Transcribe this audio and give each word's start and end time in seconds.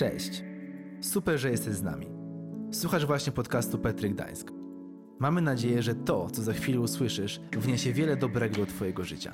Cześć. 0.00 0.44
Super, 1.00 1.38
że 1.38 1.50
jesteś 1.50 1.74
z 1.74 1.82
nami. 1.82 2.06
Słuchasz 2.72 3.06
właśnie 3.06 3.32
podcastu 3.32 3.78
Petry 3.78 4.10
Gdańsk. 4.10 4.50
Mamy 5.18 5.40
nadzieję, 5.40 5.82
że 5.82 5.94
to, 5.94 6.30
co 6.30 6.42
za 6.42 6.52
chwilę 6.52 6.80
usłyszysz, 6.80 7.40
wniesie 7.52 7.92
wiele 7.92 8.16
dobrego 8.16 8.56
do 8.56 8.66
Twojego 8.66 9.04
życia. 9.04 9.32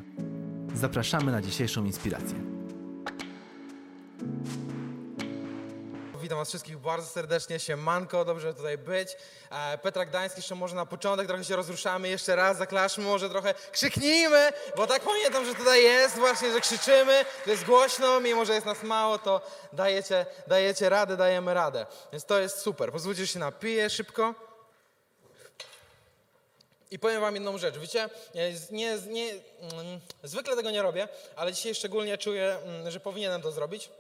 Zapraszamy 0.74 1.32
na 1.32 1.42
dzisiejszą 1.42 1.84
inspirację. 1.84 2.55
Witam 6.26 6.38
Was 6.38 6.48
wszystkich 6.48 6.78
bardzo 6.78 7.08
serdecznie, 7.08 7.60
siemanko, 7.60 8.24
dobrze 8.24 8.54
tutaj 8.54 8.78
być. 8.78 9.16
E, 9.50 9.78
Petra 9.78 10.04
Gdański, 10.04 10.38
jeszcze 10.38 10.54
może 10.54 10.76
na 10.76 10.86
początek 10.86 11.26
trochę 11.26 11.44
się 11.44 11.56
rozruszamy, 11.56 12.08
jeszcze 12.08 12.36
raz 12.36 12.58
zaklaszmy, 12.58 13.04
może 13.04 13.30
trochę 13.30 13.54
krzyknijmy, 13.72 14.52
bo 14.76 14.86
tak 14.86 15.02
pamiętam, 15.02 15.44
że 15.44 15.54
tutaj 15.54 15.82
jest 15.82 16.16
właśnie, 16.18 16.52
że 16.52 16.60
krzyczymy, 16.60 17.24
że 17.46 17.52
jest 17.52 17.64
głośno, 17.64 18.20
mimo 18.20 18.44
że 18.44 18.54
jest 18.54 18.66
nas 18.66 18.82
mało, 18.82 19.18
to 19.18 19.40
dajecie, 19.72 20.26
dajecie 20.46 20.88
radę, 20.88 21.16
dajemy 21.16 21.54
radę. 21.54 21.86
Więc 22.12 22.24
to 22.24 22.38
jest 22.38 22.58
super. 22.58 22.92
Pozwólcie, 22.92 23.20
że 23.20 23.32
się 23.32 23.38
napiję 23.38 23.90
szybko. 23.90 24.34
I 26.90 26.98
powiem 26.98 27.20
wam 27.20 27.34
jedną 27.34 27.58
rzecz, 27.58 27.78
wiecie, 27.78 28.08
nie, 28.70 28.98
nie, 29.06 29.30
mm, 29.30 30.00
zwykle 30.22 30.56
tego 30.56 30.70
nie 30.70 30.82
robię, 30.82 31.08
ale 31.36 31.52
dzisiaj 31.52 31.74
szczególnie 31.74 32.18
czuję, 32.18 32.58
mm, 32.64 32.90
że 32.90 33.00
powinienem 33.00 33.42
to 33.42 33.52
zrobić. 33.52 33.90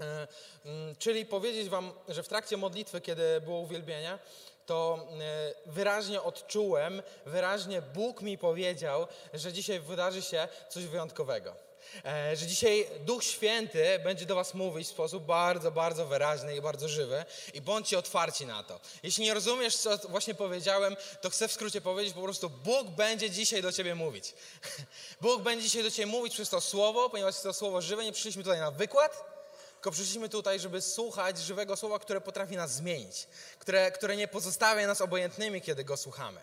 E, 0.00 0.28
mm, 0.64 0.96
Czyli 0.96 1.26
powiedzieć 1.26 1.68
wam, 1.68 1.92
że 2.08 2.22
w 2.22 2.28
trakcie 2.28 2.56
modlitwy, 2.56 3.00
kiedy 3.00 3.40
było 3.40 3.58
uwielbienie, 3.58 4.18
to 4.66 5.06
e, 5.20 5.70
wyraźnie 5.70 6.22
odczułem, 6.22 7.02
wyraźnie 7.26 7.82
Bóg 7.82 8.22
mi 8.22 8.38
powiedział, 8.38 9.06
że 9.34 9.52
dzisiaj 9.52 9.80
wydarzy 9.80 10.22
się 10.22 10.48
coś 10.68 10.84
wyjątkowego. 10.84 11.68
E, 12.04 12.36
Że 12.36 12.46
dzisiaj 12.46 12.86
Duch 13.00 13.24
Święty 13.24 13.98
będzie 14.04 14.26
do 14.26 14.34
Was 14.34 14.54
mówić 14.54 14.88
w 14.88 14.90
sposób 14.90 15.24
bardzo, 15.24 15.70
bardzo 15.70 16.06
wyraźny 16.06 16.56
i 16.56 16.60
bardzo 16.60 16.88
żywy 16.88 17.24
i 17.54 17.60
bądźcie 17.60 17.98
otwarci 17.98 18.46
na 18.46 18.62
to. 18.62 18.80
Jeśli 19.02 19.24
nie 19.24 19.34
rozumiesz, 19.34 19.76
co 19.76 19.98
właśnie 19.98 20.34
powiedziałem, 20.34 20.96
to 21.20 21.30
chcę 21.30 21.48
w 21.48 21.52
skrócie 21.52 21.80
powiedzieć 21.80 22.14
po 22.14 22.22
prostu, 22.22 22.50
Bóg 22.50 22.88
będzie 22.88 23.30
dzisiaj 23.30 23.62
do 23.62 23.72
Ciebie 23.72 23.94
mówić. 23.94 24.34
Bóg 25.20 25.42
będzie 25.42 25.64
dzisiaj 25.64 25.82
do 25.82 25.90
Ciebie 25.90 26.06
mówić 26.06 26.34
przez 26.34 26.50
to 26.50 26.60
słowo, 26.60 27.10
ponieważ 27.10 27.34
jest 27.34 27.44
to 27.44 27.52
słowo 27.52 27.82
żywe, 27.82 28.04
nie 28.04 28.12
przyszliśmy 28.12 28.42
tutaj 28.42 28.60
na 28.60 28.70
wykład, 28.70 29.37
tylko 29.78 29.90
przyszliśmy 29.90 30.28
tutaj, 30.28 30.60
żeby 30.60 30.82
słuchać 30.82 31.38
żywego 31.38 31.76
słowa, 31.76 31.98
które 31.98 32.20
potrafi 32.20 32.56
nas 32.56 32.70
zmienić, 32.72 33.28
które, 33.58 33.92
które 33.92 34.16
nie 34.16 34.28
pozostawia 34.28 34.86
nas 34.86 35.00
obojętnymi, 35.00 35.62
kiedy 35.62 35.84
go 35.84 35.96
słuchamy. 35.96 36.40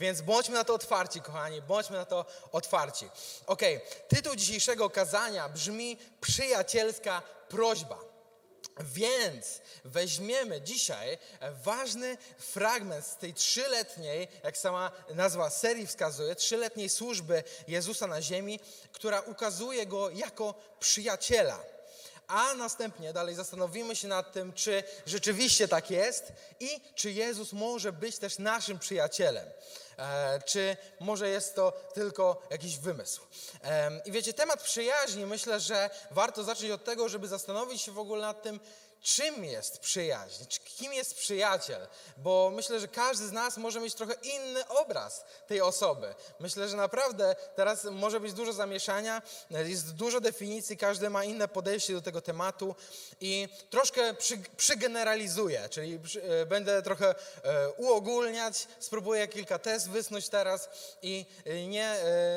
Więc 0.00 0.20
bądźmy 0.20 0.54
na 0.54 0.64
to 0.64 0.74
otwarci, 0.74 1.20
kochani, 1.20 1.62
bądźmy 1.62 1.96
na 1.96 2.04
to 2.04 2.24
otwarci. 2.52 3.10
Ok, 3.46 3.62
tytuł 4.08 4.36
dzisiejszego 4.36 4.90
kazania 4.90 5.48
brzmi 5.48 5.98
Przyjacielska 6.20 7.22
prośba. 7.48 7.98
Więc 8.80 9.60
weźmiemy 9.84 10.60
dzisiaj 10.60 11.18
ważny 11.64 12.16
fragment 12.38 13.06
z 13.06 13.16
tej 13.16 13.34
trzyletniej, 13.34 14.28
jak 14.44 14.58
sama 14.58 14.92
nazwa 15.14 15.50
serii 15.50 15.86
wskazuje, 15.86 16.34
trzyletniej 16.34 16.88
służby 16.88 17.42
Jezusa 17.68 18.06
na 18.06 18.22
ziemi, 18.22 18.60
która 18.92 19.20
ukazuje 19.20 19.86
go 19.86 20.10
jako 20.10 20.54
przyjaciela 20.80 21.77
a 22.28 22.54
następnie 22.54 23.12
dalej 23.12 23.34
zastanowimy 23.34 23.96
się 23.96 24.08
nad 24.08 24.32
tym, 24.32 24.52
czy 24.52 24.82
rzeczywiście 25.06 25.68
tak 25.68 25.90
jest 25.90 26.32
i 26.60 26.80
czy 26.94 27.12
Jezus 27.12 27.52
może 27.52 27.92
być 27.92 28.18
też 28.18 28.38
naszym 28.38 28.78
przyjacielem. 28.78 29.46
E, 29.98 30.42
czy 30.42 30.76
może 31.00 31.28
jest 31.28 31.54
to 31.54 31.72
tylko 31.94 32.42
jakiś 32.50 32.78
wymysł. 32.78 33.22
E, 33.64 34.00
I 34.04 34.12
wiecie, 34.12 34.32
temat 34.32 34.62
przyjaźni 34.62 35.26
myślę, 35.26 35.60
że 35.60 35.90
warto 36.10 36.44
zacząć 36.44 36.70
od 36.70 36.84
tego, 36.84 37.08
żeby 37.08 37.28
zastanowić 37.28 37.82
się 37.82 37.92
w 37.92 37.98
ogóle 37.98 38.22
nad 38.22 38.42
tym, 38.42 38.60
czym 39.02 39.44
jest 39.44 39.78
przyjaźń, 39.78 40.44
kim 40.64 40.92
jest 40.92 41.14
przyjaciel, 41.14 41.86
bo 42.16 42.52
myślę, 42.54 42.80
że 42.80 42.88
każdy 42.88 43.26
z 43.26 43.32
nas 43.32 43.56
może 43.56 43.80
mieć 43.80 43.94
trochę 43.94 44.14
inny 44.14 44.68
obraz 44.68 45.24
tej 45.46 45.60
osoby. 45.60 46.14
Myślę, 46.40 46.68
że 46.68 46.76
naprawdę 46.76 47.36
teraz 47.56 47.84
może 47.84 48.20
być 48.20 48.32
dużo 48.32 48.52
zamieszania, 48.52 49.22
jest 49.50 49.94
dużo 49.94 50.20
definicji, 50.20 50.76
każdy 50.76 51.10
ma 51.10 51.24
inne 51.24 51.48
podejście 51.48 51.92
do 51.92 52.02
tego 52.02 52.20
tematu 52.20 52.74
i 53.20 53.48
troszkę 53.70 54.14
przy, 54.14 54.38
przygeneralizuję, 54.56 55.68
czyli 55.70 55.98
e, 56.22 56.46
będę 56.46 56.82
trochę 56.82 57.14
e, 57.42 57.70
uogólniać, 57.70 58.68
spróbuję 58.80 59.28
kilka 59.28 59.58
tez 59.58 59.88
wysnuć 59.88 60.28
teraz 60.28 60.68
i 61.02 61.26
e, 61.44 61.66
nie 61.66 61.96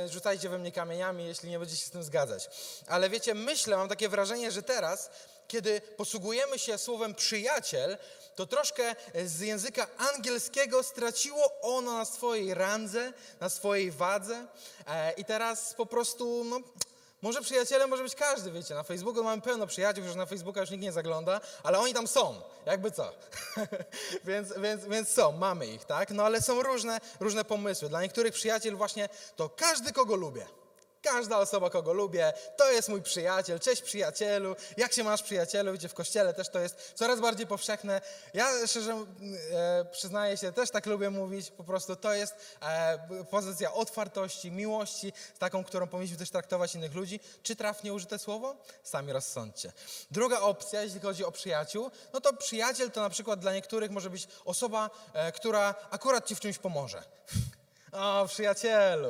rzucajcie 0.09 0.49
we 0.49 0.57
mnie 0.57 0.71
kamieniami, 0.71 1.25
jeśli 1.25 1.49
nie 1.49 1.59
będziecie 1.59 1.81
się 1.81 1.87
z 1.87 1.91
tym 1.91 2.03
zgadzać. 2.03 2.49
Ale 2.87 3.09
wiecie, 3.09 3.33
myślę, 3.33 3.77
mam 3.77 3.89
takie 3.89 4.09
wrażenie, 4.09 4.51
że 4.51 4.63
teraz 4.63 5.09
kiedy 5.51 5.81
posługujemy 5.81 6.59
się 6.59 6.77
słowem 6.77 7.15
przyjaciel, 7.15 7.97
to 8.35 8.45
troszkę 8.45 8.95
z 9.25 9.39
języka 9.39 9.87
angielskiego 9.97 10.83
straciło 10.83 11.61
ono 11.61 11.97
na 11.97 12.05
swojej 12.05 12.53
randze, 12.53 13.13
na 13.39 13.49
swojej 13.49 13.91
wadze 13.91 14.47
e, 14.87 15.11
i 15.11 15.25
teraz 15.25 15.73
po 15.73 15.85
prostu, 15.85 16.43
no, 16.43 16.59
może 17.21 17.41
przyjacielem 17.41 17.89
może 17.89 18.03
być 18.03 18.15
każdy, 18.15 18.51
wiecie, 18.51 18.75
na 18.75 18.83
Facebooku 18.83 19.23
mamy 19.23 19.41
pełno 19.41 19.67
przyjaciół, 19.67 20.05
już 20.05 20.15
na 20.15 20.25
Facebooka 20.25 20.61
już 20.61 20.69
nikt 20.69 20.83
nie 20.83 20.91
zagląda, 20.91 21.41
ale 21.63 21.79
oni 21.79 21.93
tam 21.93 22.07
są, 22.07 22.41
jakby 22.65 22.91
co. 22.91 23.11
więc, 24.27 24.53
więc, 24.57 24.85
więc 24.85 25.09
są, 25.09 25.31
mamy 25.31 25.67
ich, 25.67 25.85
tak? 25.85 26.11
No 26.11 26.23
ale 26.23 26.41
są 26.41 26.63
różne, 26.63 26.99
różne 27.19 27.45
pomysły. 27.45 27.89
Dla 27.89 28.01
niektórych 28.01 28.33
przyjaciel 28.33 28.75
właśnie 28.75 29.09
to 29.35 29.49
każdy, 29.49 29.93
kogo 29.93 30.15
lubię. 30.15 30.60
Każda 31.01 31.37
osoba, 31.37 31.69
kogo 31.69 31.93
lubię, 31.93 32.33
to 32.57 32.71
jest 32.71 32.89
mój 32.89 33.01
przyjaciel. 33.01 33.59
Cześć 33.59 33.81
przyjacielu. 33.81 34.55
Jak 34.77 34.93
się 34.93 35.03
masz 35.03 35.23
przyjacielu? 35.23 35.71
Wiecie, 35.71 35.89
w 35.89 35.93
kościele 35.93 36.33
też 36.33 36.49
to 36.49 36.59
jest 36.59 36.91
coraz 36.95 37.19
bardziej 37.19 37.47
powszechne. 37.47 38.01
Ja 38.33 38.67
szczerze 38.67 39.05
e, 39.51 39.85
przyznaję 39.91 40.37
się, 40.37 40.51
też 40.51 40.71
tak 40.71 40.85
lubię 40.85 41.09
mówić. 41.09 41.51
Po 41.51 41.63
prostu 41.63 41.95
to 41.95 42.13
jest 42.13 42.35
e, 42.61 43.25
pozycja 43.29 43.73
otwartości, 43.73 44.51
miłości, 44.51 45.13
taką, 45.39 45.63
którą 45.63 45.87
powinniśmy 45.87 46.17
też 46.17 46.29
traktować 46.29 46.75
innych 46.75 46.93
ludzi. 46.93 47.19
Czy 47.43 47.55
trafnie 47.55 47.93
użyte 47.93 48.19
słowo? 48.19 48.55
Sami 48.83 49.13
rozsądźcie. 49.13 49.71
Druga 50.11 50.39
opcja, 50.39 50.81
jeśli 50.81 50.99
chodzi 50.99 51.25
o 51.25 51.31
przyjaciół, 51.31 51.91
no 52.13 52.21
to 52.21 52.33
przyjaciel 52.33 52.91
to 52.91 53.01
na 53.01 53.09
przykład 53.09 53.39
dla 53.39 53.53
niektórych 53.53 53.91
może 53.91 54.09
być 54.09 54.27
osoba, 54.45 54.89
e, 55.13 55.31
która 55.31 55.75
akurat 55.91 56.27
ci 56.27 56.35
w 56.35 56.39
czymś 56.39 56.57
pomoże. 56.57 57.03
O, 57.91 58.25
przyjacielu. 58.27 59.09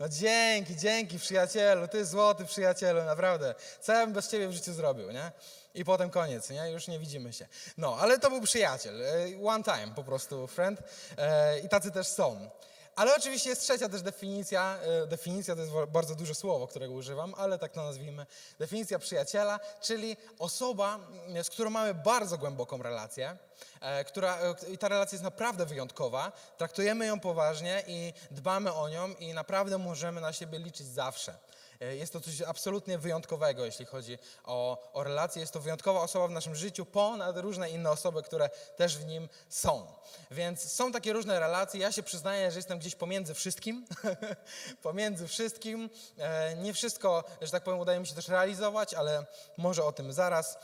No 0.00 0.08
dzięki, 0.08 0.76
dzięki 0.76 1.18
przyjacielu, 1.18 1.88
ty 1.88 2.04
złoty 2.06 2.44
przyjacielu, 2.44 3.04
naprawdę. 3.04 3.54
Co 3.80 3.92
ja 3.92 4.00
bym 4.06 4.12
bez 4.12 4.30
ciebie 4.30 4.48
w 4.48 4.52
życiu 4.52 4.72
zrobił, 4.72 5.10
nie? 5.10 5.32
I 5.74 5.84
potem 5.84 6.10
koniec, 6.10 6.50
nie? 6.50 6.70
Już 6.70 6.88
nie 6.88 6.98
widzimy 6.98 7.32
się. 7.32 7.46
No, 7.76 7.96
ale 8.00 8.18
to 8.18 8.30
był 8.30 8.40
przyjaciel. 8.40 9.02
e, 9.02 9.08
One 9.44 9.64
time 9.64 9.92
po 9.96 10.04
prostu, 10.04 10.46
friend. 10.46 10.80
E, 11.18 11.58
I 11.60 11.68
tacy 11.68 11.90
też 11.90 12.06
są. 12.06 12.50
Ale 12.98 13.16
oczywiście 13.16 13.50
jest 13.50 13.62
trzecia 13.62 13.88
też 13.88 14.02
definicja. 14.02 14.78
e, 15.02 15.06
Definicja 15.06 15.54
to 15.54 15.60
jest 15.60 15.72
bardzo 15.88 16.14
duże 16.14 16.34
słowo, 16.34 16.66
którego 16.66 16.94
używam, 16.94 17.34
ale 17.36 17.58
tak 17.58 17.72
to 17.72 17.82
nazwijmy. 17.82 18.26
Definicja 18.58 18.98
przyjaciela, 18.98 19.60
czyli 19.80 20.16
osoba, 20.38 20.98
m, 21.26 21.44
z 21.44 21.50
którą 21.50 21.70
mamy 21.70 21.94
bardzo 21.94 22.38
głęboką 22.38 22.82
relację, 22.82 23.36
e, 23.80 24.04
która, 24.04 24.38
e, 24.38 24.54
i 24.72 24.78
ta 24.78 24.88
relacja 24.88 25.16
jest 25.16 25.24
naprawdę 25.24 25.66
wyjątkowa. 25.66 26.32
Traktujemy 26.56 27.06
ją 27.06 27.20
poważnie 27.20 27.82
i 27.86 28.12
dbamy 28.30 28.72
o 28.72 28.88
nią 28.88 29.08
i 29.08 29.34
naprawdę 29.34 29.78
możemy 29.78 30.20
na 30.20 30.32
siebie 30.32 30.58
liczyć 30.58 30.86
zawsze. 30.86 31.34
E, 31.80 31.96
Jest 31.96 32.12
to 32.12 32.20
coś 32.20 32.42
absolutnie 32.42 32.98
wyjątkowego, 32.98 33.64
jeśli 33.64 33.86
chodzi 33.86 34.18
o, 34.44 34.90
o 34.92 35.04
relacje. 35.04 35.40
Jest 35.40 35.52
to 35.52 35.60
wyjątkowa 35.60 36.00
osoba 36.00 36.28
w 36.28 36.30
naszym 36.30 36.54
życiu, 36.54 36.86
ponad 36.86 37.38
różne 37.38 37.70
inne 37.70 37.90
osoby, 37.90 38.22
które 38.22 38.50
też 38.76 38.98
w 38.98 39.06
nim 39.06 39.28
są. 39.48 39.86
Więc 40.30 40.72
są 40.72 40.92
takie 40.92 41.12
różne 41.12 41.40
relacje. 41.40 41.80
Ja 41.80 41.92
się 41.92 42.02
przyznaję, 42.02 42.50
że 42.50 42.58
jestem 42.58 42.78
gdzieś 42.78 42.94
pomiędzy 42.94 43.34
wszystkim. 43.34 43.86
pomiędzy 44.82 45.28
wszystkim. 45.28 45.90
E, 46.18 46.56
Nie 46.56 46.74
wszystko, 46.74 47.24
że 47.40 47.50
tak 47.50 47.62
powiem, 47.64 47.80
udaje 47.80 48.00
mi 48.00 48.06
się 48.06 48.14
też 48.14 48.28
realizować, 48.28 48.94
ale 48.94 49.26
może 49.56 49.84
o 49.84 49.92
tym 49.92 50.12
zaraz. 50.12 50.58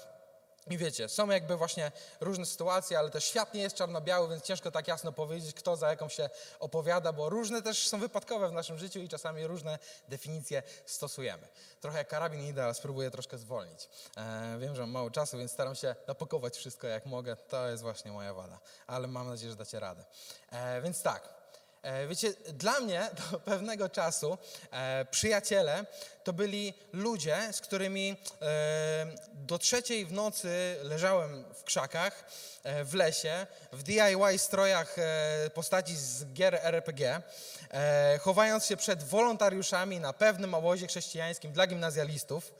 I 0.66 0.78
wiecie, 0.78 1.08
są 1.08 1.30
jakby 1.30 1.56
właśnie 1.56 1.92
różne 2.20 2.46
sytuacje, 2.46 2.98
ale 2.98 3.10
też 3.10 3.24
świat 3.24 3.54
nie 3.54 3.62
jest 3.62 3.76
czarno-biały, 3.76 4.28
więc 4.28 4.42
ciężko 4.42 4.70
tak 4.70 4.88
jasno 4.88 5.12
powiedzieć, 5.12 5.54
kto 5.54 5.76
za 5.76 5.90
jaką 5.90 6.08
się 6.08 6.30
opowiada, 6.60 7.12
bo 7.12 7.28
różne 7.28 7.62
też 7.62 7.88
są 7.88 8.00
wypadkowe 8.00 8.48
w 8.48 8.52
naszym 8.52 8.78
życiu 8.78 9.00
i 9.00 9.08
czasami 9.08 9.46
różne 9.46 9.78
definicje 10.08 10.62
stosujemy. 10.86 11.48
Trochę 11.80 11.98
jak 11.98 12.08
karabin 12.08 12.42
idę, 12.42 12.64
ale 12.64 12.74
spróbuję 12.74 13.10
troszkę 13.10 13.38
zwolnić. 13.38 13.88
E, 14.16 14.58
wiem, 14.58 14.74
że 14.74 14.80
mam 14.80 14.90
mało 14.90 15.10
czasu, 15.10 15.38
więc 15.38 15.52
staram 15.52 15.74
się 15.74 15.94
napakować 16.06 16.56
wszystko 16.56 16.86
jak 16.86 17.06
mogę. 17.06 17.36
To 17.36 17.68
jest 17.68 17.82
właśnie 17.82 18.12
moja 18.12 18.34
wada, 18.34 18.58
ale 18.86 19.06
mam 19.06 19.28
nadzieję, 19.28 19.50
że 19.50 19.56
dacie 19.56 19.80
radę. 19.80 20.04
E, 20.50 20.82
więc 20.82 21.02
tak, 21.02 21.33
Wiecie, 22.08 22.32
dla 22.48 22.80
mnie 22.80 23.10
do 23.30 23.38
pewnego 23.38 23.88
czasu 23.88 24.38
e, 24.70 25.06
przyjaciele 25.10 25.86
to 26.24 26.32
byli 26.32 26.74
ludzie, 26.92 27.36
z 27.52 27.60
którymi 27.60 28.16
e, 28.42 29.06
do 29.32 29.58
trzeciej 29.58 30.06
w 30.06 30.12
nocy 30.12 30.76
leżałem 30.82 31.44
w 31.54 31.64
krzakach, 31.64 32.24
e, 32.64 32.84
w 32.84 32.94
lesie, 32.94 33.46
w 33.72 33.82
DIY 33.82 34.38
strojach 34.38 34.98
e, 34.98 35.50
postaci 35.54 35.96
z 35.96 36.32
gier 36.32 36.54
RPG, 36.54 37.22
e, 37.70 38.18
chowając 38.18 38.66
się 38.66 38.76
przed 38.76 39.02
wolontariuszami 39.02 40.00
na 40.00 40.12
pewnym 40.12 40.54
obozie 40.54 40.86
chrześcijańskim 40.86 41.52
dla 41.52 41.66
gimnazjalistów. 41.66 42.52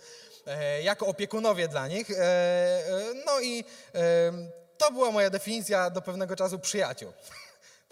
e, 0.46 0.82
jako 0.82 1.06
opiekunowie 1.06 1.68
dla 1.68 1.88
nich. 1.88 2.10
E, 2.10 2.14
e, 2.14 2.84
no 3.26 3.40
i 3.40 3.64
e, 3.94 4.32
to 4.78 4.92
była 4.92 5.10
moja 5.10 5.30
definicja 5.30 5.90
do 5.90 6.02
pewnego 6.02 6.36
czasu 6.36 6.58
przyjaciół. 6.58 7.12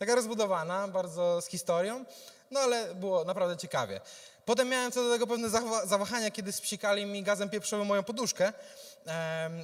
Taka 0.02 0.14
rozbudowana, 0.14 0.88
bardzo 0.88 1.40
z 1.40 1.46
historią, 1.46 2.04
no 2.50 2.60
ale 2.60 2.94
było 2.94 3.25
naprawdę 3.25 3.56
ciekawie. 3.56 4.00
Potem 4.44 4.69
miałem 4.69 4.93
co 4.93 5.02
do 5.04 5.10
tego 5.10 5.26
pewne 5.26 5.49
zawa- 5.50 5.87
zawahania, 5.87 6.31
kiedy 6.31 6.52
spsikali 6.52 7.06
mi 7.06 7.22
gazem 7.22 7.50
pieprzowym 7.50 7.87
moją 7.87 8.02
poduszkę 8.02 8.52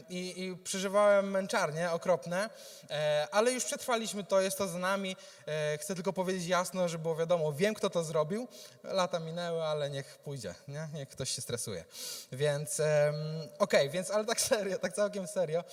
i, 0.08 0.42
i 0.42 0.56
przeżywałem 0.56 1.30
męczarnie 1.30 1.90
okropne, 1.90 2.50
e, 2.90 3.28
ale 3.30 3.52
już 3.52 3.64
przetrwaliśmy 3.64 4.24
to, 4.24 4.40
jest 4.40 4.58
to 4.58 4.68
za 4.68 4.78
nami. 4.78 5.16
E, 5.46 5.78
chcę 5.78 5.94
tylko 5.94 6.12
powiedzieć 6.12 6.46
jasno, 6.46 6.88
że 6.88 6.98
było 6.98 7.16
wiadomo, 7.16 7.52
wiem 7.52 7.74
kto 7.74 7.90
to 7.90 8.04
zrobił. 8.04 8.48
Lata 8.82 9.18
minęły, 9.18 9.62
ale 9.62 9.90
niech 9.90 10.18
pójdzie, 10.18 10.54
nie? 10.68 10.88
niech 10.94 11.08
ktoś 11.08 11.30
się 11.30 11.42
stresuje. 11.42 11.84
Więc 12.32 12.82
okej, 13.58 13.90
więc 13.90 14.10
ale 14.10 14.24
tak 14.24 14.40
serio, 14.50 14.78
tak 14.78 14.92
całkiem 14.92 15.26
serio, 15.26 15.64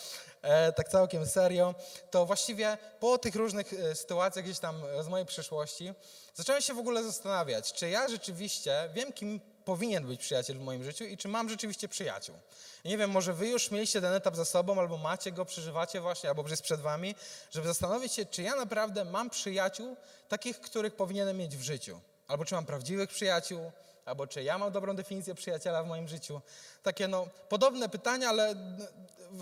e, 0.41 0.71
tak 0.71 0.89
całkiem 0.89 1.25
serio, 1.25 1.75
to 2.11 2.25
właściwie 2.25 2.77
po 2.99 3.17
tych 3.17 3.35
różnych 3.35 3.73
sytuacjach 3.93 4.45
gdzieś 4.45 4.59
tam 4.59 4.81
z 5.03 5.07
mojej 5.07 5.25
przeszłości 5.25 5.93
zacząłem 6.33 6.61
się 6.61 6.73
w 6.73 6.79
ogóle 6.79 7.03
zastanawiać, 7.03 7.73
czy 7.73 7.89
ja 7.89 8.07
rzeczywiście 8.07 8.89
wiem, 8.93 9.13
kim 9.13 9.39
powinien 9.65 10.07
być 10.07 10.19
przyjaciel 10.21 10.57
w 10.57 10.61
moim 10.61 10.83
życiu 10.83 11.03
i 11.03 11.17
czy 11.17 11.27
mam 11.27 11.49
rzeczywiście 11.49 11.87
przyjaciół. 11.87 12.35
Nie 12.85 12.97
wiem, 12.97 13.11
może 13.11 13.33
wy 13.33 13.47
już 13.47 13.71
mieliście 13.71 14.01
ten 14.01 14.13
etap 14.13 14.35
za 14.35 14.45
sobą, 14.45 14.79
albo 14.79 14.97
macie 14.97 15.31
go, 15.31 15.45
przeżywacie 15.45 16.01
właśnie, 16.01 16.29
albo 16.29 16.49
jest 16.49 16.61
przed 16.61 16.81
wami, 16.81 17.15
żeby 17.51 17.67
zastanowić 17.67 18.13
się, 18.13 18.25
czy 18.25 18.41
ja 18.41 18.55
naprawdę 18.55 19.05
mam 19.05 19.29
przyjaciół, 19.29 19.97
takich, 20.29 20.61
których 20.61 20.95
powinienem 20.95 21.37
mieć 21.37 21.57
w 21.57 21.61
życiu. 21.61 22.01
Albo 22.27 22.45
czy 22.45 22.55
mam 22.55 22.65
prawdziwych 22.65 23.09
przyjaciół, 23.09 23.71
albo 24.05 24.27
czy 24.27 24.43
ja 24.43 24.57
mam 24.57 24.71
dobrą 24.71 24.95
definicję 24.95 25.35
przyjaciela 25.35 25.83
w 25.83 25.87
moim 25.87 26.07
życiu. 26.07 26.41
Takie 26.83 27.07
no, 27.07 27.27
podobne 27.49 27.89
pytania, 27.89 28.29
ale 28.29 28.49
n- 28.49 28.87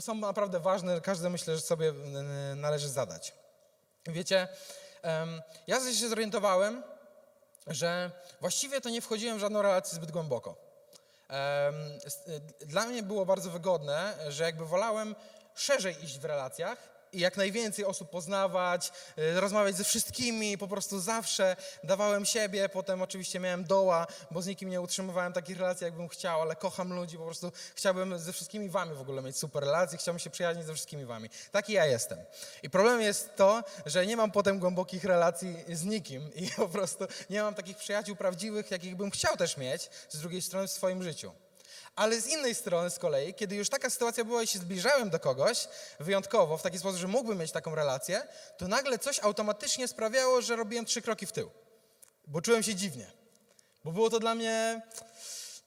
są 0.02 0.16
naprawdę 0.16 0.60
ważne, 0.60 1.02
każde 1.02 1.30
myślę, 1.30 1.56
że 1.56 1.62
sobie 1.62 1.90
n- 1.90 2.62
należy 2.62 2.90
zadać. 2.90 3.34
Wiecie, 4.06 4.48
ja 5.68 5.80
się 5.94 6.10
zorientowałem, 6.10 6.84
że 7.68 8.12
właściwie 8.42 8.82
to 8.82 8.90
nie 8.90 9.02
wchodziłem 9.02 9.38
w 9.38 9.42
żadną 9.42 9.62
relację 9.62 9.96
zbyt 9.96 10.12
głęboko. 10.12 10.56
Y, 12.62 12.66
Dla 12.66 12.86
mnie 12.86 13.04
było 13.04 13.26
bardzo 13.26 13.50
wygodne, 13.50 14.14
że 14.30 14.44
jakby 14.44 14.66
wolałem 14.66 15.16
szerzej 15.56 16.04
iść 16.04 16.20
w 16.20 16.26
relacjach 16.26 16.93
i 17.14 17.20
jak 17.20 17.38
najwięcej 17.38 17.86
osób 17.86 18.10
poznawać, 18.10 18.92
y, 19.18 19.40
rozmawiać 19.40 19.76
ze 19.76 19.84
wszystkimi, 19.84 20.58
po 20.58 20.68
prostu 20.68 21.00
zawsze 21.00 21.56
dawałem 21.84 22.26
siebie, 22.26 22.70
potem 22.70 23.02
oczywiście 23.02 23.40
miałem 23.40 23.64
doła, 23.64 24.08
bo 24.32 24.42
z 24.42 24.48
nikim 24.48 24.70
nie 24.70 24.82
utrzymywałem 24.82 25.34
takich 25.34 25.58
relacji, 25.58 25.86
jakbym 25.86 26.10
chciał, 26.10 26.42
ale 26.42 26.56
kocham 26.56 26.94
ludzi, 26.94 27.18
po 27.18 27.26
prostu 27.26 27.52
chciałbym 27.76 28.20
ze 28.20 28.34
wszystkimi 28.34 28.70
wami 28.70 28.96
w 28.96 29.02
ogóle 29.02 29.22
mieć 29.22 29.38
super 29.38 29.64
relacje, 29.64 29.98
chciałbym 29.98 30.20
się 30.20 30.30
przyjaźnić 30.30 30.66
ze 30.66 30.74
wszystkimi 30.74 31.06
wami. 31.06 31.30
Taki 31.52 31.74
ja 31.74 31.86
jestem. 31.86 32.20
I 32.64 32.70
problem 32.70 33.02
jest 33.02 33.36
to, 33.36 33.64
że 33.86 34.06
nie 34.06 34.18
mam 34.18 34.32
potem 34.32 34.60
głębokich 34.60 35.04
relacji 35.04 35.56
z 35.70 35.84
nikim 35.84 36.34
i 36.36 36.50
po 36.56 36.70
prostu 36.70 37.06
nie 37.30 37.44
mam 37.44 37.56
takich 37.56 37.78
przyjaciół 37.78 38.16
prawdziwych, 38.16 38.72
jakich 38.72 38.96
bym 38.96 39.12
chciał 39.12 39.38
też 39.38 39.58
mieć 39.58 39.90
z 40.10 40.20
drugiej 40.20 40.42
strony 40.42 40.68
w 40.68 40.72
swoim 40.72 41.04
życiu. 41.04 41.43
Ale 41.96 42.22
z 42.22 42.28
innej 42.28 42.56
strony 42.56 42.90
z 42.90 43.00
kolei, 43.00 43.34
kiedy 43.34 43.56
już 43.56 43.70
taka 43.70 43.90
sytuacja 43.90 44.24
była 44.24 44.44
i 44.44 44.48
się 44.48 44.60
zbliżałem 44.60 45.10
do 45.10 45.20
kogoś 45.20 45.68
wyjątkowo, 46.00 46.58
w 46.58 46.62
taki 46.62 46.80
sposób, 46.80 47.00
że 47.00 47.08
mógłbym 47.08 47.38
mieć 47.38 47.52
taką 47.52 47.76
relację, 47.76 48.28
to 48.58 48.68
nagle 48.68 49.00
coś 49.00 49.20
automatycznie 49.20 49.88
sprawiało, 49.88 50.42
że 50.42 50.56
robiłem 50.56 50.86
trzy 50.86 51.02
kroki 51.02 51.26
w 51.26 51.32
tył. 51.32 51.52
Bo 52.28 52.42
czułem 52.42 52.64
się 52.64 52.76
dziwnie. 52.76 53.12
Bo 53.84 53.92
było 53.92 54.10
to 54.10 54.20
dla 54.20 54.36
mnie, 54.36 54.82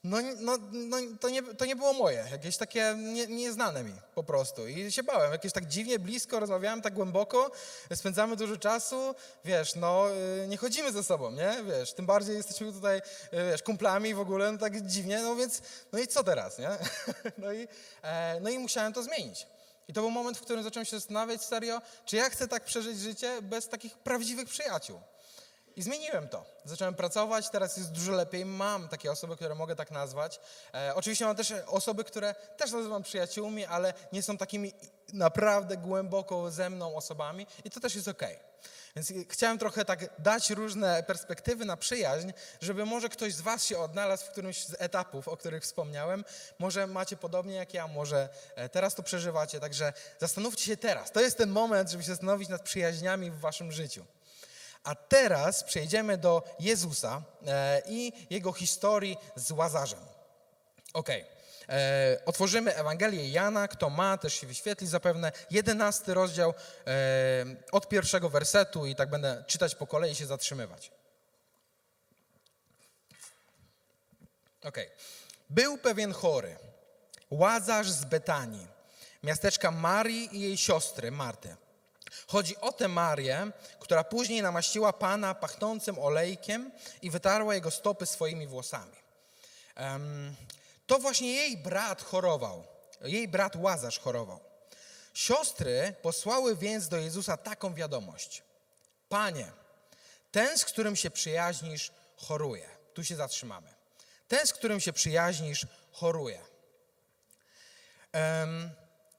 no, 0.07 0.17
no, 0.39 0.57
no 0.71 0.97
to, 1.19 1.29
nie, 1.29 1.43
to 1.43 1.65
nie 1.65 1.75
było 1.75 1.93
moje, 1.93 2.27
jakieś 2.31 2.57
takie 2.57 2.95
nie, 2.97 3.27
nieznane 3.27 3.83
mi 3.83 3.93
po 4.15 4.23
prostu. 4.23 4.67
I 4.67 4.91
się 4.91 5.03
bałem, 5.03 5.31
jakieś 5.31 5.53
tak 5.53 5.65
dziwnie 5.65 5.99
blisko, 5.99 6.39
rozmawiałem 6.39 6.81
tak 6.81 6.93
głęboko, 6.93 7.51
spędzamy 7.95 8.35
dużo 8.35 8.57
czasu, 8.57 9.15
wiesz, 9.45 9.75
no 9.75 10.09
y, 10.43 10.47
nie 10.47 10.57
chodzimy 10.57 10.91
ze 10.91 11.03
sobą, 11.03 11.31
nie, 11.31 11.55
wiesz, 11.67 11.93
tym 11.93 12.05
bardziej 12.05 12.35
jesteśmy 12.35 12.73
tutaj, 12.73 12.97
y, 12.97 13.01
wiesz, 13.51 13.63
kumplami 13.63 14.13
w 14.13 14.19
ogóle, 14.19 14.51
no 14.51 14.57
tak 14.57 14.81
dziwnie, 14.81 15.21
no 15.21 15.35
więc, 15.35 15.61
no 15.91 15.99
i 15.99 16.07
co 16.07 16.23
teraz, 16.23 16.59
nie? 16.59 16.69
No 17.37 17.53
i, 17.53 17.67
e, 18.01 18.39
no 18.41 18.49
i 18.49 18.59
musiałem 18.59 18.93
to 18.93 19.03
zmienić. 19.03 19.47
I 19.87 19.93
to 19.93 20.01
był 20.01 20.11
moment, 20.11 20.37
w 20.37 20.41
którym 20.41 20.63
zacząłem 20.63 20.85
się 20.85 20.99
zastanawiać 20.99 21.41
serio, 21.41 21.81
czy 22.05 22.15
ja 22.15 22.29
chcę 22.29 22.47
tak 22.47 22.63
przeżyć 22.63 22.99
życie 22.99 23.41
bez 23.41 23.69
takich 23.69 23.97
prawdziwych 23.97 24.49
przyjaciół. 24.49 24.99
I 25.77 25.81
zmieniłem 25.81 26.29
to. 26.29 26.45
Zacząłem 26.65 26.93
pracować, 26.95 27.49
teraz 27.49 27.77
jest 27.77 27.91
dużo 27.91 28.11
lepiej. 28.11 28.45
Mam 28.45 28.89
takie 28.89 29.11
osoby, 29.11 29.35
które 29.35 29.55
mogę 29.55 29.75
tak 29.75 29.91
nazwać. 29.91 30.39
E, 30.73 30.95
oczywiście 30.95 31.25
mam 31.25 31.35
też 31.35 31.53
osoby, 31.67 32.03
które 32.03 32.35
też 32.57 32.71
nazywam 32.71 33.03
przyjaciółmi, 33.03 33.65
ale 33.65 33.93
nie 34.11 34.23
są 34.23 34.37
takimi 34.37 34.73
naprawdę 35.13 35.77
głęboko 35.77 36.51
ze 36.51 36.69
mną 36.69 36.95
osobami 36.95 37.47
i 37.65 37.69
to 37.69 37.79
też 37.79 37.95
jest 37.95 38.07
okej. 38.07 38.39
Więc 38.95 39.13
chciałem 39.29 39.57
trochę 39.57 39.85
tak 39.85 40.19
dać 40.19 40.49
różne 40.49 41.03
perspektywy 41.03 41.65
na 41.65 41.77
przyjaźń, 41.77 42.31
żeby 42.61 42.85
może 42.85 43.09
ktoś 43.09 43.33
z 43.33 43.41
Was 43.41 43.63
się 43.63 43.79
odnalazł 43.79 44.25
w 44.25 44.29
którymś 44.29 44.65
z 44.65 44.75
etapów, 44.79 45.27
o 45.27 45.37
których 45.37 45.63
wspomniałem. 45.63 46.25
Może 46.59 46.87
macie 46.87 47.17
podobnie 47.17 47.55
jak 47.55 47.73
ja, 47.73 47.87
może 47.87 48.29
e, 48.55 48.69
teraz 48.69 48.95
to 48.95 49.03
przeżywacie. 49.03 49.59
Także 49.59 49.93
zastanówcie 50.19 50.65
się 50.65 50.77
teraz. 50.77 51.11
To 51.11 51.21
jest 51.21 51.37
ten 51.37 51.49
moment, 51.49 51.89
żeby 51.89 52.03
się 52.03 52.09
zastanowić 52.09 52.49
nad 52.49 52.61
przyjaźniami 52.61 53.31
w 53.31 53.39
Waszym 53.39 53.71
życiu. 53.71 54.05
A 54.87 54.95
teraz 54.95 55.63
przejdziemy 55.63 56.17
do 56.17 56.43
Jezusa 56.59 57.21
e, 57.47 57.81
i 57.87 58.13
jego 58.29 58.53
historii 58.53 59.17
z 59.35 59.51
Łazarzem. 59.51 59.99
Okej. 60.93 61.25
E, 61.69 62.21
Otworzymy 62.25 62.75
Ewangelię 62.75 63.29
Jana, 63.29 63.67
kto 63.67 63.89
ma, 63.89 64.17
też 64.17 64.33
się 64.33 64.47
wyświetli 64.47 64.87
zapewne, 64.87 65.31
jedenasty 65.51 66.13
rozdział 66.13 66.53
e, 66.87 66.93
od 67.71 67.89
pierwszego 67.89 68.29
wersetu 68.29 68.85
i 68.85 68.95
tak 68.95 69.09
będę 69.09 69.43
czytać 69.47 69.75
po 69.75 69.87
kolei 69.87 70.15
się 70.15 70.25
zatrzymywać. 70.25 70.91
Okej. 74.63 74.89
Był 75.49 75.77
pewien 75.77 76.13
chory, 76.13 76.57
Łazarz 77.29 77.91
z 77.91 78.05
Betanii, 78.05 78.67
miasteczka 79.23 79.71
Marii 79.71 80.37
i 80.37 80.41
jej 80.41 80.57
siostry 80.57 81.11
Marty. 81.11 81.55
Chodzi 82.27 82.57
o 82.57 82.71
tę 82.71 82.87
Marię, 82.87 83.51
która 83.79 84.03
później 84.03 84.41
namaściła 84.41 84.93
Pana 84.93 85.35
pachnącym 85.35 85.99
olejkiem 85.99 86.71
i 87.01 87.09
wytarła 87.09 87.55
jego 87.55 87.71
stopy 87.71 88.05
swoimi 88.05 88.47
włosami. 88.47 88.97
To 90.87 90.99
właśnie 90.99 91.33
jej 91.33 91.57
brat 91.57 92.03
chorował. 92.03 92.63
Jej 93.01 93.27
brat 93.27 93.55
Łazarz 93.55 93.99
chorował. 93.99 94.39
Siostry 95.13 95.95
posłały 96.01 96.55
więc 96.55 96.87
do 96.87 96.97
Jezusa 96.97 97.37
taką 97.37 97.73
wiadomość. 97.73 98.43
Panie, 99.09 99.51
ten, 100.31 100.57
z 100.57 100.65
którym 100.65 100.95
się 100.95 101.11
przyjaźnisz, 101.11 101.91
choruje. 102.17 102.69
Tu 102.93 103.03
się 103.03 103.15
zatrzymamy. 103.15 103.73
Ten, 104.27 104.47
z 104.47 104.53
którym 104.53 104.79
się 104.79 104.93
przyjaźnisz, 104.93 105.67
choruje. 105.91 106.39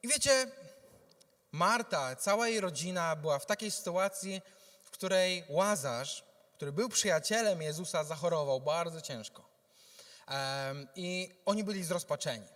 I 0.02 0.08
wiecie, 0.08 0.46
Marta, 1.52 2.16
cała 2.16 2.48
jej 2.48 2.60
rodzina 2.60 3.16
była 3.16 3.38
w 3.38 3.46
takiej 3.46 3.70
sytuacji, 3.70 4.42
w 4.84 4.90
której 4.90 5.44
Łazarz, 5.48 6.24
który 6.56 6.72
był 6.72 6.88
przyjacielem 6.88 7.62
Jezusa, 7.62 8.04
zachorował 8.04 8.60
bardzo 8.60 9.00
ciężko. 9.00 9.48
I 10.96 11.34
oni 11.46 11.64
byli 11.64 11.84
zrozpaczeni. 11.84 12.46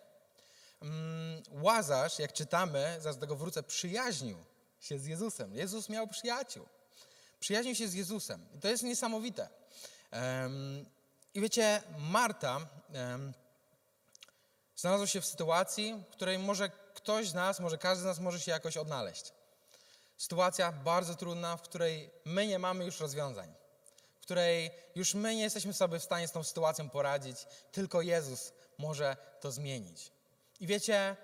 Mm, 0.83 1.43
Łazarz, 1.51 2.19
jak 2.19 2.33
czytamy, 2.33 2.97
zaraz 3.01 3.17
do 3.17 3.21
tego 3.21 3.37
wrócę, 3.37 3.63
przyjaźnił 3.63 4.45
się 4.81 4.99
z 4.99 5.07
Jezusem. 5.07 5.55
Jezus 5.55 5.89
miał 5.89 6.09
przyjaciół. 6.09 6.67
Przyjaźnił 7.41 7.75
się 7.75 7.89
z 7.89 7.95
Jezusem. 7.95 8.47
I 8.55 8.59
to 8.59 8.69
jest 8.69 8.83
niesamowite. 8.83 9.49
I 11.35 11.41
wiecie, 11.41 11.83
Marta 11.99 12.61
em, 14.83 14.91
znalazła 14.91 15.07
się 15.07 15.21
w 15.21 15.27
sytuacji, 15.27 16.05
w 16.11 16.13
której 16.13 16.39
może 16.39 16.71
ktoś 16.95 17.29
z 17.29 17.35
nas, 17.35 17.61
może 17.61 17.79
każdy 17.79 18.03
z 18.03 18.07
nas 18.07 18.19
może 18.19 18.41
się 18.41 18.51
jakoś 18.51 18.77
odnaleźć. 18.77 19.33
Sytuacja 20.19 20.73
bardzo 20.73 21.15
trudna, 21.15 21.57
w 21.57 21.63
której 21.63 22.11
my 22.25 22.47
nie 22.47 22.59
mamy 22.59 22.85
już 22.85 23.01
rozwiązań, 23.01 23.55
w 24.21 24.23
której 24.23 24.71
już 24.95 25.15
my 25.15 25.35
nie 25.35 25.43
jesteśmy 25.43 25.73
sobie 25.73 25.99
w 25.99 26.05
stanie 26.05 26.29
z 26.29 26.33
tą 26.33 26.45
sytuacją 26.45 26.91
poradzić, 26.91 27.47
tylko 27.73 28.03
Jezus 28.03 28.53
może 28.79 29.17
to 29.41 29.53
zmienić. 29.53 30.13
I 30.61 30.67
wiecie, 30.67 31.17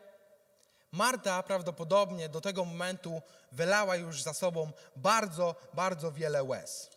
Marta 0.93 1.43
prawdopodobnie 1.43 2.29
do 2.29 2.41
tego 2.41 2.65
momentu 2.65 3.23
wylała 3.53 3.97
już 3.97 4.23
za 4.23 4.35
sobą 4.35 4.73
bardzo, 4.97 5.55
bardzo 5.75 6.13
wiele 6.13 6.45
łez. 6.45 6.91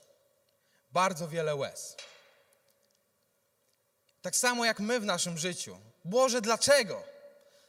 Bardzo 0.92 1.28
wiele 1.28 1.56
łez. 1.56 1.96
Tak 4.22 4.36
samo 4.36 4.66
jak 4.66 4.80
my 4.80 5.00
w 5.00 5.06
naszym 5.06 5.38
życiu. 5.38 5.91
Boże, 6.06 6.42
dlaczego? 6.42 7.04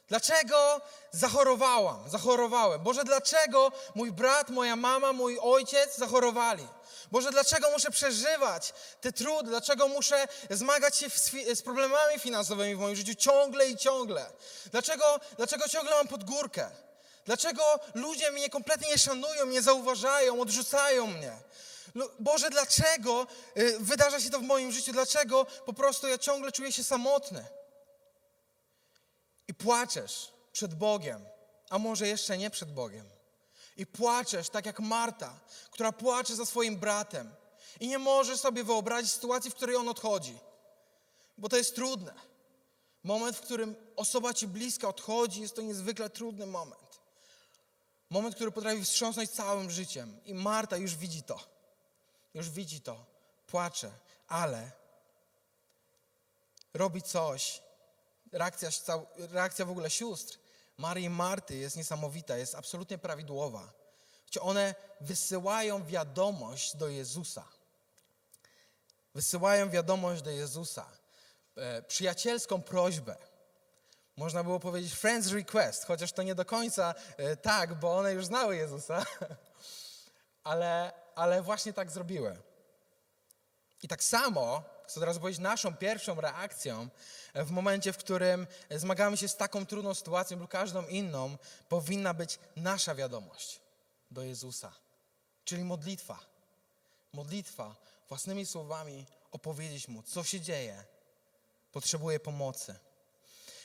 Dlaczego 0.07 0.81
zachorowałam, 1.11 2.09
zachorowałem? 2.09 2.83
Boże, 2.83 3.03
dlaczego 3.03 3.71
mój 3.95 4.11
brat, 4.11 4.49
moja 4.49 4.75
mama, 4.75 5.13
mój 5.13 5.39
ojciec 5.41 5.97
zachorowali? 5.97 6.67
Boże, 7.11 7.31
dlaczego 7.31 7.71
muszę 7.71 7.91
przeżywać 7.91 8.73
te 9.01 9.11
trudy? 9.11 9.49
Dlaczego 9.49 9.87
muszę 9.87 10.27
zmagać 10.49 10.97
się 10.97 11.09
z, 11.55 11.61
problemami 11.61 12.19
finansowymi 12.19 12.75
w 12.75 12.79
moim 12.79 12.95
życiu 12.95 13.15
ciągle 13.15 13.69
i 13.69 13.77
ciągle? 13.77 14.25
Dlaczego, 14.71 15.19
dlaczego 15.37 15.67
ciągle 15.67 15.95
mam 15.95 16.07
pod 16.07 16.23
górkę? 16.23 16.69
Dlaczego 17.25 17.79
ludzie 17.93 18.31
mnie 18.31 18.49
kompletnie 18.49 18.89
nie 18.89 18.97
szanują, 18.97 19.45
nie 19.45 19.61
zauważają, 19.61 20.41
odrzucają 20.41 21.07
mnie? 21.07 21.31
Boże, 22.19 22.49
dlaczego 22.49 23.27
y, 23.57 23.77
wydarza 23.79 24.21
się 24.21 24.29
to 24.29 24.39
w 24.39 24.43
moim 24.43 24.71
życiu? 24.71 24.91
Dlaczego 24.91 25.45
po 25.65 25.73
prostu 25.73 26.07
ja 26.07 26.17
ciągle 26.17 26.51
czuję 26.51 26.71
się 26.71 26.83
samotny? 26.83 27.45
I 29.47 29.53
płaczesz 29.53 30.33
przed 30.51 30.73
Bogiem, 30.73 31.25
a 31.69 31.79
może 31.79 32.07
jeszcze 32.07 32.37
nie 32.37 32.49
przed 32.49 32.73
Bogiem. 32.73 33.09
I 33.77 33.85
płaczesz 33.85 34.49
tak 34.49 34.65
jak 34.65 34.79
Marta, 34.79 35.39
która 35.71 35.91
płacze 35.91 36.35
za 36.35 36.45
swoim 36.45 36.77
bratem. 36.77 37.35
I 37.79 37.87
nie 37.87 37.99
możesz 37.99 38.39
sobie 38.39 38.63
wyobrazić 38.63 39.11
sytuacji, 39.11 39.51
w 39.51 39.55
której 39.55 39.75
on 39.75 39.89
odchodzi. 39.89 40.37
Bo 41.37 41.49
to 41.49 41.57
jest 41.57 41.75
trudne. 41.75 42.13
Moment, 43.03 43.37
w 43.37 43.41
którym 43.41 43.75
osoba 43.95 44.33
ci 44.33 44.47
bliska 44.47 44.87
odchodzi, 44.87 45.41
jest 45.41 45.55
to 45.55 45.61
niezwykle 45.61 46.09
trudny 46.09 46.45
moment. 46.45 46.99
Moment, 48.09 48.35
który 48.35 48.51
potrafi 48.51 48.83
wstrząsnąć 48.83 49.29
całym 49.29 49.71
życiem. 49.71 50.19
I 50.25 50.33
Marta 50.33 50.77
już 50.77 50.95
widzi 50.95 51.23
to. 51.23 51.39
Już 52.33 52.49
widzi 52.49 52.81
to. 52.81 53.05
Płacze, 53.47 53.91
ale 54.27 54.71
robi 56.73 57.01
coś. 57.01 57.61
Reakcja, 58.33 58.69
reakcja 59.17 59.65
w 59.65 59.69
ogóle 59.69 59.89
sióstr, 59.89 60.37
Marii 60.77 61.05
i 61.05 61.09
Marty 61.09 61.55
jest 61.55 61.77
niesamowita, 61.77 62.37
jest 62.37 62.55
absolutnie 62.55 62.97
prawidłowa. 62.97 63.73
Wiecie, 64.25 64.41
One 64.41 64.75
wysyłają 65.01 65.85
wiadomość 65.85 66.77
do 66.77 66.87
Jezusa. 66.87 67.47
Wysyłają 69.15 69.69
wiadomość 69.69 70.21
do 70.21 70.29
Jezusa. 70.29 70.89
E, 71.55 71.81
przyjacielską 71.81 72.61
prośbę. 72.61 73.15
Można 74.17 74.43
było 74.43 74.59
powiedzieć 74.59 74.93
friend's 74.93 75.33
request, 75.33 75.85
chociaż 75.85 76.11
to 76.11 76.23
nie 76.23 76.35
do 76.35 76.45
końca 76.45 76.95
e, 77.17 77.37
tak, 77.37 77.79
bo 77.79 77.97
one 77.97 78.13
już 78.13 78.25
znały 78.25 78.55
Jezusa. 78.55 79.05
ale, 80.43 80.91
ale 81.15 81.41
właśnie 81.41 81.73
tak 81.73 81.91
zrobiły. 81.91 82.37
I 83.83 83.87
tak 83.87 84.03
samo, 84.03 84.63
chcę 84.87 84.99
teraz 84.99 85.19
powiedzieć, 85.19 85.41
naszą 85.41 85.75
pierwszą 85.75 86.21
reakcją 86.21 86.89
w 87.35 87.51
momencie, 87.51 87.93
w 87.93 87.97
którym 87.97 88.47
zmagamy 88.71 89.17
się 89.17 89.27
z 89.27 89.35
taką 89.35 89.65
trudną 89.65 89.93
sytuacją 89.93 90.39
lub 90.39 90.49
każdą 90.49 90.87
inną, 90.87 91.37
powinna 91.69 92.13
być 92.13 92.39
nasza 92.55 92.95
wiadomość 92.95 93.61
do 94.11 94.23
Jezusa, 94.23 94.73
czyli 95.45 95.63
modlitwa. 95.63 96.19
Modlitwa, 97.13 97.75
własnymi 98.09 98.45
słowami 98.45 99.05
opowiedzieć 99.31 99.87
Mu, 99.87 100.03
co 100.03 100.23
się 100.23 100.41
dzieje, 100.41 100.83
potrzebuję 101.71 102.19
pomocy. 102.19 102.75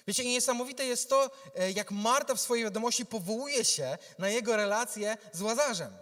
Wiecie, 0.07 0.25
niesamowite 0.25 0.85
jest 0.87 1.09
to, 1.09 1.31
e, 1.55 1.71
jak 1.71 1.91
Marta 1.91 2.35
w 2.35 2.41
swojej 2.41 2.65
wiadomości 2.65 3.07
powołuje 3.07 3.65
się 3.65 3.99
na 4.19 4.29
jego 4.29 4.57
relację 4.57 5.17
z 5.33 5.43
Łazarzem. 5.43 5.97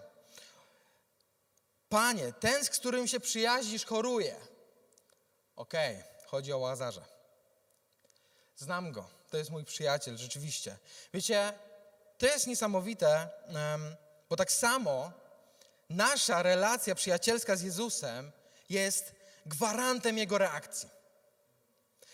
Panie, 1.89 2.33
ten, 2.33 2.65
z 2.65 2.71
którym 2.71 3.09
się 3.09 3.21
przyjaźnisz, 3.21 3.85
choruje. 3.85 4.37
Okej, 5.57 6.03
chodzi 6.27 6.53
o 6.53 6.59
Łazarza. 6.59 7.05
Znam 8.57 8.93
go, 8.93 9.09
to 9.31 9.37
jest 9.37 9.51
mój 9.51 9.65
przyjaciel, 9.65 10.17
rzeczywiście. 10.17 10.77
Wiecie, 11.15 11.53
to 12.19 12.27
jest 12.27 12.47
niesamowite, 12.47 13.29
bo 14.31 14.37
tak 14.37 14.53
samo 14.53 15.13
nasza 15.91 16.43
relacja 16.43 16.95
przyjacielska 16.95 17.57
z 17.57 17.63
Jezusem 17.63 18.33
jest 18.71 19.13
gwarantem 19.47 20.19
Jego 20.19 20.39
reakcji. 20.39 20.89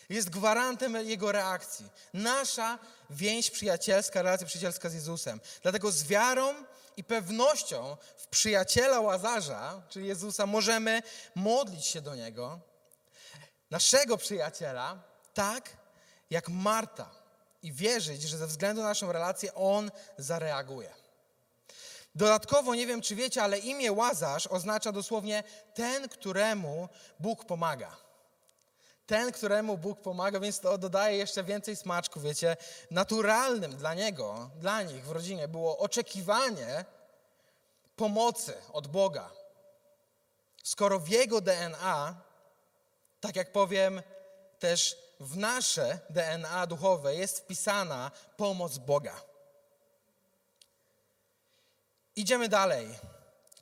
Jest 0.08 0.30
gwarantem 0.30 0.94
Jego 1.06 1.32
reakcji. 1.32 1.86
Nasza 2.14 2.78
więź 3.10 3.50
przyjacielska, 3.50 4.22
relacja 4.22 4.46
przyjacielska 4.46 4.88
z 4.88 4.94
Jezusem. 4.94 5.40
Dlatego 5.62 5.92
z 5.92 6.04
wiarą 6.04 6.54
i 6.96 7.04
pewnością 7.04 7.96
w 8.16 8.26
przyjaciela 8.26 9.00
Łazarza, 9.00 9.82
czyli 9.88 10.06
Jezusa, 10.06 10.46
możemy 10.46 11.02
modlić 11.34 11.86
się 11.86 12.00
do 12.00 12.14
Niego, 12.14 12.60
naszego 13.72 14.16
przyjaciela, 14.16 15.02
tak 15.34 15.70
jak 16.30 16.48
Marta 16.48 17.10
i 17.62 17.72
wierzyć, 17.72 18.22
że 18.22 18.36
ze 18.38 18.46
względu 18.46 18.82
na 18.82 18.88
naszą 18.88 19.12
relację 19.12 19.54
On 19.54 19.90
zareaguje. 20.18 20.94
Dodatkowo, 22.14 22.74
nie 22.74 22.86
wiem 22.86 23.00
czy 23.00 23.14
wiecie, 23.14 23.42
ale 23.42 23.58
imię 23.58 23.92
Łazarz 23.92 24.46
oznacza 24.46 24.92
dosłownie 24.92 25.44
ten, 25.74 26.08
któremu 26.08 26.88
Bóg 27.20 27.44
pomaga. 27.44 27.96
Ten, 29.06 29.32
któremu 29.32 29.78
Bóg 29.78 30.00
pomaga, 30.00 30.40
więc 30.40 30.60
to 30.60 30.78
dodaje 30.78 31.16
jeszcze 31.16 31.44
więcej 31.44 31.76
smaczku, 31.76 32.20
wiecie. 32.20 32.56
Naturalnym 32.90 33.76
dla 33.76 33.94
niego, 33.94 34.50
dla 34.56 34.82
nich 34.82 35.04
w 35.04 35.10
rodzinie 35.10 35.48
było 35.48 35.78
oczekiwanie 35.78 36.84
pomocy 37.96 38.54
od 38.72 38.86
Boga. 38.88 39.30
Skoro 40.62 40.98
w 40.98 41.08
jego 41.08 41.40
DNA, 41.40 42.31
tak 43.22 43.36
jak 43.36 43.52
powiem, 43.52 44.02
też 44.58 44.96
w 45.20 45.36
nasze 45.36 45.98
DNA 46.10 46.66
duchowe 46.66 47.14
jest 47.14 47.38
wpisana 47.38 48.10
pomoc 48.36 48.78
Boga. 48.78 49.20
Idziemy 52.16 52.48
dalej. 52.48 52.88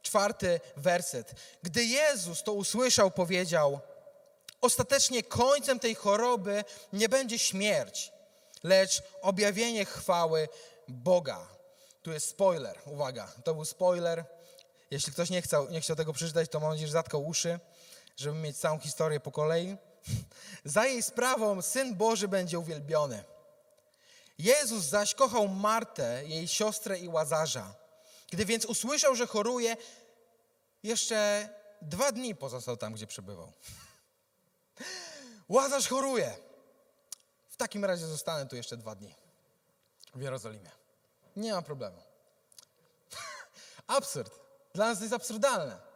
Czwarty 0.03 0.61
werset. 0.77 1.35
Gdy 1.63 1.85
Jezus 1.85 2.43
to 2.43 2.53
usłyszał, 2.53 3.11
powiedział: 3.11 3.81
Ostatecznie 4.61 5.23
końcem 5.23 5.81
tej 5.81 5.95
choroby 5.95 6.65
nie 6.93 7.09
będzie 7.09 7.39
śmierć, 7.39 8.13
lecz 8.63 9.03
objawienie 9.23 9.85
chwały 9.85 10.49
Boga. 10.89 11.47
Tu 12.03 12.13
jest 12.13 12.29
spoiler, 12.29 12.79
uwaga, 12.87 13.33
to 13.45 13.55
był 13.55 13.65
spoiler. 13.65 14.25
Jeśli 14.91 15.13
ktoś 15.13 15.31
nie 15.31 15.43
chciał, 15.43 15.71
nie 15.71 15.81
chciał 15.81 15.97
tego 15.97 16.13
przeczytać, 16.13 16.51
to 16.51 16.61
mam 16.61 16.71
nadzieję, 16.71 16.87
że 16.87 16.93
zatkał 16.93 17.27
uszy, 17.27 17.61
żeby 18.21 18.39
mieć 18.39 18.57
całą 18.57 18.79
historię 18.79 19.21
po 19.21 19.33
kolei. 19.33 19.77
Za 20.65 20.87
jej 20.87 21.03
sprawą 21.03 21.63
Syn 21.63 21.95
Boży 21.95 22.29
będzie 22.29 22.59
uwielbiony. 22.59 23.25
Jezus 24.39 24.85
zaś 24.85 25.15
kochał 25.15 25.49
Martę, 25.49 26.23
jej 26.27 26.49
siostrę 26.49 26.99
i 26.99 27.09
Łazarza. 27.09 27.75
Gdy 28.31 28.45
więc 28.45 28.65
usłyszał, 28.65 29.17
że 29.17 29.27
choruje, 29.27 29.77
jeszcze 30.83 31.49
dwa 31.83 32.13
dni 32.13 32.35
pozostał 32.35 32.77
tam, 32.77 32.93
gdzie 32.93 33.07
przebywał. 33.07 33.53
Łazarz 35.49 35.89
choruje. 35.89 36.37
W 37.49 37.57
takim 37.57 37.85
razie 37.85 38.07
zostanę 38.07 38.47
tu 38.47 38.57
jeszcze 38.57 38.77
dwa 38.77 38.95
dni 38.95 39.15
w 40.15 40.23
Jerozolimie. 40.23 40.71
Nie 41.37 41.53
ma 41.53 41.63
problemu. 41.63 42.03
Absurd. 43.87 44.41
Dla 44.75 44.87
nas 44.87 44.99
to 44.99 45.05
jest 45.05 45.15
absurdalne. 45.15 45.90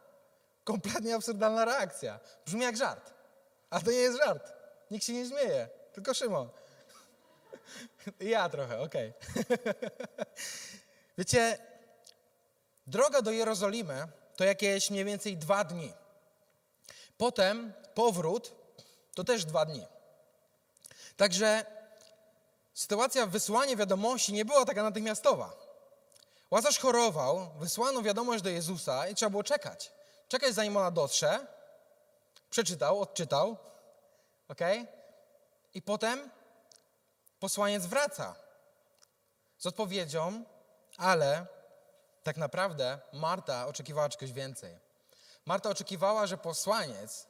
Kompletnie 0.65 1.15
absurdalna 1.15 1.65
reakcja. 1.65 2.19
Brzmi 2.45 2.61
jak 2.61 2.77
żart. 2.77 3.13
A 3.69 3.79
to 3.81 3.91
nie 3.91 3.97
jest 3.97 4.17
żart. 4.17 4.53
Nikt 4.91 5.05
się 5.05 5.13
nie 5.13 5.25
śmieje. 5.25 5.69
Tylko 5.93 6.13
Szymon. 6.13 6.49
Ja 8.19 8.49
trochę, 8.49 8.81
okej. 8.81 9.13
Wiecie, 11.17 11.57
droga 12.87 13.21
do 13.21 13.31
Jerozolimy 13.31 14.07
to 14.35 14.43
jakieś 14.43 14.89
mniej 14.89 15.05
więcej 15.05 15.37
dwa 15.37 15.63
dni. 15.63 15.93
Potem 17.17 17.73
powrót 17.93 18.55
to 19.13 19.23
też 19.23 19.45
dwa 19.45 19.65
dni. 19.65 19.85
Także 21.17 21.65
sytuacja 22.73 23.25
wysłania 23.25 23.75
wiadomości 23.75 24.33
nie 24.33 24.45
była 24.45 24.65
taka 24.65 24.83
natychmiastowa. 24.83 25.53
Łazarz 26.51 26.79
chorował, 26.79 27.49
wysłano 27.59 28.01
wiadomość 28.01 28.43
do 28.43 28.49
Jezusa 28.49 29.07
i 29.07 29.15
trzeba 29.15 29.29
było 29.29 29.43
czekać. 29.43 29.94
Czekać 30.27 30.53
zanim 30.53 30.77
ona 30.77 30.91
dotrze. 30.91 31.47
Przeczytał, 32.49 33.01
odczytał. 33.01 33.57
ok? 34.47 34.59
I 35.73 35.81
potem 35.81 36.29
posłaniec 37.39 37.85
wraca 37.85 38.35
z 39.57 39.65
odpowiedzią, 39.65 40.43
ale 40.97 41.45
tak 42.23 42.37
naprawdę 42.37 42.99
Marta 43.13 43.67
oczekiwała 43.67 44.09
czegoś 44.09 44.31
więcej. 44.31 44.79
Marta 45.45 45.69
oczekiwała, 45.69 46.27
że 46.27 46.37
posłaniec, 46.37 47.27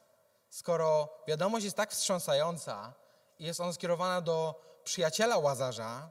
skoro 0.49 1.09
wiadomość 1.27 1.65
jest 1.65 1.77
tak 1.77 1.91
wstrząsająca 1.91 2.93
i 3.39 3.45
jest 3.45 3.59
ona 3.59 3.73
skierowana 3.73 4.21
do 4.21 4.61
przyjaciela 4.83 5.37
Łazarza, 5.37 6.09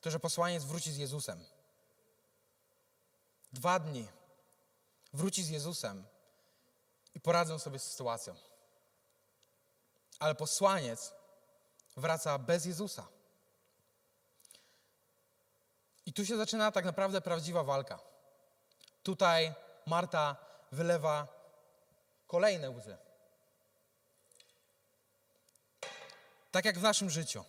to 0.00 0.10
że 0.10 0.20
posłaniec 0.20 0.64
wróci 0.64 0.92
z 0.92 0.96
Jezusem. 0.96 1.44
Dwa 3.52 3.78
dni 3.78 4.08
wróci 5.16 5.44
z 5.44 5.48
Jezusem 5.48 6.04
i 7.14 7.20
poradzą 7.20 7.58
sobie 7.58 7.78
z 7.78 7.90
sytuacją. 7.90 8.34
Ale 10.18 10.34
posłaniec 10.34 11.12
wraca 11.96 12.38
bez 12.38 12.64
Jezusa. 12.64 13.06
I 16.06 16.12
tu 16.12 16.26
się 16.26 16.36
zaczyna 16.36 16.72
tak 16.72 16.84
naprawdę 16.84 17.20
prawdziwa 17.20 17.64
walka. 17.64 17.98
Tutaj 19.02 19.54
Marta 19.86 20.36
wylewa 20.72 21.28
kolejne 22.26 22.70
łzy. 22.70 22.96
Tak 26.50 26.64
jak 26.64 26.78
w 26.78 26.82
naszym 26.82 27.10
życiu. 27.10 27.44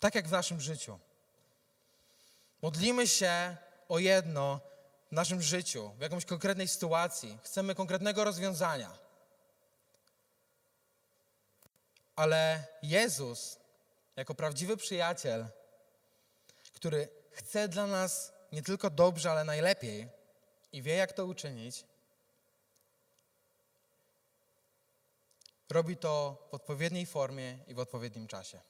Tak 0.00 0.14
jak 0.14 0.28
w 0.28 0.32
naszym 0.32 0.60
życiu. 0.60 0.98
Modlimy 2.62 3.08
się 3.08 3.56
o 3.88 3.98
jedno 3.98 4.60
w 5.10 5.12
naszym 5.12 5.42
życiu, 5.42 5.90
w 5.98 6.00
jakąś 6.00 6.24
konkretnej 6.24 6.68
sytuacji. 6.68 7.38
Chcemy 7.42 7.74
konkretnego 7.74 8.24
rozwiązania. 8.24 8.98
Ale 12.16 12.66
Jezus, 12.82 13.58
jako 14.16 14.34
prawdziwy 14.34 14.76
przyjaciel, 14.76 15.46
który 16.72 17.08
chce 17.30 17.68
dla 17.68 17.86
nas 17.86 18.32
nie 18.52 18.62
tylko 18.62 18.90
dobrze, 18.90 19.30
ale 19.30 19.44
najlepiej 19.44 20.08
i 20.72 20.82
wie, 20.82 20.94
jak 20.94 21.12
to 21.12 21.26
uczynić, 21.26 21.84
robi 25.70 25.96
to 25.96 26.46
w 26.50 26.54
odpowiedniej 26.54 27.06
formie 27.06 27.58
i 27.66 27.74
w 27.74 27.78
odpowiednim 27.78 28.26
czasie. 28.26 28.60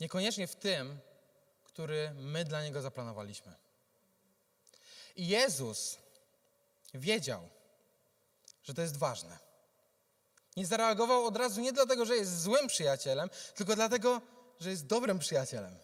Niekoniecznie 0.00 0.46
w 0.46 0.56
tym, 0.56 0.98
który 1.64 2.10
my 2.14 2.44
dla 2.44 2.64
niego 2.64 2.82
zaplanowaliśmy. 2.82 3.65
I 5.16 5.26
Jezus 5.26 5.98
wiedział, 6.94 7.48
że 8.62 8.74
to 8.74 8.82
jest 8.82 8.96
ważne. 8.96 9.38
Nie 10.56 10.66
zareagował 10.66 11.24
od 11.24 11.36
razu 11.36 11.60
nie 11.60 11.72
dlatego, 11.72 12.04
że 12.04 12.16
jest 12.16 12.42
złym 12.42 12.66
przyjacielem, 12.66 13.30
tylko 13.54 13.74
dlatego, 13.74 14.20
że 14.60 14.70
jest 14.70 14.86
dobrym 14.86 15.18
przyjacielem. 15.18 15.78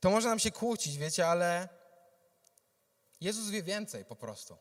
To 0.00 0.10
może 0.10 0.28
nam 0.28 0.38
się 0.38 0.50
kłócić, 0.50 0.96
wiecie, 0.96 1.26
ale 1.26 1.68
Jezus 3.20 3.50
wie 3.50 3.62
więcej 3.62 4.04
po 4.04 4.16
prostu. 4.16 4.56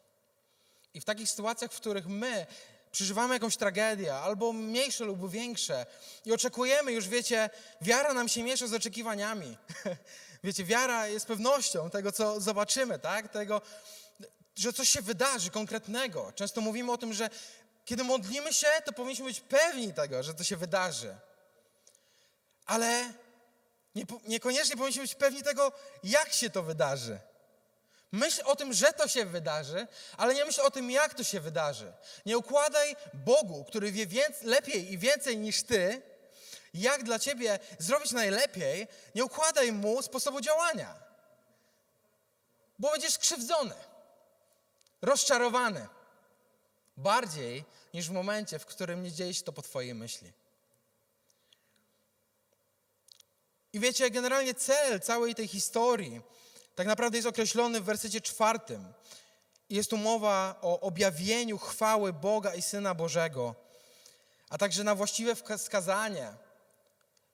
I 0.93 1.01
w 1.01 1.05
takich 1.05 1.29
sytuacjach, 1.29 1.71
w 1.71 1.79
których 1.79 2.07
my 2.07 2.45
przeżywamy 2.91 3.33
jakąś 3.33 3.57
tragedię, 3.57 4.15
albo 4.15 4.53
mniejsze 4.53 5.05
lub 5.05 5.31
większe, 5.31 5.85
i 6.25 6.33
oczekujemy 6.33 6.91
już, 6.91 7.07
wiecie, 7.07 7.49
wiara 7.81 8.13
nam 8.13 8.29
się 8.29 8.43
miesza 8.43 8.67
z 8.67 8.73
oczekiwaniami. 8.73 9.57
wiecie, 10.47 10.63
wiara 10.63 11.07
jest 11.07 11.25
pewnością 11.25 11.89
tego, 11.89 12.11
co 12.11 12.41
zobaczymy, 12.41 12.99
tak? 12.99 13.31
Tego, 13.31 13.61
że 14.55 14.73
coś 14.73 14.89
się 14.89 15.01
wydarzy 15.01 15.49
konkretnego. 15.49 16.31
Często 16.35 16.61
mówimy 16.61 16.91
o 16.91 16.97
tym, 16.97 17.13
że 17.13 17.29
kiedy 17.85 18.03
modlimy 18.03 18.53
się, 18.53 18.67
to 18.85 18.93
powinniśmy 18.93 19.25
być 19.25 19.39
pewni 19.39 19.93
tego, 19.93 20.23
że 20.23 20.33
to 20.33 20.43
się 20.43 20.57
wydarzy. 20.57 21.15
Ale 22.65 23.13
nie, 23.95 24.03
niekoniecznie 24.27 24.77
powinniśmy 24.77 25.01
być 25.01 25.15
pewni 25.15 25.43
tego, 25.43 25.71
jak 26.03 26.33
się 26.33 26.49
to 26.49 26.63
wydarzy. 26.63 27.19
Myśl 28.11 28.41
o 28.45 28.55
tym, 28.55 28.73
że 28.73 28.93
to 28.93 29.07
się 29.07 29.25
wydarzy, 29.25 29.87
ale 30.17 30.33
nie 30.33 30.45
myśl 30.45 30.61
o 30.61 30.71
tym, 30.71 30.91
jak 30.91 31.13
to 31.13 31.23
się 31.23 31.39
wydarzy. 31.39 31.93
Nie 32.25 32.37
układaj 32.37 32.95
Bogu, 33.13 33.65
który 33.67 33.91
wie 33.91 34.07
więcej, 34.07 34.47
lepiej 34.47 34.91
i 34.93 34.97
więcej 34.97 35.37
niż 35.37 35.63
ty, 35.63 36.01
jak 36.77 37.03
dla 37.03 37.19
ciebie 37.19 37.59
zrobić 37.79 38.11
najlepiej, 38.11 38.87
nie 39.15 39.25
układaj 39.25 39.71
mu 39.71 40.01
sposobu 40.01 40.41
działania. 40.41 40.95
Bo 42.79 42.91
będziesz 42.91 43.13
skrzywdzony, 43.13 43.75
rozczarowany. 45.01 45.87
Bardziej 46.97 47.65
niż 47.93 48.09
w 48.09 48.11
momencie, 48.11 48.59
w 48.59 48.65
którym 48.65 49.03
nie 49.03 49.11
dzieje 49.11 49.33
się 49.33 49.43
to 49.43 49.53
po 49.53 49.61
twojej 49.61 49.93
myśli. 49.93 50.31
I 53.73 53.79
wiecie, 53.79 54.11
generalnie 54.11 54.53
cel 54.53 55.01
całej 55.01 55.35
tej 55.35 55.47
historii 55.47 56.21
tak 56.75 56.87
naprawdę 56.87 57.17
jest 57.17 57.27
określony 57.27 57.81
w 57.81 57.83
wersecie 57.83 58.21
czwartym. 58.21 58.93
Jest 59.69 59.89
tu 59.89 59.97
mowa 59.97 60.59
o 60.61 60.79
objawieniu 60.79 61.57
chwały 61.57 62.13
Boga 62.13 62.55
i 62.55 62.61
Syna 62.61 62.93
Bożego, 62.93 63.55
a 64.49 64.57
także 64.57 64.83
na 64.83 64.95
właściwe 64.95 65.35
wskazanie 65.57 66.33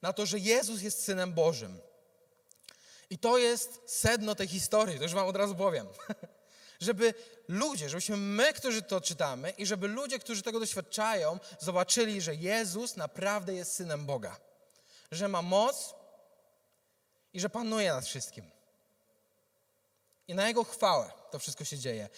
na 0.03 0.13
to, 0.13 0.25
że 0.25 0.39
Jezus 0.39 0.81
jest 0.81 1.03
Synem 1.03 1.33
Bożym. 1.33 1.79
I 3.09 3.17
to 3.17 3.37
jest 3.37 3.81
sedno 3.85 4.35
tej 4.35 4.47
historii, 4.47 4.97
to 4.97 5.03
już 5.03 5.13
Wam 5.13 5.27
od 5.27 5.35
razu 5.35 5.55
powiem. 5.55 5.87
żeby 6.79 7.13
ludzie, 7.47 7.89
żebyśmy 7.89 8.17
my, 8.17 8.53
którzy 8.53 8.81
to 8.81 9.01
czytamy 9.01 9.51
i 9.51 9.65
żeby 9.65 9.87
ludzie, 9.87 10.19
którzy 10.19 10.41
tego 10.41 10.59
doświadczają, 10.59 11.39
zobaczyli, 11.59 12.21
że 12.21 12.35
Jezus 12.35 12.95
naprawdę 12.95 13.53
jest 13.53 13.75
Synem 13.75 14.05
Boga. 14.05 14.37
Że 15.11 15.27
ma 15.27 15.41
moc 15.41 15.95
i 17.33 17.39
że 17.39 17.49
panuje 17.49 17.93
nad 17.93 18.05
wszystkim. 18.05 18.51
I 20.27 20.35
na 20.35 20.47
Jego 20.47 20.63
chwałę 20.63 21.11
to 21.31 21.39
wszystko 21.39 21.65
się 21.65 21.77
dzieje. 21.77 22.09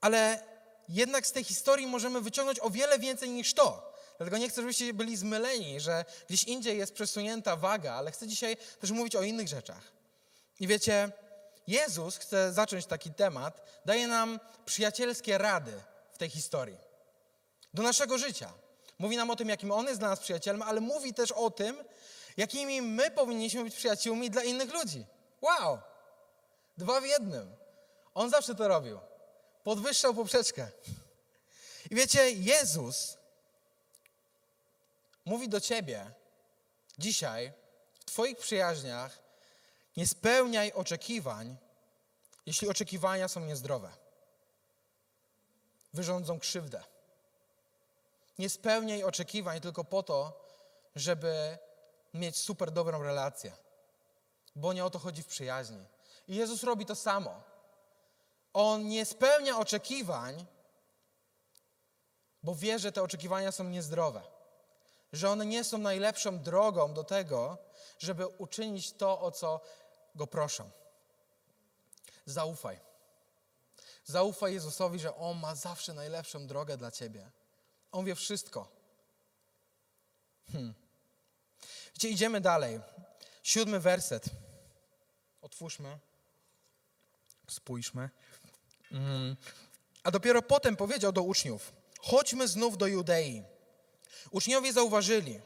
Ale 0.00 0.42
jednak 0.88 1.26
z 1.26 1.32
tej 1.32 1.44
historii 1.44 1.86
możemy 1.86 2.20
wyciągnąć 2.20 2.60
o 2.60 2.70
wiele 2.70 2.98
więcej 2.98 3.30
niż 3.30 3.54
to. 3.54 3.95
Dlatego 4.18 4.38
nie 4.38 4.48
chcę, 4.48 4.60
żebyście 4.60 4.94
byli 4.94 5.16
zmyleni, 5.16 5.80
że 5.80 6.04
gdzieś 6.28 6.44
indziej 6.44 6.78
jest 6.78 6.94
przesunięta 6.94 7.56
waga, 7.56 7.94
ale 7.94 8.10
chcę 8.10 8.26
dzisiaj 8.26 8.56
też 8.80 8.90
mówić 8.90 9.16
o 9.16 9.22
innych 9.22 9.48
rzeczach. 9.48 9.92
I 10.60 10.66
wiecie, 10.66 11.12
Jezus, 11.66 12.16
chce 12.16 12.52
zacząć 12.52 12.86
taki 12.86 13.10
temat, 13.10 13.62
daje 13.84 14.06
nam 14.06 14.40
przyjacielskie 14.66 15.38
rady 15.38 15.72
w 16.12 16.18
tej 16.18 16.30
historii. 16.30 16.78
Do 17.74 17.82
naszego 17.82 18.18
życia. 18.18 18.52
Mówi 18.98 19.16
nam 19.16 19.30
o 19.30 19.36
tym, 19.36 19.48
jakim 19.48 19.72
On 19.72 19.86
jest 19.86 19.98
dla 19.98 20.08
nas 20.08 20.20
przyjacielem, 20.20 20.62
ale 20.62 20.80
mówi 20.80 21.14
też 21.14 21.32
o 21.32 21.50
tym, 21.50 21.84
jakimi 22.36 22.82
my 22.82 23.10
powinniśmy 23.10 23.64
być 23.64 23.74
przyjaciółmi 23.74 24.30
dla 24.30 24.42
innych 24.42 24.74
ludzi. 24.74 25.06
Wow! 25.40 25.78
Dwa 26.78 27.00
w 27.00 27.06
jednym. 27.06 27.56
On 28.14 28.30
zawsze 28.30 28.54
to 28.54 28.68
robił. 28.68 28.98
Podwyższał 29.64 30.14
poprzeczkę. 30.14 30.68
I 31.90 31.94
wiecie, 31.94 32.30
Jezus 32.30 33.16
mówi 35.26 35.48
do 35.48 35.60
ciebie 35.60 36.10
dzisiaj 36.98 37.52
w 38.00 38.04
Twoich 38.04 38.38
przyjaźniach 38.38 39.18
nie 39.96 40.06
spełniaj 40.06 40.72
oczekiwań, 40.72 41.56
jeśli 42.46 42.68
oczekiwania 42.68 43.28
są 43.28 43.40
niezdrowe. 43.40 43.90
Wyrządzą 45.94 46.38
krzywdę. 46.38 46.82
Nie 48.38 48.50
spełniaj 48.50 49.04
oczekiwań 49.04 49.60
tylko 49.60 49.84
po 49.84 50.02
to, 50.02 50.44
żeby 50.96 51.58
mieć 52.14 52.38
super 52.38 52.70
dobrą 52.70 53.02
relację. 53.02 53.52
Bo 54.56 54.72
nie 54.72 54.84
o 54.84 54.90
to 54.90 54.98
chodzi 54.98 55.22
w 55.22 55.26
przyjaźni. 55.26 55.86
I 56.28 56.36
Jezus 56.36 56.62
robi 56.62 56.86
to 56.86 56.94
samo. 56.94 57.42
On 58.52 58.88
nie 58.88 59.04
spełnia 59.04 59.58
oczekiwań, 59.58 60.46
bo 62.42 62.54
wie, 62.54 62.78
że 62.78 62.92
te 62.92 63.02
oczekiwania 63.02 63.52
są 63.52 63.64
niezdrowe. 63.64 64.35
Że 65.12 65.30
one 65.30 65.46
nie 65.46 65.64
są 65.64 65.78
najlepszą 65.78 66.38
drogą 66.38 66.94
do 66.94 67.04
tego, 67.04 67.58
żeby 67.98 68.26
uczynić 68.26 68.92
to, 68.92 69.20
o 69.20 69.30
co 69.30 69.60
go 70.14 70.26
proszą. 70.26 70.70
Zaufaj. 72.26 72.80
Zaufaj 74.04 74.54
Jezusowi, 74.54 74.98
że 74.98 75.16
On 75.16 75.38
ma 75.38 75.54
zawsze 75.54 75.94
najlepszą 75.94 76.46
drogę 76.46 76.76
dla 76.76 76.90
ciebie. 76.90 77.30
On 77.92 78.04
wie 78.04 78.14
wszystko. 78.14 78.68
Hmm. 80.52 80.74
Wiecie, 81.94 82.08
idziemy 82.08 82.40
dalej. 82.40 82.80
Siódmy 83.42 83.80
werset. 83.80 84.24
Otwórzmy. 85.42 85.98
Spójrzmy. 87.48 88.10
Mm. 88.92 89.36
A 90.02 90.10
dopiero 90.10 90.42
potem 90.42 90.76
powiedział 90.76 91.12
do 91.12 91.22
uczniów: 91.22 91.72
Chodźmy 92.00 92.48
znów 92.48 92.78
do 92.78 92.86
Judei. 92.86 93.44
Uczniowie 94.30 94.72
zauważyli: 94.72 95.40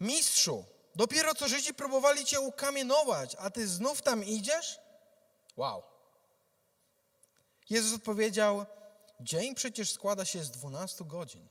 Mistrzu, 0.00 0.64
dopiero 0.94 1.34
co 1.34 1.48
Żydzi 1.48 1.74
próbowali 1.74 2.24
cię 2.24 2.40
ukamienować, 2.40 3.36
a 3.38 3.50
ty 3.50 3.68
znów 3.68 4.02
tam 4.02 4.24
idziesz? 4.24 4.80
Wow. 5.56 5.82
Jezus 7.70 7.94
odpowiedział: 7.94 8.66
Dzień 9.20 9.54
przecież 9.54 9.92
składa 9.92 10.24
się 10.24 10.44
z 10.44 10.50
dwunastu 10.50 11.04
godzin. 11.04 11.48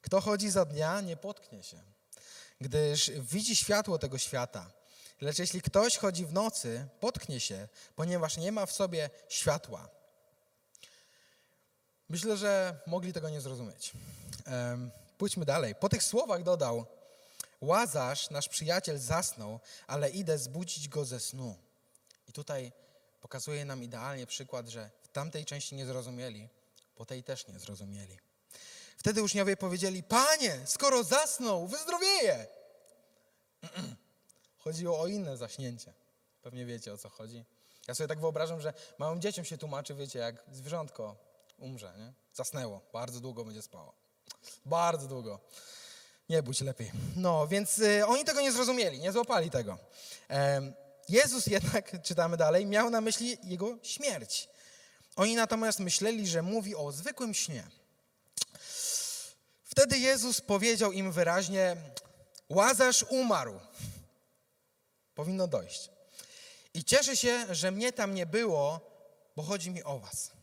Kto 0.00 0.20
chodzi 0.20 0.50
za 0.50 0.64
dnia, 0.64 1.00
nie 1.00 1.16
potknie 1.16 1.62
się, 1.62 1.82
gdyż 2.60 3.10
widzi 3.10 3.56
światło 3.56 3.98
tego 3.98 4.18
świata. 4.18 4.70
Lecz 5.20 5.38
jeśli 5.38 5.62
ktoś 5.62 5.96
chodzi 5.96 6.26
w 6.26 6.32
nocy, 6.32 6.88
potknie 7.00 7.40
się, 7.40 7.68
ponieważ 7.96 8.36
nie 8.36 8.52
ma 8.52 8.66
w 8.66 8.72
sobie 8.72 9.10
światła. 9.28 9.88
Myślę, 12.08 12.36
że 12.36 12.80
mogli 12.86 13.12
tego 13.12 13.30
nie 13.30 13.40
zrozumieć. 13.40 13.92
Um, 14.46 14.90
pójdźmy 15.18 15.44
dalej. 15.44 15.74
Po 15.74 15.88
tych 15.88 16.02
słowach 16.02 16.42
dodał: 16.42 16.86
Łazarz, 17.60 18.30
nasz 18.30 18.48
przyjaciel, 18.48 18.98
zasnął, 18.98 19.60
ale 19.86 20.10
idę 20.10 20.38
zbudzić 20.38 20.88
go 20.88 21.04
ze 21.04 21.20
snu. 21.20 21.56
I 22.28 22.32
tutaj 22.32 22.72
pokazuje 23.20 23.64
nam 23.64 23.82
idealnie 23.82 24.26
przykład, 24.26 24.68
że 24.68 24.90
w 25.02 25.08
tamtej 25.08 25.44
części 25.44 25.74
nie 25.74 25.86
zrozumieli, 25.86 26.48
po 26.94 27.06
tej 27.06 27.24
też 27.24 27.48
nie 27.48 27.58
zrozumieli. 27.58 28.18
Wtedy 28.96 29.22
uczniowie 29.22 29.56
powiedzieli: 29.56 30.02
Panie, 30.02 30.60
skoro 30.64 31.04
zasnął, 31.04 31.66
wyzdrowieje. 31.66 32.46
Chodziło 34.64 35.00
o 35.00 35.06
inne 35.06 35.36
zaśnięcie. 35.36 35.92
Pewnie 36.42 36.66
wiecie 36.66 36.92
o 36.92 36.98
co 36.98 37.08
chodzi. 37.08 37.44
Ja 37.88 37.94
sobie 37.94 38.08
tak 38.08 38.20
wyobrażam, 38.20 38.60
że 38.60 38.72
małym 38.98 39.20
dzieciom 39.20 39.44
się 39.44 39.58
tłumaczy, 39.58 39.94
wiecie, 39.94 40.18
jak 40.18 40.44
zwierzątko 40.52 41.16
umrze, 41.64 41.94
nie? 41.98 42.12
Zasnęło, 42.34 42.80
bardzo 42.92 43.20
długo 43.20 43.44
będzie 43.44 43.62
spało. 43.62 43.94
Bardzo 44.66 45.06
długo. 45.06 45.40
Nie 46.28 46.54
się 46.54 46.64
lepiej. 46.64 46.92
No, 47.16 47.46
więc 47.46 47.78
y, 47.78 48.06
oni 48.06 48.24
tego 48.24 48.40
nie 48.40 48.52
zrozumieli, 48.52 48.98
nie 48.98 49.12
złapali 49.12 49.50
tego. 49.50 49.78
Em, 50.28 50.74
Jezus 51.08 51.46
jednak, 51.46 51.92
czytamy 52.08 52.36
dalej, 52.36 52.66
miał 52.66 52.90
na 52.90 53.00
myśli 53.00 53.38
jego 53.42 53.78
śmierć. 53.82 54.48
Oni 55.16 55.34
natomiast 55.34 55.78
myśleli, 55.78 56.28
że 56.28 56.42
mówi 56.42 56.76
o 56.76 56.92
zwykłym 56.92 57.34
śnie. 57.34 57.66
Wtedy 59.64 59.98
Jezus 59.98 60.40
powiedział 60.40 60.92
im 60.92 61.12
wyraźnie: 61.12 61.76
Łazarz 62.48 63.04
umarł. 63.08 63.60
Powinno 65.14 65.46
dojść. 65.46 65.90
I 66.74 66.84
cieszę 66.84 67.16
się, 67.16 67.54
że 67.54 67.70
mnie 67.70 67.92
tam 67.92 68.14
nie 68.14 68.26
było, 68.26 68.80
bo 69.36 69.42
chodzi 69.42 69.70
mi 69.70 69.84
o 69.84 69.98
Was. 69.98 70.33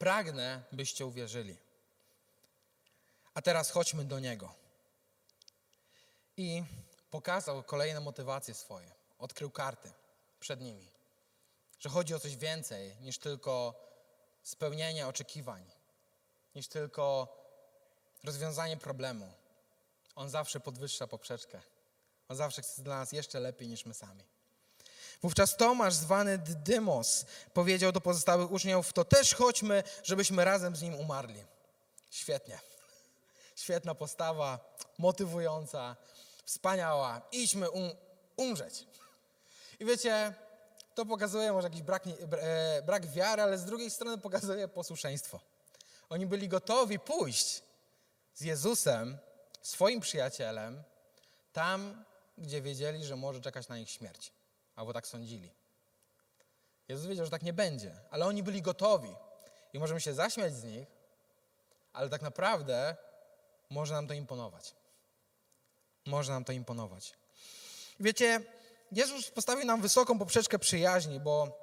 Pragnę, 0.00 0.62
byście 0.72 1.06
uwierzyli. 1.06 1.56
A 3.34 3.42
teraz 3.42 3.70
chodźmy 3.70 4.04
do 4.04 4.18
Niego. 4.18 4.54
I 6.36 6.64
pokazał 7.10 7.62
kolejne 7.62 8.00
motywacje 8.00 8.54
swoje. 8.54 8.90
Odkrył 9.18 9.50
karty 9.50 9.92
przed 10.40 10.60
nimi. 10.60 10.90
Że 11.80 11.88
chodzi 11.88 12.14
o 12.14 12.20
coś 12.20 12.36
więcej 12.36 12.96
niż 12.96 13.18
tylko 13.18 13.74
spełnienie 14.42 15.06
oczekiwań, 15.06 15.70
niż 16.54 16.68
tylko 16.68 17.36
rozwiązanie 18.24 18.76
problemu. 18.76 19.32
On 20.14 20.30
zawsze 20.30 20.60
podwyższa 20.60 21.06
poprzeczkę. 21.06 21.60
On 22.28 22.36
zawsze 22.36 22.62
chce 22.62 22.82
dla 22.82 22.98
nas 22.98 23.12
jeszcze 23.12 23.40
lepiej 23.40 23.68
niż 23.68 23.86
my 23.86 23.94
sami. 23.94 24.24
Wówczas 25.22 25.56
Tomasz, 25.56 25.94
zwany 25.94 26.38
Dydymos, 26.38 27.24
powiedział 27.54 27.92
do 27.92 28.00
pozostałych 28.00 28.50
uczniów, 28.50 28.92
to 28.92 29.04
też 29.04 29.34
chodźmy, 29.34 29.82
żebyśmy 30.02 30.44
razem 30.44 30.76
z 30.76 30.82
nim 30.82 30.94
umarli. 30.94 31.44
Świetnie. 32.10 32.58
Świetna 33.56 33.94
postawa, 33.94 34.76
motywująca, 34.98 35.96
wspaniała. 36.44 37.22
Idźmy 37.32 37.70
um, 37.70 37.90
umrzeć. 38.36 38.86
I 39.80 39.84
wiecie, 39.84 40.34
to 40.94 41.06
pokazuje 41.06 41.52
może 41.52 41.68
jakiś 41.68 41.82
brak, 41.82 42.02
e, 42.06 42.82
brak 42.82 43.06
wiary, 43.06 43.42
ale 43.42 43.58
z 43.58 43.64
drugiej 43.64 43.90
strony 43.90 44.18
pokazuje 44.18 44.68
posłuszeństwo. 44.68 45.40
Oni 46.10 46.26
byli 46.26 46.48
gotowi 46.48 46.98
pójść 46.98 47.62
z 48.34 48.40
Jezusem, 48.40 49.18
swoim 49.62 50.00
przyjacielem, 50.00 50.82
tam, 51.52 52.04
gdzie 52.38 52.62
wiedzieli, 52.62 53.04
że 53.04 53.16
może 53.16 53.40
czekać 53.40 53.68
na 53.68 53.78
nich 53.78 53.90
śmierć. 53.90 54.32
Albo 54.80 54.92
tak 54.92 55.06
sądzili. 55.06 55.50
Jezus 56.88 57.06
wiedział, 57.06 57.24
że 57.24 57.30
tak 57.30 57.42
nie 57.42 57.52
będzie, 57.52 57.94
ale 58.10 58.26
oni 58.26 58.42
byli 58.42 58.62
gotowi. 58.62 59.14
I 59.72 59.78
możemy 59.78 60.00
się 60.00 60.14
zaśmiać 60.14 60.54
z 60.54 60.64
nich, 60.64 60.88
ale 61.92 62.08
tak 62.08 62.22
naprawdę 62.22 62.96
może 63.70 63.94
nam 63.94 64.06
to 64.08 64.14
imponować. 64.14 64.74
Może 66.06 66.32
nam 66.32 66.44
to 66.44 66.52
imponować. 66.52 67.12
Wiecie, 68.00 68.40
Jezus 68.92 69.30
postawił 69.30 69.64
nam 69.66 69.80
wysoką 69.82 70.18
poprzeczkę 70.18 70.58
przyjaźni, 70.58 71.20
bo 71.20 71.58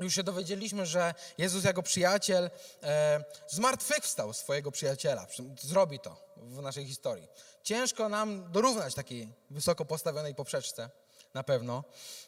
już 0.00 0.14
się 0.14 0.22
dowiedzieliśmy, 0.22 0.86
że 0.86 1.14
Jezus 1.38 1.64
jako 1.64 1.82
przyjaciel 1.82 2.50
e, 2.82 3.24
zmartwychwstał 3.48 4.32
swojego 4.32 4.70
przyjaciela. 4.70 5.26
Przy- 5.26 5.54
Zrobi 5.60 6.00
to 6.00 6.16
w 6.36 6.62
naszej 6.62 6.86
historii. 6.86 7.28
Ciężko 7.62 8.08
nam 8.08 8.52
dorównać 8.52 8.94
takiej 8.94 9.32
wysoko 9.50 9.84
postawionej 9.84 10.34
poprzeczce, 10.34 10.90
na 11.34 11.42
pewno. 11.42 11.84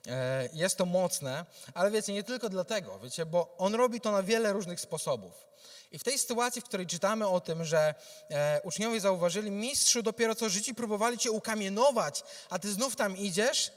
E, 0.06 0.48
jest 0.52 0.76
to 0.76 0.86
mocne, 0.86 1.46
ale 1.74 1.90
wiecie, 1.90 2.12
nie 2.12 2.22
tylko 2.22 2.48
dlatego, 2.48 2.98
wiecie, 2.98 3.26
bo 3.26 3.54
On 3.58 3.74
robi 3.74 4.00
to 4.00 4.12
na 4.12 4.22
wiele 4.22 4.52
różnych 4.52 4.80
sposobów. 4.80 5.46
I 5.92 5.98
w 5.98 6.04
tej 6.04 6.18
sytuacji, 6.18 6.62
w 6.62 6.64
której 6.64 6.86
czytamy 6.86 7.28
o 7.28 7.40
tym, 7.40 7.64
że 7.64 7.94
e, 8.30 8.60
uczniowie 8.64 9.00
zauważyli, 9.00 9.50
mistrzu, 9.50 10.02
dopiero 10.02 10.34
co 10.34 10.48
życi 10.48 10.74
próbowali 10.74 11.18
cię 11.18 11.30
ukamienować, 11.30 12.22
a 12.50 12.58
ty 12.58 12.72
znów 12.72 12.96
tam 12.96 13.16
idziesz, 13.16 13.72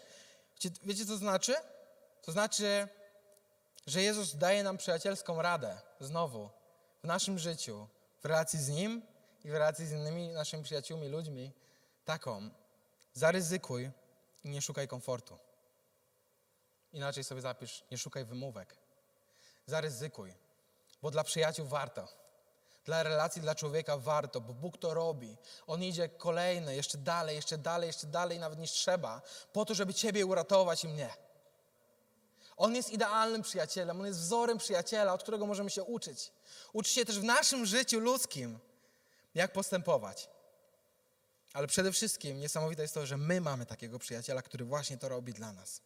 wiecie, 0.56 0.76
wiecie 0.84 1.06
co 1.06 1.12
to 1.12 1.18
znaczy? 1.18 1.56
To 2.22 2.32
znaczy, 2.32 2.88
że 3.88 4.02
Jezus 4.02 4.36
daje 4.36 4.64
nam 4.64 4.78
przyjacielską 4.78 5.42
radę 5.42 5.82
znowu 6.00 6.50
w 7.04 7.08
naszym 7.08 7.40
życiu, 7.40 7.88
w 8.22 8.26
relacji 8.26 8.60
z 8.60 8.70
Nim 8.70 9.02
i 9.44 9.50
w 9.50 9.54
relacji 9.54 9.88
z 9.88 9.92
innymi 9.92 10.28
naszymi 10.30 10.64
przyjaciółmi, 10.64 11.08
ludźmi, 11.08 11.52
taką: 12.06 12.50
zaryzykuj 13.14 13.92
i 14.44 14.50
nie 14.50 14.62
szukaj 14.62 14.88
komfortu. 14.88 15.38
Inaczej 16.92 17.24
sobie 17.24 17.42
zapisz: 17.42 17.84
nie 17.92 17.98
szukaj 17.98 18.26
wymówek. 18.26 18.78
Zaryzykuj, 19.66 20.34
bo 21.02 21.12
dla 21.12 21.24
przyjaciół 21.24 21.68
warto. 21.68 22.08
Dla 22.86 23.04
relacji, 23.04 23.42
dla 23.42 23.56
człowieka 23.56 23.98
warto, 23.98 24.42
bo 24.42 24.54
Bóg 24.54 24.78
to 24.78 24.94
robi. 24.94 25.38
On 25.68 25.84
idzie 25.84 26.10
kolejny, 26.10 26.76
jeszcze 26.76 26.98
dalej, 26.98 27.36
jeszcze 27.36 27.58
dalej, 27.58 27.88
jeszcze 27.88 28.08
dalej, 28.08 28.40
nawet 28.40 28.60
niż 28.60 28.72
trzeba, 28.72 29.22
po 29.54 29.66
to, 29.66 29.76
żeby 29.76 29.94
Ciebie 29.94 30.26
uratować 30.26 30.84
i 30.84 30.88
mnie. 30.88 31.14
On 32.58 32.76
jest 32.76 32.90
idealnym 32.90 33.42
przyjacielem, 33.42 34.00
on 34.00 34.06
jest 34.06 34.20
wzorem 34.20 34.58
przyjaciela, 34.58 35.14
od 35.14 35.24
którego 35.24 35.46
możemy 35.46 35.70
się 35.70 35.84
uczyć. 35.84 36.32
Uczyć 36.74 36.94
się 36.94 37.06
też 37.06 37.20
w 37.20 37.24
naszym 37.24 37.66
życiu 37.66 38.00
ludzkim, 38.00 38.60
jak 39.36 39.54
postępować. 39.54 40.30
Ale 41.54 41.68
przede 41.68 41.92
wszystkim 41.92 42.40
niesamowite 42.40 42.82
jest 42.82 42.94
to, 42.94 43.06
że 43.06 43.18
my 43.18 43.42
mamy 43.42 43.66
takiego 43.66 44.00
przyjaciela, 44.00 44.42
który 44.42 44.66
właśnie 44.66 44.98
to 44.98 45.10
robi 45.10 45.34
dla 45.34 45.54
nas. 45.54 45.82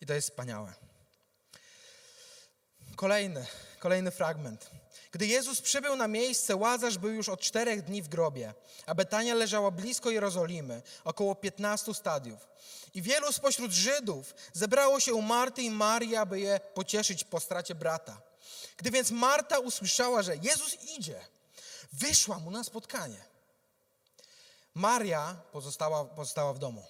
I 0.00 0.06
to 0.06 0.14
jest 0.14 0.30
wspaniałe. 0.30 0.74
Kolejny, 2.96 3.46
kolejny 3.78 4.10
fragment. 4.10 4.70
Gdy 5.12 5.26
Jezus 5.26 5.60
przybył 5.60 5.96
na 5.96 6.08
miejsce, 6.08 6.56
Łazarz 6.56 6.98
był 6.98 7.10
już 7.10 7.28
od 7.28 7.40
czterech 7.40 7.82
dni 7.82 8.02
w 8.02 8.08
grobie, 8.08 8.54
a 8.86 8.94
Betania 8.94 9.34
leżała 9.34 9.70
blisko 9.70 10.10
Jerozolimy, 10.10 10.82
około 11.04 11.34
15 11.34 11.94
stadiów. 11.94 12.48
I 12.94 13.02
wielu 13.02 13.32
spośród 13.32 13.72
Żydów 13.72 14.34
zebrało 14.52 15.00
się 15.00 15.14
u 15.14 15.22
Marty 15.22 15.62
i 15.62 15.70
Marii, 15.70 16.16
aby 16.16 16.40
je 16.40 16.60
pocieszyć 16.74 17.24
po 17.24 17.40
stracie 17.40 17.74
brata. 17.74 18.20
Gdy 18.76 18.90
więc 18.90 19.10
Marta 19.10 19.58
usłyszała, 19.58 20.22
że 20.22 20.36
Jezus 20.36 20.76
idzie, 20.98 21.20
wyszła 21.92 22.38
mu 22.38 22.50
na 22.50 22.64
spotkanie. 22.64 23.24
Maria 24.78 25.36
pozostała, 25.52 26.04
pozostała 26.04 26.52
w 26.52 26.58
domu. 26.58 26.86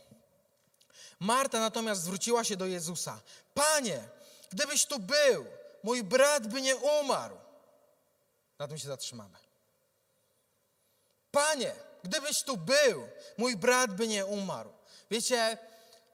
Marta 1.21 1.61
natomiast 1.61 2.03
zwróciła 2.03 2.45
się 2.45 2.57
do 2.57 2.67
Jezusa. 2.67 3.21
Panie, 3.55 4.09
gdybyś 4.51 4.87
tu 4.87 4.99
był, 4.99 5.47
mój 5.83 6.05
brat 6.05 6.47
by 6.47 6.63
nie 6.63 6.77
umarł. 6.77 7.37
Na 8.59 8.69
tym 8.69 8.79
się 8.79 8.89
zatrzymamy. 8.89 9.39
Panie, 11.31 11.73
gdybyś 12.05 12.43
tu 12.43 12.57
był, 12.57 13.09
mój 13.39 13.57
brat 13.57 13.95
by 13.95 14.09
nie 14.09 14.27
umarł. 14.27 14.73
Wiecie, 15.11 15.59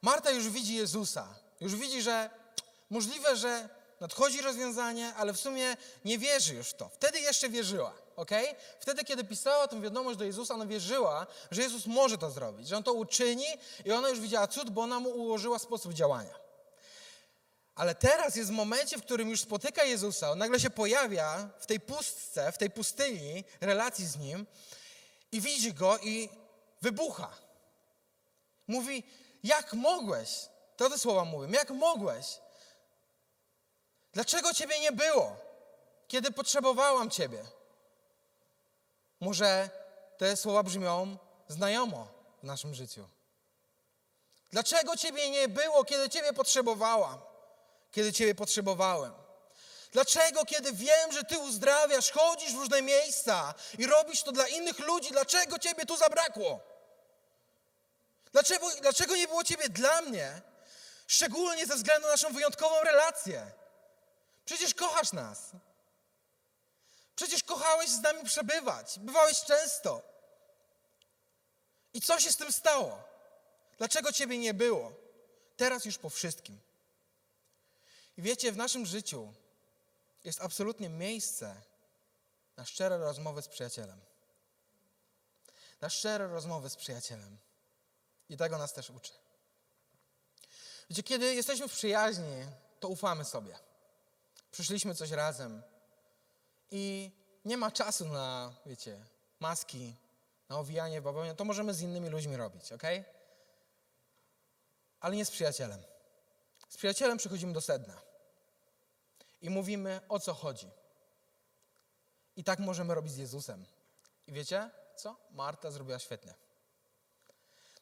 Marta 0.03 0.31
już 0.31 0.49
widzi 0.49 0.75
Jezusa. 0.75 1.35
Już 1.61 1.75
widzi, 1.75 2.03
że 2.03 2.31
możliwe, 2.91 3.37
że 3.37 3.69
nadchodzi 4.01 4.41
rozwiązanie, 4.41 5.15
ale 5.15 5.33
w 5.33 5.41
sumie 5.41 5.77
nie 6.05 6.19
wierzy 6.19 6.55
już 6.55 6.69
w 6.69 6.75
to. 6.75 6.89
Wtedy 6.89 7.21
jeszcze 7.21 7.49
wierzyła, 7.49 8.04
ok? 8.17 8.31
Wtedy, 8.81 9.05
kiedy 9.05 9.25
pisała 9.25 9.69
tę 9.69 9.81
wiadomość 9.81 10.19
do 10.19 10.25
Jezusa, 10.25 10.55
ona 10.55 10.67
wierzyła, 10.67 11.27
że 11.51 11.63
Jezus 11.63 11.87
może 11.87 12.19
to 12.19 12.31
zrobić, 12.31 12.69
że 12.69 12.77
On 12.77 12.83
to 12.83 12.93
uczyni 12.93 13.47
i 13.85 13.93
ona 13.93 14.09
już 14.09 14.21
widziała 14.21 14.47
cud, 14.47 14.71
bo 14.71 14.83
ona 14.83 15.01
mu 15.01 15.11
ułożyła 15.11 15.59
sposób 15.59 15.93
działania. 15.93 16.45
Ale 17.75 17.95
teraz 17.95 18.37
jest 18.37 18.51
w 18.51 18.55
momencie, 18.55 18.99
w 18.99 19.03
którym 19.03 19.31
już 19.31 19.41
spotyka 19.41 19.85
Jezusa, 19.85 20.31
on 20.31 20.39
nagle 20.39 20.61
się 20.61 20.71
pojawia 20.71 21.49
w 21.59 21.67
tej 21.67 21.81
pustce, 21.81 22.53
w 22.53 22.59
tej 22.59 22.71
pustyni 22.71 23.45
relacji 23.61 24.07
z 24.07 24.17
Nim 24.17 24.47
i 25.33 25.41
widzi 25.41 25.73
Go 25.73 25.99
i 26.03 26.29
wybucha. 26.83 27.31
Mówi, 28.67 29.03
jak 29.43 29.73
mogłeś? 29.73 30.49
To 30.77 30.91
te 30.91 30.99
słowa 30.99 31.25
mówią, 31.25 31.53
jak 31.53 31.71
mogłeś? 31.71 32.27
Dlaczego 34.13 34.55
Ciebie 34.55 34.81
nie 34.81 34.93
było, 34.93 35.37
kiedy 36.09 36.31
potrzebowałam 36.31 37.11
Ciebie? 37.11 37.45
Może 39.25 39.71
te 40.19 40.37
słowa 40.37 40.63
brzmią 40.63 41.17
znajomo 41.49 42.09
w 42.43 42.47
naszym 42.47 42.75
życiu. 42.75 43.09
Dlaczego 44.51 44.97
Ciebie 44.97 45.31
nie 45.31 45.49
było, 45.49 45.85
kiedy 45.85 46.09
Ciebie 46.09 46.33
potrzebowałam? 46.33 47.21
Kiedy 47.93 48.13
Ciebie 48.13 48.35
potrzebowałem? 48.35 49.13
Dlaczego, 49.93 50.45
kiedy 50.45 50.73
wiem, 50.73 51.13
że 51.13 51.25
Ty 51.25 51.39
uzdrawiasz, 51.39 52.11
chodzisz 52.11 52.53
w 52.53 52.59
różne 52.59 52.83
miejsca 52.83 53.55
i 53.79 53.87
robisz 53.87 54.23
to 54.23 54.33
dla 54.33 54.49
innych 54.49 54.79
ludzi, 54.79 55.11
dlaczego 55.11 55.59
Ciebie 55.59 55.87
tu 55.87 55.97
zabrakło? 55.97 56.61
Dlaczego, 58.33 58.71
dlaczego 58.81 59.17
nie 59.17 59.29
było 59.29 59.45
Ciebie 59.45 59.69
dla 59.69 60.03
mnie? 60.03 60.43
Szczególnie 61.07 61.67
ze 61.67 61.77
względu 61.77 62.07
na 62.07 62.13
naszą 62.13 62.33
wyjątkową 62.33 62.81
relację. 62.81 63.53
Przecież 64.45 64.75
kochasz 64.75 65.13
nas. 65.13 65.39
Przecież 67.17 67.43
kochałeś 67.43 67.91
z 67.91 68.01
nami 68.01 68.25
przebywać. 68.25 68.99
Bywałeś 68.99 69.45
często. 69.45 70.03
I 71.95 72.01
co 72.01 72.21
się 72.21 72.33
z 72.33 72.37
tym 72.37 72.53
stało? 72.53 73.03
Dlaczego 73.79 74.13
Ciebie 74.13 74.39
nie 74.39 74.55
było? 74.55 74.93
Teraz 75.57 75.85
już 75.85 75.99
po 75.99 76.11
wszystkim. 76.11 76.61
I 78.17 78.23
wiecie, 78.23 78.53
w 78.53 78.57
naszym 78.57 78.87
życiu 78.87 79.35
jest 80.25 80.41
absolutnie 80.41 80.89
miejsce 80.89 81.63
na 82.57 82.65
szczere 82.65 82.99
rozmowy 82.99 83.43
z 83.43 83.49
przyjacielem. 83.49 84.01
Na 85.81 85.91
szczere 85.91 86.29
rozmowy 86.29 86.71
z 86.71 86.77
przyjacielem. 86.77 87.39
I 88.29 88.37
tego 88.37 88.59
nas 88.59 88.73
też 88.73 88.91
uczy. 88.91 89.13
Wiecie, 90.91 91.03
kiedy 91.03 91.35
jesteśmy 91.35 91.69
w 91.69 91.73
przyjaźni, 91.73 92.47
to 92.81 92.89
ufamy 92.89 93.25
sobie. 93.25 93.59
Przeszliśmy 94.51 94.95
coś 94.95 95.11
razem 95.11 95.63
i 96.71 97.11
nie 97.45 97.57
ma 97.57 97.71
czasu 97.71 98.09
na, 98.09 98.55
wiecie, 98.67 99.05
maski, 99.41 99.95
na 100.49 100.59
owijanie 100.59 101.01
w 101.01 101.05
bawełnę. 101.05 101.35
To 101.35 101.45
możemy 101.45 101.75
z 101.75 101.81
innymi 101.81 102.09
ludźmi 102.09 102.37
robić, 102.37 102.73
ok? 102.73 102.83
Ale 105.01 105.17
nie 105.17 105.25
z 105.25 105.31
przyjacielem. 105.31 105.83
Z 106.69 106.77
przyjacielem 106.77 107.19
przychodzimy 107.19 107.53
do 107.53 107.61
sedna 107.61 108.01
i 109.43 109.51
mówimy, 109.51 110.01
o 110.09 110.21
co 110.21 110.35
chodzi. 110.35 110.71
I 112.37 112.45
tak 112.45 112.59
możemy 112.59 112.95
robić 112.95 113.13
z 113.13 113.17
Jezusem. 113.17 113.65
I 114.27 114.33
wiecie 114.33 114.71
co? 114.97 115.17
Marta 115.31 115.71
zrobiła 115.71 115.99
świetnie. 115.99 116.35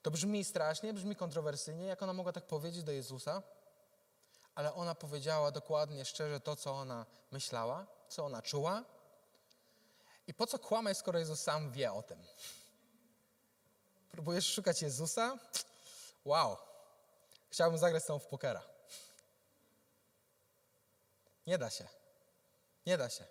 To 0.03 0.11
brzmi 0.11 0.45
strasznie, 0.45 0.92
brzmi 0.92 1.16
kontrowersyjnie, 1.16 1.87
jak 1.87 2.03
ona 2.03 2.12
mogła 2.12 2.33
tak 2.33 2.47
powiedzieć 2.47 2.83
do 2.83 2.92
Jezusa, 2.92 3.42
ale 4.55 4.75
ona 4.75 4.95
powiedziała 4.95 5.51
dokładnie, 5.51 6.05
szczerze 6.05 6.41
to, 6.41 6.57
co 6.57 6.73
ona 6.73 7.07
myślała, 7.31 7.87
co 8.09 8.25
ona 8.25 8.43
czuła. 8.43 8.85
I 10.27 10.35
po 10.35 10.47
co 10.47 10.59
kłamać, 10.59 10.99
skoro 10.99 11.19
Jezus 11.19 11.41
sam 11.41 11.73
wie 11.73 11.93
o 11.93 12.03
tym? 12.03 12.19
Próbujesz 14.11 14.53
szukać 14.53 14.83
Jezusa? 14.83 15.38
Wow. 16.25 16.57
Chciałbym 17.51 17.79
zagrać 17.79 18.03
z 18.03 18.07
tą 18.07 18.19
w 18.19 18.27
pokera. 18.27 18.62
Nie 21.47 21.59
da 21.59 21.71
się. 21.71 21.88
Nie 22.87 22.99
da 22.99 23.11
się. 23.11 23.25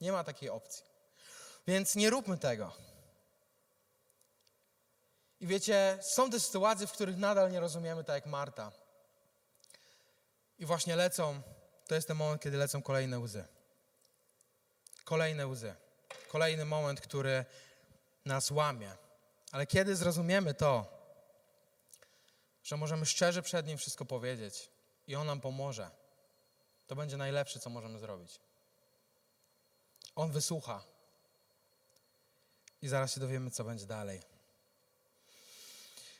Nie 0.00 0.12
ma 0.12 0.24
takiej 0.24 0.50
opcji. 0.50 0.84
Więc 1.66 1.94
nie 1.94 2.10
róbmy 2.10 2.38
tego. 2.38 2.72
I 5.40 5.46
wiecie, 5.46 5.98
są 6.02 6.30
te 6.30 6.40
sytuacje, 6.40 6.86
w 6.86 6.92
których 6.92 7.16
nadal 7.16 7.50
nie 7.50 7.60
rozumiemy, 7.60 8.04
tak 8.04 8.14
jak 8.14 8.26
Marta. 8.26 8.72
I 10.58 10.66
właśnie 10.66 10.96
lecą, 10.96 11.42
to 11.86 11.94
jest 11.94 12.08
ten 12.08 12.16
moment, 12.16 12.42
kiedy 12.42 12.56
lecą 12.56 12.82
kolejne 12.82 13.18
łzy. 13.18 13.44
Kolejne 15.04 15.46
łzy. 15.46 15.74
Kolejny 16.28 16.64
moment, 16.64 17.00
który 17.00 17.44
nas 18.24 18.50
łamie. 18.50 18.96
Ale 19.52 19.66
kiedy 19.66 19.96
zrozumiemy 19.96 20.54
to, 20.54 20.96
że 22.62 22.76
możemy 22.76 23.06
szczerze 23.06 23.42
przed 23.42 23.66
Nim 23.66 23.78
wszystko 23.78 24.04
powiedzieć 24.04 24.70
i 25.06 25.16
On 25.16 25.26
nam 25.26 25.40
pomoże, 25.40 25.90
to 26.86 26.96
będzie 26.96 27.16
najlepsze, 27.16 27.60
co 27.60 27.70
możemy 27.70 27.98
zrobić. 27.98 28.40
On 30.14 30.30
wysłucha. 30.30 30.82
I 32.82 32.88
zaraz 32.88 33.14
się 33.14 33.20
dowiemy, 33.20 33.50
co 33.50 33.64
będzie 33.64 33.86
dalej. 33.86 34.22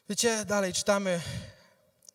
Wiecie, 0.09 0.45
dalej 0.45 0.73
czytamy 0.73 1.21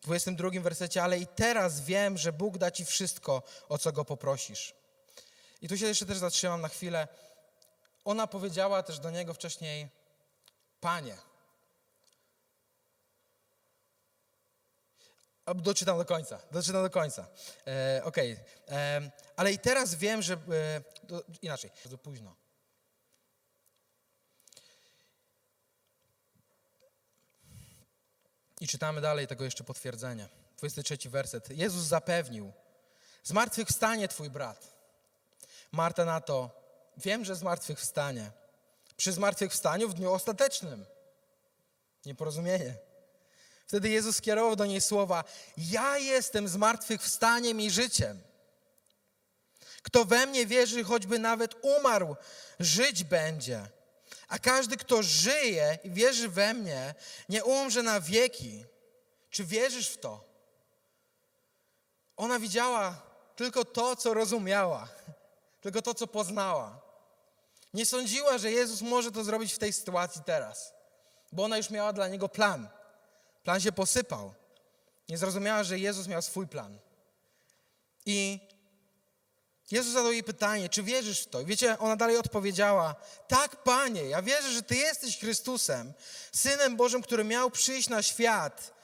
w 0.02 0.04
22 0.04 0.50
wersecie, 0.60 1.02
ale 1.02 1.18
i 1.18 1.26
teraz 1.26 1.80
wiem, 1.80 2.18
że 2.18 2.32
Bóg 2.32 2.58
da 2.58 2.70
ci 2.70 2.84
wszystko, 2.84 3.42
o 3.68 3.78
co 3.78 3.92
go 3.92 4.04
poprosisz. 4.04 4.74
I 5.62 5.68
tu 5.68 5.78
się 5.78 5.86
jeszcze 5.86 6.06
też 6.06 6.18
zatrzymam 6.18 6.60
na 6.60 6.68
chwilę. 6.68 7.08
Ona 8.04 8.26
powiedziała 8.26 8.82
też 8.82 8.98
do 8.98 9.10
niego 9.10 9.34
wcześniej, 9.34 9.88
Panie. 10.80 11.16
Doczytam 15.54 15.98
do 15.98 16.04
końca, 16.04 16.38
doczytam 16.50 16.82
do 16.82 16.90
końca. 16.90 17.26
E, 17.66 18.00
Okej, 18.04 18.36
E, 18.68 19.10
ale 19.36 19.52
i 19.52 19.58
teraz 19.58 19.94
wiem, 19.94 20.22
że. 20.22 20.34
E, 20.34 20.38
do, 21.02 21.22
inaczej, 21.42 21.70
bardzo 21.84 21.98
późno. 21.98 22.41
I 28.62 28.66
czytamy 28.66 29.00
dalej 29.00 29.26
tego 29.26 29.44
jeszcze 29.44 29.64
potwierdzenie. 29.64 30.28
23 30.58 31.10
werset. 31.10 31.50
Jezus 31.50 31.84
zapewnił: 31.84 32.52
Zmartwychwstanie 33.24 34.08
twój 34.08 34.30
brat. 34.30 34.74
Marta 35.72 36.04
na 36.04 36.20
to: 36.20 36.50
Wiem, 36.96 37.24
że 37.24 37.36
zmartwychwstanie. 37.36 38.30
Przy 38.96 39.12
zmartwychwstaniu 39.12 39.88
w 39.88 39.94
dniu 39.94 40.12
ostatecznym. 40.12 40.86
Nieporozumienie. 42.06 42.74
Wtedy 43.66 43.88
Jezus 43.88 44.16
skierował 44.16 44.56
do 44.56 44.66
niej 44.66 44.80
słowa: 44.80 45.24
Ja 45.56 45.98
jestem 45.98 46.48
zmartwychwstaniem 46.48 47.60
i 47.60 47.70
życiem. 47.70 48.22
Kto 49.82 50.04
we 50.04 50.26
mnie 50.26 50.46
wierzy, 50.46 50.84
choćby 50.84 51.18
nawet 51.18 51.54
umarł, 51.62 52.16
żyć 52.60 53.04
będzie. 53.04 53.68
A 54.32 54.38
każdy, 54.38 54.76
kto 54.76 55.02
żyje 55.02 55.78
i 55.84 55.90
wierzy 55.90 56.28
we 56.28 56.54
mnie, 56.54 56.94
nie 57.28 57.44
umrze 57.44 57.82
na 57.82 58.00
wieki. 58.00 58.64
Czy 59.30 59.44
wierzysz 59.44 59.88
w 59.88 59.98
to? 59.98 60.24
Ona 62.16 62.38
widziała 62.38 63.02
tylko 63.36 63.64
to, 63.64 63.96
co 63.96 64.14
rozumiała, 64.14 64.88
tylko 65.62 65.82
to, 65.82 65.94
co 65.94 66.06
poznała. 66.06 66.80
Nie 67.74 67.86
sądziła, 67.86 68.38
że 68.38 68.52
Jezus 68.52 68.82
może 68.82 69.12
to 69.12 69.24
zrobić 69.24 69.52
w 69.52 69.58
tej 69.58 69.72
sytuacji 69.72 70.22
teraz, 70.26 70.74
bo 71.32 71.44
ona 71.44 71.56
już 71.56 71.70
miała 71.70 71.92
dla 71.92 72.08
niego 72.08 72.28
plan. 72.28 72.68
Plan 73.42 73.60
się 73.60 73.72
posypał. 73.72 74.34
Nie 75.08 75.18
zrozumiała, 75.18 75.64
że 75.64 75.78
Jezus 75.78 76.06
miał 76.06 76.22
swój 76.22 76.48
plan. 76.48 76.78
I 78.06 78.48
Jezus 79.72 79.92
zadał 79.92 80.12
jej 80.12 80.24
pytanie, 80.24 80.68
czy 80.68 80.82
wierzysz 80.82 81.20
w 81.20 81.28
to? 81.28 81.40
I 81.40 81.46
wiecie, 81.46 81.78
ona 81.78 81.96
dalej 81.96 82.16
odpowiedziała, 82.16 82.94
tak 83.28 83.62
Panie, 83.62 84.02
ja 84.04 84.22
wierzę, 84.22 84.52
że 84.52 84.62
Ty 84.62 84.76
jesteś 84.76 85.18
Chrystusem, 85.18 85.92
Synem 86.32 86.76
Bożym, 86.76 87.02
który 87.02 87.24
miał 87.24 87.50
przyjść 87.50 87.88
na 87.88 88.02
świat. 88.02 88.74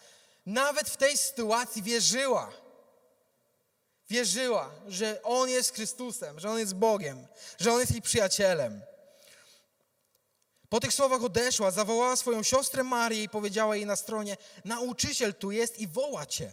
Nawet 0.46 0.90
w 0.90 0.96
tej 0.96 1.18
sytuacji 1.18 1.82
wierzyła. 1.82 2.52
Wierzyła, 4.10 4.70
że 4.86 5.22
On 5.22 5.48
jest 5.48 5.74
Chrystusem, 5.74 6.40
że 6.40 6.50
On 6.50 6.58
jest 6.58 6.74
Bogiem, 6.74 7.26
że 7.58 7.72
On 7.72 7.80
jest 7.80 7.92
jej 7.92 8.02
przyjacielem. 8.02 8.82
Po 10.68 10.80
tych 10.80 10.94
słowach 10.94 11.24
odeszła, 11.24 11.70
zawołała 11.70 12.16
swoją 12.16 12.42
siostrę 12.42 12.84
Marię 12.84 13.22
i 13.22 13.28
powiedziała 13.28 13.76
jej 13.76 13.86
na 13.86 13.96
stronie, 13.96 14.36
nauczyciel 14.64 15.34
tu 15.34 15.50
jest 15.50 15.78
i 15.78 15.86
woła 15.86 16.26
cię. 16.26 16.50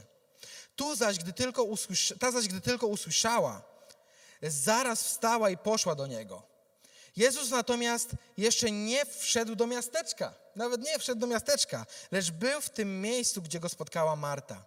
Tu 0.76 0.95
zaś, 0.95 1.17
gdy 1.17 1.34
tylko 1.34 1.63
usłysza, 1.63 2.15
ta 2.19 2.32
zaś, 2.32 2.48
gdy 2.48 2.62
tylko 2.62 2.88
usłyszała, 2.88 3.74
zaraz 4.51 5.03
wstała 5.03 5.49
i 5.49 5.58
poszła 5.58 5.95
do 5.95 6.08
niego. 6.08 6.43
Jezus 7.15 7.49
natomiast 7.49 8.10
jeszcze 8.38 8.71
nie 8.71 9.05
wszedł 9.05 9.55
do 9.55 9.67
miasteczka, 9.67 10.34
nawet 10.55 10.81
nie 10.81 10.99
wszedł 10.99 11.21
do 11.21 11.27
miasteczka, 11.27 11.86
lecz 12.12 12.31
był 12.31 12.62
w 12.62 12.69
tym 12.69 13.01
miejscu, 13.01 13.41
gdzie 13.41 13.60
go 13.60 13.69
spotkała 13.69 14.15
Marta. 14.15 14.65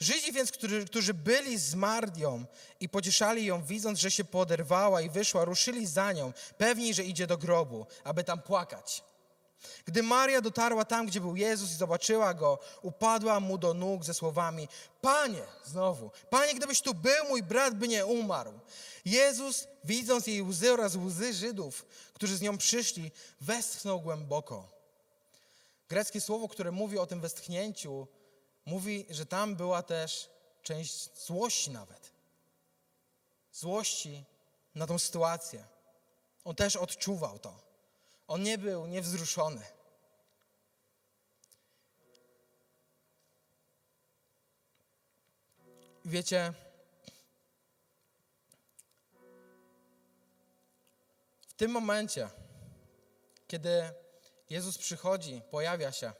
Żydzi 0.00 0.32
więc, 0.32 0.52
którzy, 0.52 0.84
którzy 0.84 1.14
byli 1.14 1.58
z 1.58 1.74
Mardią 1.74 2.44
i 2.80 2.88
pocieszali 2.88 3.44
ją, 3.44 3.64
widząc, 3.64 3.98
że 3.98 4.10
się 4.10 4.24
poderwała 4.24 5.00
i 5.00 5.10
wyszła, 5.10 5.44
ruszyli 5.44 5.86
za 5.86 6.12
nią, 6.12 6.32
pewni, 6.58 6.94
że 6.94 7.04
idzie 7.04 7.26
do 7.26 7.38
grobu, 7.38 7.86
aby 8.04 8.24
tam 8.24 8.42
płakać. 8.42 9.02
Gdy 9.84 10.02
Maria 10.02 10.40
dotarła 10.40 10.84
tam, 10.84 11.06
gdzie 11.06 11.20
był 11.20 11.36
Jezus 11.36 11.70
i 11.70 11.74
zobaczyła 11.74 12.34
go, 12.34 12.58
upadła 12.82 13.40
mu 13.40 13.58
do 13.58 13.74
nóg 13.74 14.04
ze 14.04 14.14
słowami: 14.14 14.68
Panie, 15.00 15.42
znowu, 15.64 16.10
Panie, 16.30 16.54
gdybyś 16.54 16.80
tu 16.80 16.94
był, 16.94 17.28
mój 17.28 17.42
brat 17.42 17.74
by 17.74 17.88
nie 17.88 18.06
umarł. 18.06 18.52
Jezus, 19.04 19.68
widząc 19.84 20.26
jej 20.26 20.42
łzy 20.42 20.72
oraz 20.72 20.96
łzy 20.96 21.34
Żydów, 21.34 21.86
którzy 22.14 22.36
z 22.36 22.40
nią 22.40 22.58
przyszli, 22.58 23.10
westchnął 23.40 24.00
głęboko. 24.00 24.68
Greckie 25.88 26.20
słowo, 26.20 26.48
które 26.48 26.70
mówi 26.70 26.98
o 26.98 27.06
tym 27.06 27.20
westchnięciu, 27.20 28.06
mówi, 28.66 29.06
że 29.10 29.26
tam 29.26 29.56
była 29.56 29.82
też 29.82 30.30
część 30.62 31.24
złości 31.26 31.70
nawet. 31.70 32.10
Złości 33.52 34.24
na 34.74 34.86
tą 34.86 34.98
sytuację. 34.98 35.64
On 36.44 36.54
też 36.54 36.76
odczuwał 36.76 37.38
to. 37.38 37.65
On 38.26 38.42
nie 38.42 38.58
był 38.58 38.86
niewzruszony. 38.86 39.62
Wiecie, 46.04 46.52
w 51.48 51.54
tym 51.56 51.70
momencie, 51.70 52.30
kiedy 53.46 53.90
Jezus 54.50 54.78
przychodzi, 54.78 55.42
pojawia 55.50 55.92
się 55.92 56.12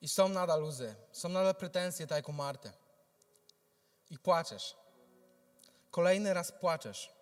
i 0.00 0.08
są 0.08 0.28
nadal 0.28 0.64
łzy, 0.64 0.94
są 1.12 1.28
nadal 1.28 1.54
pretensje, 1.54 2.06
tak 2.06 2.16
jak 2.16 2.28
u 2.28 2.32
Marty, 2.32 2.72
i 4.10 4.18
płaczesz. 4.18 4.76
Kolejny 5.90 6.34
raz 6.34 6.52
płaczesz. 6.52 7.17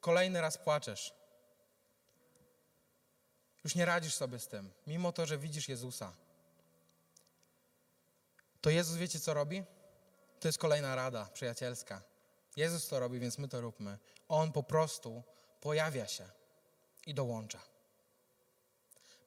Kolejny 0.00 0.40
raz 0.40 0.58
płaczesz. 0.58 1.14
Już 3.64 3.74
nie 3.74 3.84
radzisz 3.84 4.14
sobie 4.14 4.38
z 4.38 4.48
tym, 4.48 4.70
mimo 4.86 5.12
to, 5.12 5.26
że 5.26 5.38
widzisz 5.38 5.68
Jezusa. 5.68 6.12
To 8.60 8.70
Jezus 8.70 8.96
wiecie, 8.96 9.20
co 9.20 9.34
robi? 9.34 9.64
To 10.40 10.48
jest 10.48 10.58
kolejna 10.58 10.94
rada 10.94 11.28
przyjacielska. 11.32 12.02
Jezus 12.56 12.88
to 12.88 13.00
robi, 13.00 13.18
więc 13.18 13.38
my 13.38 13.48
to 13.48 13.60
róbmy. 13.60 13.98
On 14.28 14.52
po 14.52 14.62
prostu 14.62 15.22
pojawia 15.60 16.08
się 16.08 16.24
i 17.06 17.14
dołącza. 17.14 17.60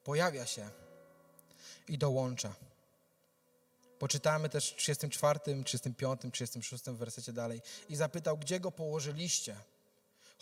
Pojawia 0.03 0.45
się 0.45 0.69
i 1.87 1.97
dołącza. 1.97 2.55
Poczytamy 3.99 4.49
też 4.49 4.71
w 4.71 4.75
34, 4.75 5.39
35, 5.63 6.21
36 6.33 6.83
wersecie 6.83 7.33
dalej. 7.33 7.61
I 7.89 7.95
zapytał, 7.95 8.37
gdzie 8.37 8.59
go 8.59 8.71
położyliście? 8.71 9.55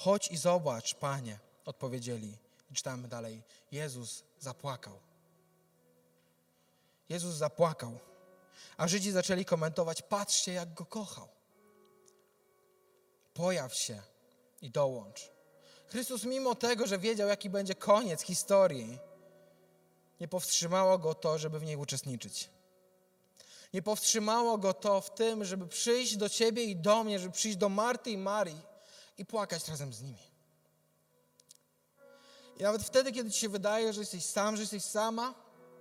Chodź 0.03 0.31
i 0.31 0.37
zobacz, 0.37 0.95
panie, 0.95 1.39
odpowiedzieli. 1.65 2.37
I 2.71 2.73
czytamy 2.73 3.07
dalej. 3.07 3.43
Jezus 3.71 4.23
zapłakał. 4.39 4.99
Jezus 7.09 7.35
zapłakał. 7.35 7.99
A 8.77 8.87
Żydzi 8.87 9.11
zaczęli 9.11 9.45
komentować: 9.45 10.01
Patrzcie, 10.01 10.53
jak 10.53 10.73
go 10.73 10.85
kochał. 10.85 11.27
Pojaw 13.33 13.75
się 13.75 14.01
i 14.61 14.69
dołącz. 14.69 15.31
Chrystus, 15.87 16.23
mimo 16.23 16.55
tego, 16.55 16.87
że 16.87 16.97
wiedział, 16.97 17.27
jaki 17.27 17.49
będzie 17.49 17.75
koniec 17.75 18.21
historii, 18.21 18.99
nie 20.19 20.27
powstrzymało 20.27 20.97
go 20.97 21.15
to, 21.15 21.37
żeby 21.37 21.59
w 21.59 21.63
niej 21.63 21.75
uczestniczyć. 21.75 22.49
Nie 23.73 23.81
powstrzymało 23.81 24.57
go 24.57 24.73
to 24.73 25.01
w 25.01 25.13
tym, 25.15 25.45
żeby 25.45 25.67
przyjść 25.67 26.17
do 26.17 26.29
ciebie 26.29 26.63
i 26.63 26.75
do 26.75 27.03
mnie, 27.03 27.19
żeby 27.19 27.33
przyjść 27.33 27.57
do 27.57 27.69
Marty 27.69 28.11
i 28.11 28.17
Marii 28.17 28.70
i 29.17 29.25
płakać 29.25 29.67
razem 29.67 29.93
z 29.93 30.01
nimi. 30.01 30.31
I 32.57 32.63
nawet 32.63 32.83
wtedy, 32.83 33.11
kiedy 33.11 33.31
ci 33.31 33.39
się 33.39 33.49
wydaje, 33.49 33.93
że 33.93 33.99
jesteś 33.99 34.25
sam, 34.25 34.55
że 34.55 34.61
jesteś 34.61 34.83
sama, 34.83 35.33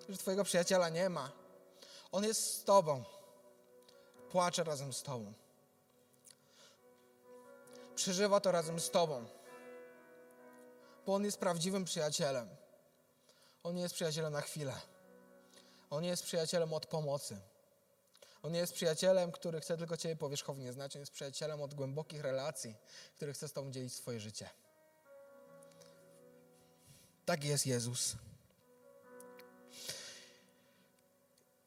że 0.09 0.16
twojego 0.16 0.45
przyjaciela 0.45 0.88
nie 0.88 1.09
ma, 1.09 1.33
on 2.12 2.25
jest 2.25 2.55
z 2.55 2.64
tobą. 2.64 3.05
Płacze 4.31 4.64
razem 4.64 4.93
z 4.93 5.03
tobą. 5.03 5.33
Przeżywa 7.95 8.40
to 8.40 8.53
razem 8.53 8.81
z 8.81 8.90
tobą. 8.90 9.27
Bo 11.07 11.14
on 11.14 11.25
jest 11.25 11.38
prawdziwym 11.38 11.85
przyjacielem. 11.85 12.49
On 13.62 13.75
nie 13.75 13.83
jest 13.83 13.95
przyjacielem 13.95 14.33
na 14.33 14.40
chwilę. 14.40 14.75
On 15.90 16.05
jest 16.05 16.23
przyjacielem 16.23 16.73
od 16.73 16.87
pomocy. 16.87 17.40
On 18.42 18.53
nie 18.53 18.59
jest 18.59 18.72
przyjacielem, 18.72 19.33
który 19.33 19.61
chce 19.61 19.76
tylko 19.76 19.96
Ciebie 19.96 20.16
powierzchownie 20.16 20.72
znać. 20.72 20.96
On 20.96 21.00
jest 21.00 21.12
przyjacielem 21.12 21.62
od 21.62 21.74
głębokich 21.74 22.22
relacji, 22.22 22.76
który 23.16 23.33
chce 23.33 23.48
z 23.48 23.53
Tobą 23.53 23.70
dzielić 23.70 23.92
swoje 23.94 24.20
życie. 24.20 24.50
Tak 27.26 27.44
jest 27.44 27.66
Jezus. 27.66 28.16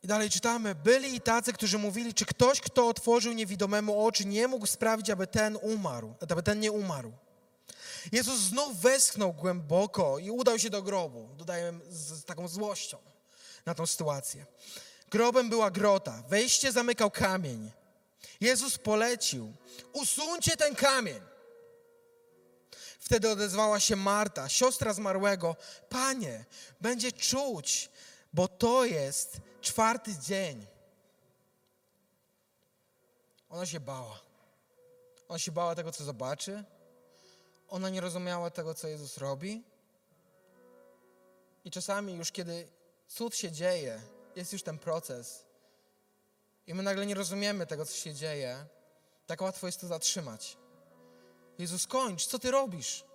I 0.04 0.08
dalej 0.08 0.30
czytamy. 0.30 0.76
Byli 0.76 1.16
i 1.16 1.22
tacy, 1.22 1.54
którzy 1.54 1.78
mówili, 1.78 2.14
czy 2.14 2.26
ktoś, 2.26 2.62
kto 2.62 2.88
otworzył 2.88 3.34
niewidomemu 3.34 4.06
oczy, 4.06 4.26
nie 4.26 4.48
mógł 4.48 4.66
sprawić, 4.66 5.10
aby 5.10 5.28
ten 5.28 5.58
umarł, 5.62 6.16
aby 6.30 6.44
ten 6.44 6.60
nie 6.60 6.72
umarł. 6.72 7.14
Jezus 8.12 8.40
znów 8.40 8.80
westchnął 8.80 9.34
głęboko 9.34 10.20
i 10.20 10.32
udał 10.32 10.60
się 10.60 10.70
do 10.70 10.82
grobu. 10.82 11.30
Dodaję 11.38 11.80
z, 11.90 11.96
z 11.96 12.26
taką 12.26 12.48
złością 12.48 12.98
na 13.66 13.76
tą 13.76 13.88
sytuację. 13.88 14.46
Grobem 15.14 15.50
była 15.50 15.72
grota, 15.72 16.24
wejście 16.28 16.72
zamykał 16.72 17.12
kamień. 17.12 17.72
Jezus 18.42 18.78
polecił: 18.78 19.54
Usuńcie 19.94 20.58
ten 20.58 20.76
kamień. 20.76 21.22
Wtedy 23.00 23.30
odezwała 23.30 23.80
się 23.80 23.96
Marta, 23.96 24.50
siostra 24.50 24.94
zmarłego: 24.94 25.56
Panie, 25.90 26.46
będzie 26.82 27.12
czuć, 27.12 27.90
bo 28.34 28.48
to 28.48 28.86
jest 28.86 29.38
czwarty 29.62 30.12
dzień. 30.20 30.66
Ona 33.50 33.66
się 33.66 33.80
bała. 33.80 34.20
Ona 35.28 35.40
się 35.40 35.52
bała 35.52 35.76
tego, 35.76 35.92
co 35.92 36.04
zobaczy. 36.04 36.64
Ona 37.70 37.90
nie 37.90 38.02
rozumiała 38.02 38.50
tego, 38.50 38.74
co 38.74 38.88
Jezus 38.88 39.18
robi. 39.18 39.64
I 41.66 41.72
czasami 41.72 42.14
już 42.14 42.32
kiedy 42.32 42.68
cud 43.08 43.36
się 43.36 43.52
dzieje, 43.52 44.02
jest 44.36 44.54
już 44.54 44.64
ten 44.64 44.78
proces 44.78 45.46
i 46.68 46.74
my 46.74 46.84
nagle 46.84 47.06
nie 47.06 47.16
rozumiemy 47.16 47.66
tego, 47.66 47.86
co 47.86 47.94
się 47.94 48.14
dzieje, 48.14 48.66
tak 49.28 49.42
łatwo 49.42 49.68
jest 49.68 49.82
to 49.82 49.88
zatrzymać. 49.88 50.58
Jezus, 51.58 51.88
kończ, 51.88 52.26
co 52.26 52.40
ty 52.40 52.52
robisz? 52.52 53.06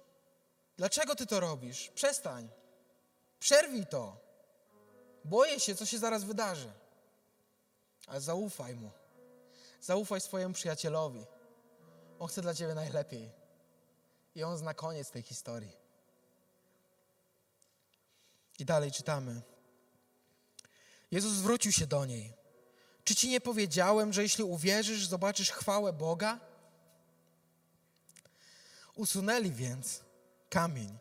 Dlaczego 0.76 1.14
ty 1.14 1.26
to 1.26 1.40
robisz? 1.40 1.88
Przestań. 1.94 2.48
Przerwij 3.40 3.86
to. 3.86 4.16
Boję 5.24 5.60
się, 5.60 5.74
co 5.74 5.86
się 5.86 5.98
zaraz 5.98 6.24
wydarzy. 6.24 6.72
Ale 8.06 8.20
zaufaj 8.20 8.74
mu. 8.74 8.90
Zaufaj 9.80 10.20
swojemu 10.20 10.54
przyjacielowi. 10.54 11.26
On 12.18 12.28
chce 12.28 12.42
dla 12.42 12.54
ciebie 12.54 12.74
najlepiej. 12.74 13.30
I 14.34 14.42
on 14.42 14.58
zna 14.58 14.74
koniec 14.74 15.10
tej 15.10 15.22
historii. 15.22 15.76
I 18.58 18.64
dalej 18.64 18.92
czytamy. 18.92 19.42
Jezus 21.10 21.32
zwrócił 21.32 21.72
się 21.72 21.86
do 21.86 22.04
niej. 22.04 22.32
Czy 23.04 23.14
ci 23.14 23.28
nie 23.28 23.40
powiedziałem, 23.40 24.12
że 24.12 24.22
jeśli 24.22 24.44
uwierzysz, 24.44 25.06
zobaczysz 25.06 25.50
chwałę 25.50 25.92
Boga? 25.92 26.40
Usunęli 28.94 29.50
więc 29.50 30.00
kamień. 30.50 30.98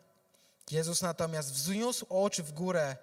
Jezus 0.70 1.02
natomiast 1.02 1.52
wzniósł 1.52 2.06
oczy 2.08 2.42
w 2.42 2.52
górę 2.52 2.96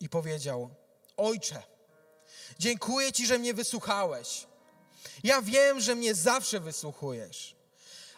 i 0.00 0.08
powiedział: 0.08 0.70
Ojcze, 1.16 1.62
dziękuję 2.58 3.12
Ci, 3.12 3.26
że 3.26 3.38
mnie 3.38 3.54
wysłuchałeś. 3.54 4.46
Ja 5.24 5.42
wiem, 5.42 5.80
że 5.80 5.94
mnie 5.94 6.14
zawsze 6.14 6.60
wysłuchujesz, 6.60 7.56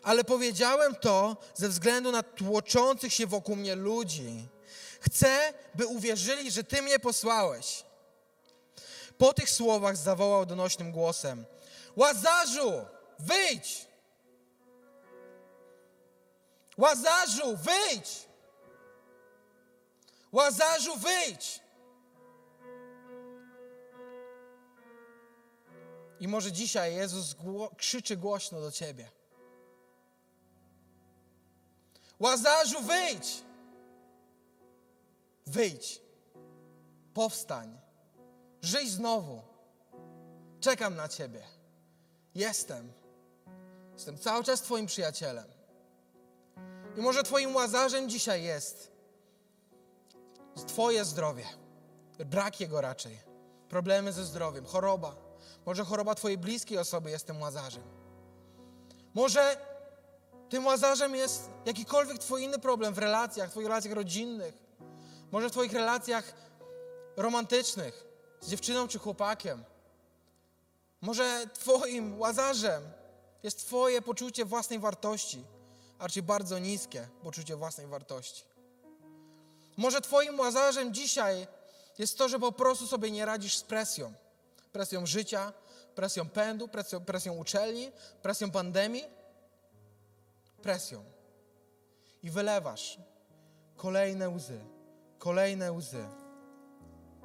ale 0.02 0.24
powiedziałem 0.24 0.94
to 0.94 1.36
ze 1.54 1.68
względu 1.68 2.12
na 2.12 2.22
tłoczących 2.22 3.12
się 3.12 3.26
wokół 3.26 3.56
mnie 3.56 3.74
ludzi. 3.74 4.48
Chcę, 5.00 5.54
by 5.74 5.86
uwierzyli, 5.86 6.50
że 6.50 6.64
Ty 6.64 6.82
mnie 6.82 6.98
posłałeś. 6.98 7.84
Po 9.18 9.34
tych 9.34 9.50
słowach 9.50 9.96
zawołał 9.96 10.46
donośnym 10.46 10.92
głosem: 10.92 11.44
Łazarzu, 11.96 12.86
wyjdź! 13.18 13.86
Łazarzu, 16.76 17.56
wyjdź! 17.56 18.28
Łazarzu, 20.32 20.96
wyjdź! 20.96 21.60
I 26.20 26.28
może 26.28 26.52
dzisiaj 26.52 26.94
Jezus 26.94 27.34
gło 27.34 27.70
krzyczy 27.76 28.16
głośno 28.16 28.60
do 28.60 28.72
ciebie. 28.72 29.10
Łazarzu, 32.18 32.82
wyjdź! 32.82 33.42
Wyjdź. 35.46 36.02
Powstań. 37.14 37.83
Żyj 38.64 38.88
znowu. 38.88 39.42
Czekam 40.60 40.96
na 40.96 41.08
Ciebie. 41.08 41.42
Jestem. 42.34 42.92
Jestem 43.92 44.18
cały 44.18 44.44
czas 44.44 44.60
Twoim 44.62 44.86
przyjacielem. 44.86 45.44
I 46.96 47.00
może 47.00 47.22
Twoim 47.22 47.54
łazarzem 47.54 48.08
dzisiaj 48.08 48.42
jest 48.42 48.92
Twoje 50.66 51.04
zdrowie. 51.04 51.44
Brak 52.18 52.60
jego 52.60 52.80
raczej. 52.80 53.18
Problemy 53.68 54.12
ze 54.12 54.24
zdrowiem, 54.24 54.66
choroba. 54.66 55.16
Może 55.66 55.84
choroba 55.84 56.14
Twojej 56.14 56.38
bliskiej 56.38 56.78
osoby 56.78 57.10
jest 57.10 57.26
tym 57.26 57.40
łazarzem. 57.40 57.82
Może 59.14 59.56
tym 60.48 60.66
łazarzem 60.66 61.14
jest 61.14 61.50
jakikolwiek 61.64 62.18
Twój 62.18 62.42
inny 62.42 62.58
problem 62.58 62.94
w 62.94 62.98
relacjach, 62.98 63.48
w 63.48 63.52
Twoich 63.52 63.66
relacjach 63.66 63.94
rodzinnych. 63.94 64.54
Może 65.32 65.48
w 65.48 65.52
Twoich 65.52 65.72
relacjach 65.72 66.34
romantycznych 67.16 68.13
z 68.44 68.50
dziewczyną 68.50 68.88
czy 68.88 68.98
chłopakiem. 68.98 69.64
Może 71.00 71.46
Twoim 71.54 72.20
łazarzem 72.20 72.82
jest 73.42 73.58
Twoje 73.58 74.02
poczucie 74.02 74.44
własnej 74.44 74.78
wartości, 74.78 75.44
a 75.98 76.02
raczej 76.02 76.22
bardzo 76.22 76.58
niskie 76.58 77.08
poczucie 77.22 77.56
własnej 77.56 77.86
wartości. 77.86 78.44
Może 79.76 80.00
Twoim 80.00 80.40
łazarzem 80.40 80.94
dzisiaj 80.94 81.46
jest 81.98 82.18
to, 82.18 82.28
że 82.28 82.38
po 82.38 82.52
prostu 82.52 82.86
sobie 82.86 83.10
nie 83.10 83.24
radzisz 83.24 83.56
z 83.56 83.62
presją. 83.62 84.12
Presją 84.72 85.06
życia, 85.06 85.52
presją 85.94 86.28
pędu, 86.28 86.68
presją, 86.68 87.04
presją 87.04 87.32
uczelni, 87.32 87.92
presją 88.22 88.50
pandemii. 88.50 89.04
Presją. 90.62 91.04
I 92.22 92.30
wylewasz 92.30 92.98
kolejne 93.76 94.28
łzy, 94.28 94.60
kolejne 95.18 95.72
łzy 95.72 96.23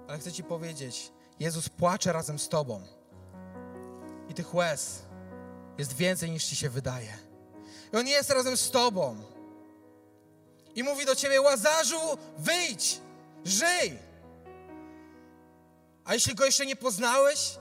ale 0.09 0.19
chcę 0.19 0.31
Ci 0.31 0.43
powiedzieć, 0.43 1.11
Jezus 1.39 1.69
płacze 1.69 2.13
razem 2.13 2.39
z 2.39 2.49
Tobą. 2.49 2.83
I 4.29 4.33
tych 4.33 4.55
łez 4.55 5.01
jest 5.77 5.93
więcej 5.93 6.31
niż 6.31 6.45
Ci 6.45 6.55
się 6.55 6.69
wydaje. 6.69 7.17
I 7.93 7.97
On 7.97 8.07
jest 8.07 8.29
razem 8.29 8.57
z 8.57 8.71
Tobą. 8.71 9.23
I 10.75 10.83
mówi 10.83 11.05
do 11.05 11.15
ciebie, 11.15 11.41
Łazarzu, 11.41 11.99
wyjdź, 12.37 13.01
żyj. 13.45 13.99
A 16.05 16.13
jeśli 16.13 16.35
go 16.35 16.45
jeszcze 16.45 16.65
nie 16.65 16.75
poznałeś, 16.75 17.57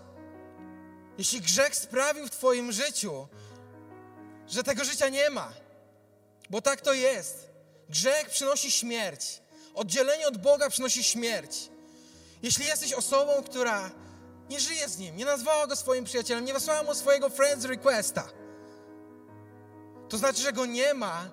jeśli 1.18 1.40
grzech 1.40 1.76
sprawił 1.76 2.26
w 2.26 2.30
twoim 2.30 2.72
życiu, 2.72 3.28
że 4.46 4.62
tego 4.62 4.84
życia 4.84 5.08
nie 5.08 5.30
ma, 5.30 5.52
bo 6.50 6.62
tak 6.62 6.80
to 6.80 6.92
jest. 6.92 7.50
Grzech 7.88 8.30
przynosi 8.30 8.70
śmierć. 8.70 9.42
Oddzielenie 9.74 10.28
od 10.28 10.38
Boga 10.38 10.70
przynosi 10.70 11.04
śmierć. 11.04 11.70
Jeśli 12.42 12.64
jesteś 12.66 12.92
osobą, 12.92 13.32
która 13.42 13.90
nie 14.50 14.60
żyje 14.60 14.88
z 14.88 14.98
nim, 14.98 15.16
nie 15.16 15.24
nazwała 15.24 15.66
go 15.66 15.76
swoim 15.76 16.04
przyjacielem, 16.04 16.44
nie 16.44 16.54
wysłała 16.54 16.82
mu 16.82 16.94
swojego 16.94 17.28
friends 17.28 17.64
requesta, 17.64 18.28
to 20.08 20.18
znaczy, 20.18 20.42
że 20.42 20.52
go 20.52 20.66
nie 20.66 20.94
ma 20.94 21.30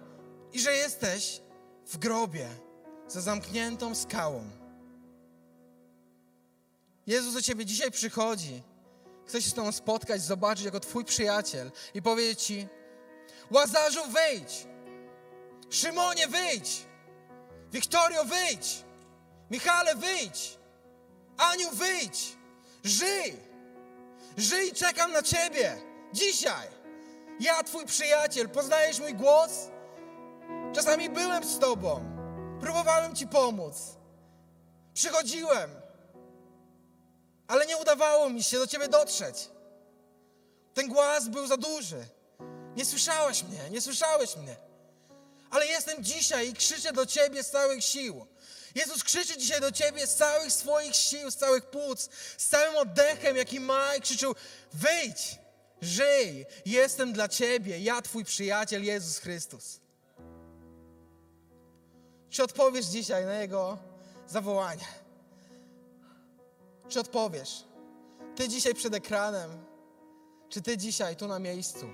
i 0.54 0.60
że 0.60 0.74
jesteś 0.74 1.42
w 1.86 1.98
grobie 1.98 2.50
za 3.08 3.22
zamkniętą 3.22 3.96
skałą. 3.96 4.50
Jezus 7.08 7.34
do 7.34 7.42
ciebie 7.42 7.66
dzisiaj 7.66 7.92
przychodzi. 7.92 8.64
Chce 9.26 9.42
się 9.42 9.50
z 9.50 9.54
tobą 9.54 9.72
spotkać, 9.72 10.22
zobaczyć 10.22 10.66
jako 10.66 10.80
twój 10.80 11.06
przyjaciel 11.06 11.72
i 11.94 12.02
powiedzieć 12.02 12.44
ci: 12.44 12.68
Łazarzu, 13.52 14.00
wyjdź! 14.10 14.68
Szymonie, 15.70 16.28
wyjdź! 16.28 16.86
Wiktorio, 17.72 18.26
wyjdź! 18.26 18.84
Michale, 19.52 19.96
wyjdź! 19.96 20.58
Aniu, 21.38 21.70
wyjdź! 21.72 22.38
Żyj! 22.84 23.40
Żyj, 24.38 24.74
czekam 24.74 25.12
na 25.12 25.22
ciebie! 25.22 25.78
Dzisiaj! 26.14 26.68
Ja, 27.40 27.64
twój 27.64 27.86
przyjaciel, 27.86 28.50
poznajesz 28.50 29.00
mój 29.00 29.14
głos? 29.14 29.52
Czasami 30.74 31.10
byłem 31.10 31.44
z 31.44 31.60
tobą, 31.60 32.06
próbowałem 32.60 33.16
ci 33.16 33.28
pomóc, 33.28 33.76
przychodziłem, 34.94 35.70
ale 37.48 37.66
nie 37.66 37.78
udawało 37.78 38.30
mi 38.30 38.44
się 38.44 38.60
do 38.60 38.68
ciebie 38.68 38.88
dotrzeć. 38.88 39.50
Ten 40.74 40.88
głaz 40.88 41.28
był 41.28 41.48
za 41.48 41.58
duży. 41.58 42.06
Nie 42.76 42.86
słyszałeś 42.86 43.44
mnie, 43.44 43.70
nie 43.72 43.82
słyszałeś 43.82 44.36
mnie. 44.36 44.56
Ale 45.50 45.68
jestem 45.68 46.04
dzisiaj 46.04 46.50
i 46.50 46.54
krzyczę 46.54 46.94
do 46.94 47.06
ciebie 47.06 47.44
z 47.44 47.50
całych 47.50 47.84
sił. 47.84 48.26
Jezus 48.76 49.04
krzyczy 49.04 49.38
dzisiaj 49.38 49.62
do 49.62 49.72
ciebie 49.72 50.08
z 50.08 50.16
całych 50.16 50.52
swoich 50.52 50.96
sił, 50.96 51.32
z 51.32 51.36
całych 51.36 51.66
płuc, 51.66 52.10
z 52.38 52.48
całym 52.48 52.78
oddechem, 52.78 53.38
jaki 53.38 53.60
ma 53.60 53.96
i 53.96 54.02
krzyczył: 54.02 54.36
Wyjdź, 54.74 55.40
żyj, 55.82 56.46
jestem 56.66 57.14
dla 57.14 57.28
ciebie, 57.28 57.80
ja 57.80 58.02
twój 58.02 58.26
przyjaciel 58.26 58.84
Jezus 58.84 59.18
Chrystus. 59.18 59.80
Czy 62.30 62.44
odpowiesz 62.44 62.86
dzisiaj 62.86 63.26
na 63.26 63.34
Jego 63.34 63.78
zawołanie? 64.28 64.86
Czy 66.90 67.00
odpowiesz? 67.00 67.64
Ty 68.36 68.50
dzisiaj 68.50 68.74
przed 68.74 68.94
ekranem, 68.94 69.66
czy 70.50 70.62
ty 70.62 70.78
dzisiaj 70.78 71.16
tu 71.16 71.28
na 71.28 71.40
miejscu? 71.40 71.90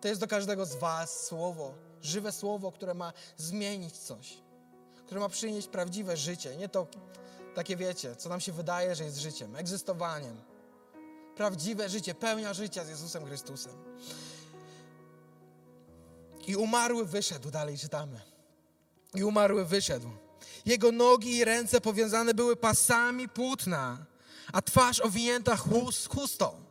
To 0.00 0.08
jest 0.08 0.20
do 0.20 0.26
każdego 0.26 0.66
z 0.66 0.74
Was 0.74 1.26
słowo, 1.26 1.74
żywe 2.02 2.32
słowo, 2.32 2.72
które 2.72 2.94
ma 2.94 3.12
zmienić 3.36 3.98
coś, 3.98 4.38
które 5.08 5.20
ma 5.20 5.28
przynieść 5.28 5.68
prawdziwe 5.68 6.16
życie. 6.16 6.56
Nie 6.56 6.68
to 6.68 6.86
takie 7.54 7.76
wiecie, 7.76 8.16
co 8.16 8.28
nam 8.28 8.40
się 8.40 8.52
wydaje, 8.52 8.94
że 8.94 9.04
jest 9.04 9.18
życiem, 9.18 9.56
egzystowaniem. 9.56 10.36
Prawdziwe 11.36 11.88
życie, 11.88 12.14
pełnia 12.14 12.54
życia 12.54 12.84
z 12.84 12.88
Jezusem 12.88 13.26
Chrystusem. 13.26 13.72
I 16.46 16.56
umarły 16.56 17.06
wyszedł, 17.06 17.50
dalej 17.50 17.78
czytamy. 17.78 18.20
I 19.14 19.24
umarły 19.24 19.64
wyszedł. 19.64 20.10
Jego 20.66 20.92
nogi 20.92 21.36
i 21.36 21.44
ręce 21.44 21.80
powiązane 21.80 22.34
były 22.34 22.56
pasami 22.56 23.28
płótna, 23.28 24.06
a 24.52 24.62
twarz 24.62 25.00
owinięta 25.00 25.56
chust, 25.56 26.08
chustą. 26.08 26.64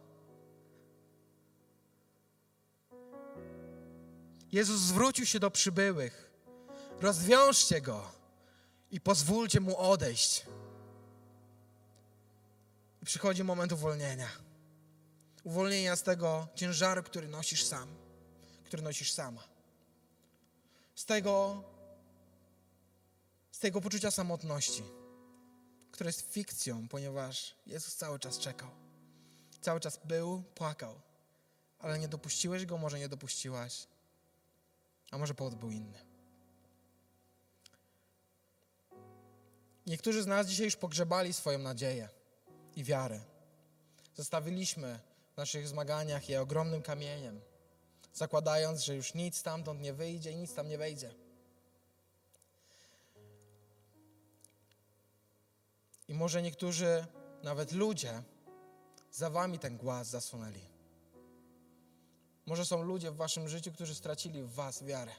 Jezus 4.52 4.80
zwrócił 4.80 5.26
się 5.26 5.40
do 5.40 5.52
przybyłych. 5.52 6.32
Rozwiążcie 7.02 7.82
go 7.82 8.17
i 8.92 9.02
pozwólcie 9.02 9.60
mu 9.60 9.78
odejść. 9.78 10.46
I 13.02 13.06
przychodzi 13.06 13.44
moment 13.44 13.72
uwolnienia. 13.72 14.30
Uwolnienia 15.44 15.96
z 15.96 16.04
tego 16.04 16.48
ciężaru, 16.56 17.04
który 17.04 17.28
nosisz 17.28 17.64
sam, 17.66 17.96
który 18.66 18.84
nosisz 18.84 19.12
sama. 19.12 19.44
Z 20.96 21.06
tego, 21.06 21.64
z 23.52 23.60
tego 23.60 23.82
poczucia 23.82 24.12
samotności, 24.12 24.84
które 25.92 26.10
jest 26.10 26.34
fikcją, 26.34 26.88
ponieważ 26.88 27.56
Jezus 27.66 27.96
cały 27.96 28.20
czas 28.20 28.40
czekał. 28.40 28.70
Cały 29.62 29.80
czas 29.80 30.00
był, 30.06 30.44
płakał, 30.56 31.02
ale 31.80 32.00
nie 32.00 32.08
dopuściłeś 32.08 32.66
go, 32.66 32.78
może 32.78 33.00
nie 33.00 33.10
dopuściłaś, 33.10 33.88
a 35.12 35.18
może 35.18 35.34
powód 35.34 35.56
był 35.56 35.72
inny. 35.72 36.07
Niektórzy 39.88 40.24
z 40.24 40.28
nas 40.28 40.48
dzisiaj 40.48 40.66
już 40.66 40.76
pogrzebali 40.76 41.34
swoją 41.34 41.60
nadzieję 41.60 42.10
i 42.76 42.84
wiarę. 42.84 43.20
Zostawiliśmy 44.16 45.00
w 45.34 45.38
naszych 45.38 45.68
zmaganiach 45.68 46.30
je 46.30 46.42
ogromnym 46.42 46.82
kamieniem, 46.82 47.42
zakładając, 48.14 48.82
że 48.82 48.96
już 48.96 49.14
nic 49.14 49.38
stamtąd 49.38 49.82
nie 49.82 49.94
wyjdzie 49.94 50.32
i 50.32 50.36
nic 50.36 50.54
tam 50.54 50.68
nie 50.68 50.78
wejdzie. 50.78 51.14
I 56.08 56.14
może 56.14 56.42
niektórzy, 56.42 57.06
nawet 57.44 57.72
ludzie, 57.72 58.24
za 59.12 59.30
wami 59.30 59.60
ten 59.60 59.78
głaz 59.78 60.08
zasunęli. 60.08 60.66
Może 62.46 62.66
są 62.66 62.82
ludzie 62.82 63.12
w 63.12 63.16
waszym 63.16 63.50
życiu, 63.50 63.72
którzy 63.72 63.96
stracili 63.96 64.44
w 64.44 64.54
was 64.54 64.84
wiarę, 64.84 65.12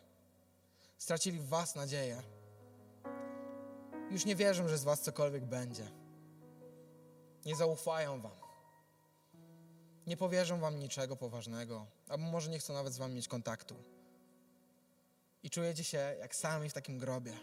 stracili 0.98 1.40
w 1.40 1.48
was 1.48 1.74
nadzieję. 1.74 2.37
Już 4.10 4.24
nie 4.24 4.36
wierzą, 4.36 4.68
że 4.68 4.78
z 4.78 4.84
was 4.84 5.00
cokolwiek 5.00 5.44
będzie. 5.44 5.90
Nie 7.46 7.56
zaufają 7.56 8.20
wam. 8.20 8.38
Nie 10.06 10.16
powierzą 10.16 10.60
wam 10.60 10.78
niczego 10.78 11.16
poważnego, 11.16 11.86
albo 12.08 12.24
może 12.24 12.50
nie 12.50 12.58
chcą 12.58 12.74
nawet 12.74 12.92
z 12.92 12.98
wami 12.98 13.14
mieć 13.14 13.28
kontaktu. 13.28 13.74
I 15.42 15.50
czujecie 15.50 15.84
się 15.84 15.98
jak 16.20 16.36
sami 16.36 16.70
w 16.70 16.72
takim 16.72 16.98
grobie, 16.98 17.38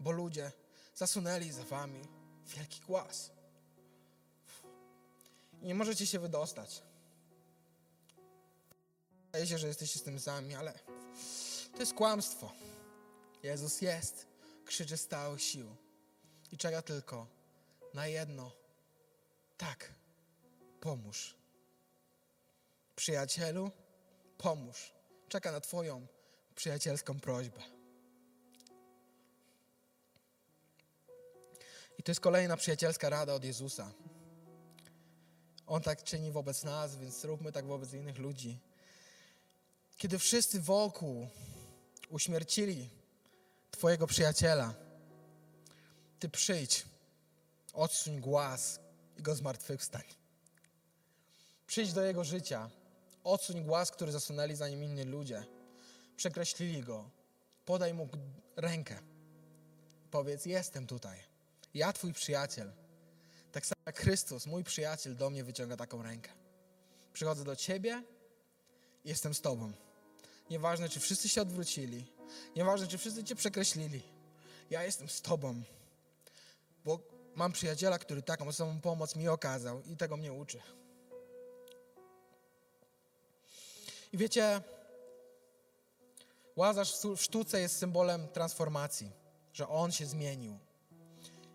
bo 0.00 0.10
ludzie 0.10 0.52
zasunęli 0.94 1.52
za 1.52 1.64
wami 1.64 2.02
wielki 2.46 2.80
głaz. 2.80 3.30
I 5.62 5.66
nie 5.66 5.74
możecie 5.74 6.06
się 6.06 6.18
wydostać. 6.18 6.82
Wydaje 9.26 9.46
się, 9.46 9.58
że 9.58 9.66
jesteście 9.66 9.98
z 9.98 10.02
tym 10.02 10.20
sami, 10.20 10.54
ale 10.54 10.72
to 11.72 11.80
jest 11.80 11.94
kłamstwo. 11.94 12.52
Jezus 13.42 13.80
jest, 13.80 14.26
krzyczy 14.64 14.96
z 14.96 15.08
całych 15.08 15.42
sił 15.42 15.76
i 16.52 16.58
czeka 16.58 16.82
tylko 16.82 17.26
na 17.94 18.06
jedno. 18.06 18.52
Tak, 19.56 19.92
pomóż. 20.80 21.34
Przyjacielu, 22.96 23.70
pomóż. 24.38 24.92
Czeka 25.28 25.52
na 25.52 25.60
Twoją 25.60 26.06
przyjacielską 26.54 27.20
prośbę. 27.20 27.62
I 31.98 32.02
to 32.02 32.10
jest 32.10 32.20
kolejna 32.20 32.56
przyjacielska 32.56 33.08
rada 33.08 33.34
od 33.34 33.44
Jezusa. 33.44 33.92
On 35.66 35.82
tak 35.82 36.04
czyni 36.04 36.32
wobec 36.32 36.64
nas, 36.64 36.96
więc 36.96 37.24
róbmy 37.24 37.52
tak 37.52 37.66
wobec 37.66 37.92
innych 37.92 38.18
ludzi. 38.18 38.58
Kiedy 39.96 40.18
wszyscy 40.18 40.60
wokół 40.60 41.28
uśmiercili 42.08 42.90
Twojego 43.70 44.06
przyjaciela, 44.06 44.74
Ty 46.22 46.28
przyjdź, 46.28 46.84
odsuń 47.72 48.20
głaz 48.20 48.80
i 49.18 49.22
go 49.22 49.34
zmartwychwstań. 49.34 50.02
Przyjdź 51.66 51.92
do 51.92 52.02
jego 52.02 52.24
życia, 52.24 52.70
odsuń 53.24 53.64
głaz, 53.64 53.90
który 53.90 54.12
zasunęli 54.12 54.54
za 54.54 54.68
nim 54.68 54.84
inni 54.84 55.04
ludzie. 55.04 55.44
Przekreślili 56.16 56.82
go. 56.82 57.10
Podaj 57.64 57.94
mu 57.94 58.08
rękę. 58.56 58.98
Powiedz: 60.10 60.46
Jestem 60.46 60.86
tutaj. 60.86 61.18
Ja, 61.74 61.92
Twój 61.92 62.12
przyjaciel. 62.12 62.72
Tak 63.52 63.66
samo 63.66 63.82
jak 63.86 64.00
Chrystus, 64.00 64.46
mój 64.46 64.64
przyjaciel, 64.64 65.16
do 65.16 65.30
mnie 65.30 65.44
wyciąga 65.44 65.76
taką 65.76 66.02
rękę. 66.02 66.30
Przychodzę 67.12 67.44
do 67.44 67.56
Ciebie 67.56 68.02
jestem 69.04 69.34
z 69.34 69.40
Tobą. 69.40 69.72
Nieważne, 70.50 70.88
czy 70.88 71.00
wszyscy 71.00 71.28
się 71.28 71.42
odwrócili, 71.42 72.12
nieważne, 72.56 72.86
czy 72.86 72.98
wszyscy 72.98 73.24
Cię 73.24 73.34
przekreślili. 73.34 74.02
Ja 74.70 74.84
jestem 74.84 75.08
z 75.08 75.22
Tobą, 75.22 75.62
bo 76.84 76.98
mam 77.34 77.52
przyjaciela, 77.52 77.98
który 77.98 78.22
taką 78.22 78.52
samą 78.52 78.80
pomoc 78.80 79.16
mi 79.16 79.28
okazał 79.28 79.82
i 79.82 79.96
tego 79.96 80.16
mnie 80.16 80.32
uczy. 80.32 80.60
I 84.12 84.16
wiecie, 84.16 84.60
Łazarz 86.56 86.94
w 87.16 87.22
sztuce 87.22 87.60
jest 87.60 87.78
symbolem 87.78 88.28
transformacji, 88.28 89.10
że 89.52 89.68
on 89.68 89.92
się 89.92 90.06
zmienił. 90.06 90.58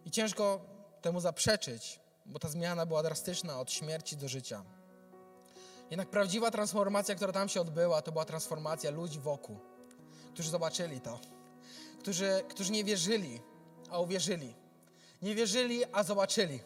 I 0.05 0.11
ciężko 0.11 0.59
temu 1.01 1.21
zaprzeczyć, 1.21 1.99
bo 2.25 2.39
ta 2.39 2.49
zmiana 2.49 2.85
była 2.85 3.03
drastyczna 3.03 3.59
od 3.59 3.71
śmierci 3.71 4.17
do 4.17 4.27
życia. 4.27 4.63
Jednak 5.89 6.09
prawdziwa 6.09 6.51
transformacja, 6.51 7.15
która 7.15 7.33
tam 7.33 7.49
się 7.49 7.61
odbyła, 7.61 8.01
to 8.01 8.11
była 8.11 8.25
transformacja 8.25 8.91
ludzi 8.91 9.19
wokół, 9.19 9.59
którzy 10.33 10.49
zobaczyli 10.49 11.01
to, 11.01 11.19
którzy, 11.99 12.43
którzy 12.49 12.71
nie 12.71 12.83
wierzyli, 12.83 13.41
a 13.89 13.99
uwierzyli. 13.99 14.55
Nie 15.21 15.35
wierzyli, 15.35 15.85
a 15.91 16.03
zobaczyli. 16.03 16.59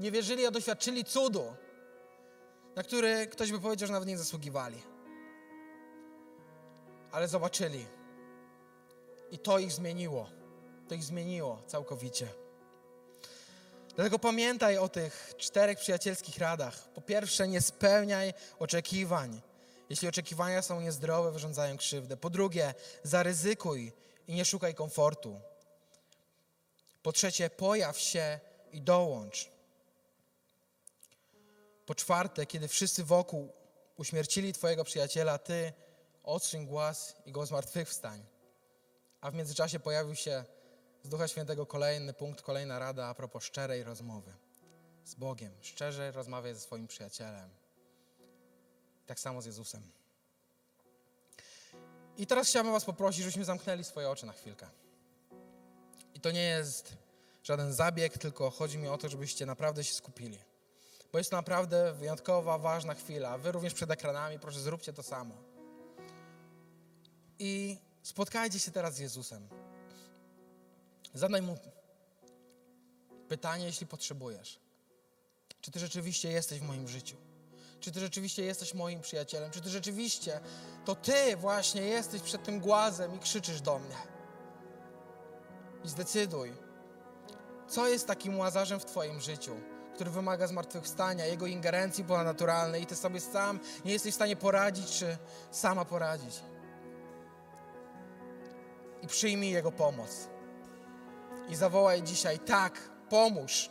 Nie 0.00 0.10
wierzyli, 0.10 0.46
a 0.46 0.50
doświadczyli 0.50 1.04
cudu, 1.04 1.54
na 2.76 2.82
który 2.82 3.26
ktoś 3.26 3.52
by 3.52 3.60
powiedział, 3.60 3.86
że 3.86 3.92
nawet 3.92 4.08
nie 4.08 4.18
zasługiwali. 4.18 4.82
Ale 7.12 7.28
zobaczyli. 7.28 7.86
I 9.30 9.38
to 9.38 9.58
ich 9.58 9.72
zmieniło. 9.72 10.30
To 10.88 10.94
ich 10.94 11.04
zmieniło 11.04 11.62
całkowicie. 11.66 12.28
Dlatego 13.94 14.18
pamiętaj 14.18 14.78
o 14.78 14.88
tych 14.88 15.34
czterech 15.36 15.78
przyjacielskich 15.78 16.38
radach. 16.38 16.88
Po 16.88 17.00
pierwsze, 17.00 17.48
nie 17.48 17.60
spełniaj 17.60 18.34
oczekiwań. 18.58 19.40
Jeśli 19.90 20.08
oczekiwania 20.08 20.62
są 20.62 20.80
niezdrowe, 20.80 21.32
wyrządzają 21.32 21.76
krzywdę. 21.76 22.16
Po 22.16 22.30
drugie, 22.30 22.74
zaryzykuj 23.02 23.92
i 24.28 24.34
nie 24.34 24.44
szukaj 24.44 24.74
komfortu. 24.74 25.40
Po 27.06 27.12
trzecie, 27.12 27.50
pojaw 27.50 27.98
się 27.98 28.40
i 28.72 28.80
dołącz. 28.82 29.50
Po 31.86 31.94
czwarte, 31.94 32.46
kiedy 32.46 32.68
wszyscy 32.68 33.04
wokół 33.04 33.52
uśmiercili 33.96 34.52
Twojego 34.52 34.84
przyjaciela, 34.84 35.38
Ty 35.38 35.72
otrzyń 36.24 36.66
głaz 36.66 37.16
i 37.26 37.32
go 37.32 37.46
zmartwychwstań. 37.46 38.24
A 39.20 39.30
w 39.30 39.34
międzyczasie 39.34 39.80
pojawił 39.80 40.14
się 40.14 40.44
z 41.02 41.08
Ducha 41.08 41.28
Świętego 41.28 41.66
kolejny 41.66 42.12
punkt, 42.12 42.42
kolejna 42.42 42.78
rada 42.78 43.06
a 43.06 43.14
propos 43.14 43.44
szczerej 43.44 43.84
rozmowy 43.84 44.32
z 45.04 45.14
Bogiem. 45.14 45.52
Szczerze 45.60 46.12
rozmawiaj 46.12 46.54
ze 46.54 46.60
swoim 46.60 46.86
przyjacielem. 46.86 47.50
Tak 49.06 49.20
samo 49.20 49.42
z 49.42 49.46
Jezusem. 49.46 49.82
I 52.16 52.26
teraz 52.26 52.48
chciałbym 52.48 52.72
Was 52.72 52.84
poprosić, 52.84 53.20
żebyśmy 53.20 53.44
zamknęli 53.44 53.84
swoje 53.84 54.10
oczy 54.10 54.26
na 54.26 54.32
chwilkę. 54.32 54.66
To 56.26 56.30
nie 56.30 56.44
jest 56.44 56.96
żaden 57.42 57.72
zabieg, 57.72 58.18
tylko 58.18 58.50
chodzi 58.50 58.78
mi 58.78 58.88
o 58.88 58.98
to, 58.98 59.08
żebyście 59.08 59.46
naprawdę 59.46 59.84
się 59.84 59.94
skupili. 59.94 60.38
Bo 61.12 61.18
jest 61.18 61.30
to 61.30 61.36
naprawdę 61.36 61.92
wyjątkowa, 61.92 62.58
ważna 62.58 62.94
chwila. 62.94 63.38
Wy 63.38 63.52
również 63.52 63.74
przed 63.74 63.90
ekranami, 63.90 64.38
proszę, 64.38 64.60
zróbcie 64.60 64.92
to 64.92 65.02
samo. 65.02 65.34
I 67.38 67.78
spotkajcie 68.02 68.58
się 68.58 68.70
teraz 68.70 68.94
z 68.94 68.98
Jezusem. 68.98 69.48
Zadaj 71.14 71.42
mu 71.42 71.58
pytanie, 73.28 73.64
jeśli 73.66 73.86
potrzebujesz. 73.86 74.60
Czy 75.60 75.70
ty 75.70 75.78
rzeczywiście 75.78 76.30
jesteś 76.30 76.60
w 76.60 76.62
moim 76.62 76.88
życiu? 76.88 77.16
Czy 77.80 77.92
ty 77.92 78.00
rzeczywiście 78.00 78.42
jesteś 78.42 78.74
moim 78.74 79.00
przyjacielem? 79.00 79.50
Czy 79.50 79.60
ty 79.60 79.70
rzeczywiście 79.70 80.40
to 80.84 80.94
ty 80.94 81.36
właśnie 81.36 81.82
jesteś 81.82 82.22
przed 82.22 82.44
tym 82.44 82.60
głazem 82.60 83.14
i 83.14 83.18
krzyczysz 83.18 83.60
do 83.60 83.78
mnie? 83.78 84.15
Zdecyduj, 85.86 86.52
co 87.68 87.88
jest 87.88 88.06
takim 88.06 88.38
łazarzem 88.38 88.80
w 88.80 88.84
twoim 88.84 89.20
życiu, 89.20 89.56
który 89.94 90.10
wymaga 90.10 90.46
zmartwychwstania, 90.46 91.26
jego 91.26 91.46
ingerencji 91.46 92.04
ponadnaturalnej 92.04 92.82
i 92.82 92.86
ty 92.86 92.96
sobie 92.96 93.20
sam 93.20 93.60
nie 93.84 93.92
jesteś 93.92 94.12
w 94.12 94.14
stanie 94.14 94.36
poradzić, 94.36 94.90
czy 94.90 95.16
sama 95.50 95.84
poradzić. 95.84 96.42
I 99.02 99.06
przyjmij 99.06 99.50
jego 99.50 99.72
pomoc 99.72 100.28
i 101.48 101.56
zawołaj 101.56 102.02
dzisiaj: 102.02 102.38
Tak, 102.38 102.90
pomóż. 103.10 103.70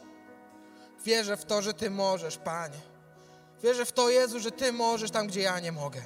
Wierzę 1.05 1.37
w 1.37 1.45
to, 1.45 1.61
że 1.61 1.73
Ty 1.73 1.89
możesz, 1.89 2.37
Panie. 2.37 2.79
Wierzę 3.63 3.85
w 3.85 3.91
to, 3.91 4.09
Jezu, 4.09 4.39
że 4.39 4.51
Ty 4.51 4.71
możesz 4.71 5.11
tam, 5.11 5.27
gdzie 5.27 5.41
ja 5.41 5.59
nie 5.59 5.71
mogę. 5.71 6.01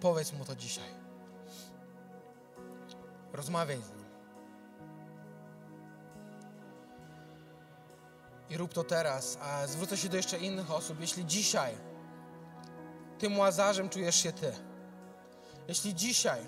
Powiedz 0.00 0.32
mu 0.32 0.44
to 0.44 0.56
dzisiaj. 0.56 1.05
Rozmawiaj 3.32 3.82
z 3.82 3.90
nim. 3.90 4.06
I 8.50 8.56
rób 8.56 8.72
to 8.72 8.84
teraz, 8.84 9.38
a 9.40 9.66
zwrócę 9.66 9.96
się 9.96 10.08
do 10.08 10.16
jeszcze 10.16 10.38
innych 10.38 10.70
osób. 10.70 11.00
Jeśli 11.00 11.26
dzisiaj 11.26 11.74
tym 13.18 13.38
łazarzem 13.38 13.88
czujesz 13.88 14.16
się 14.16 14.32
Ty, 14.32 14.52
jeśli 15.68 15.94
dzisiaj 15.94 16.40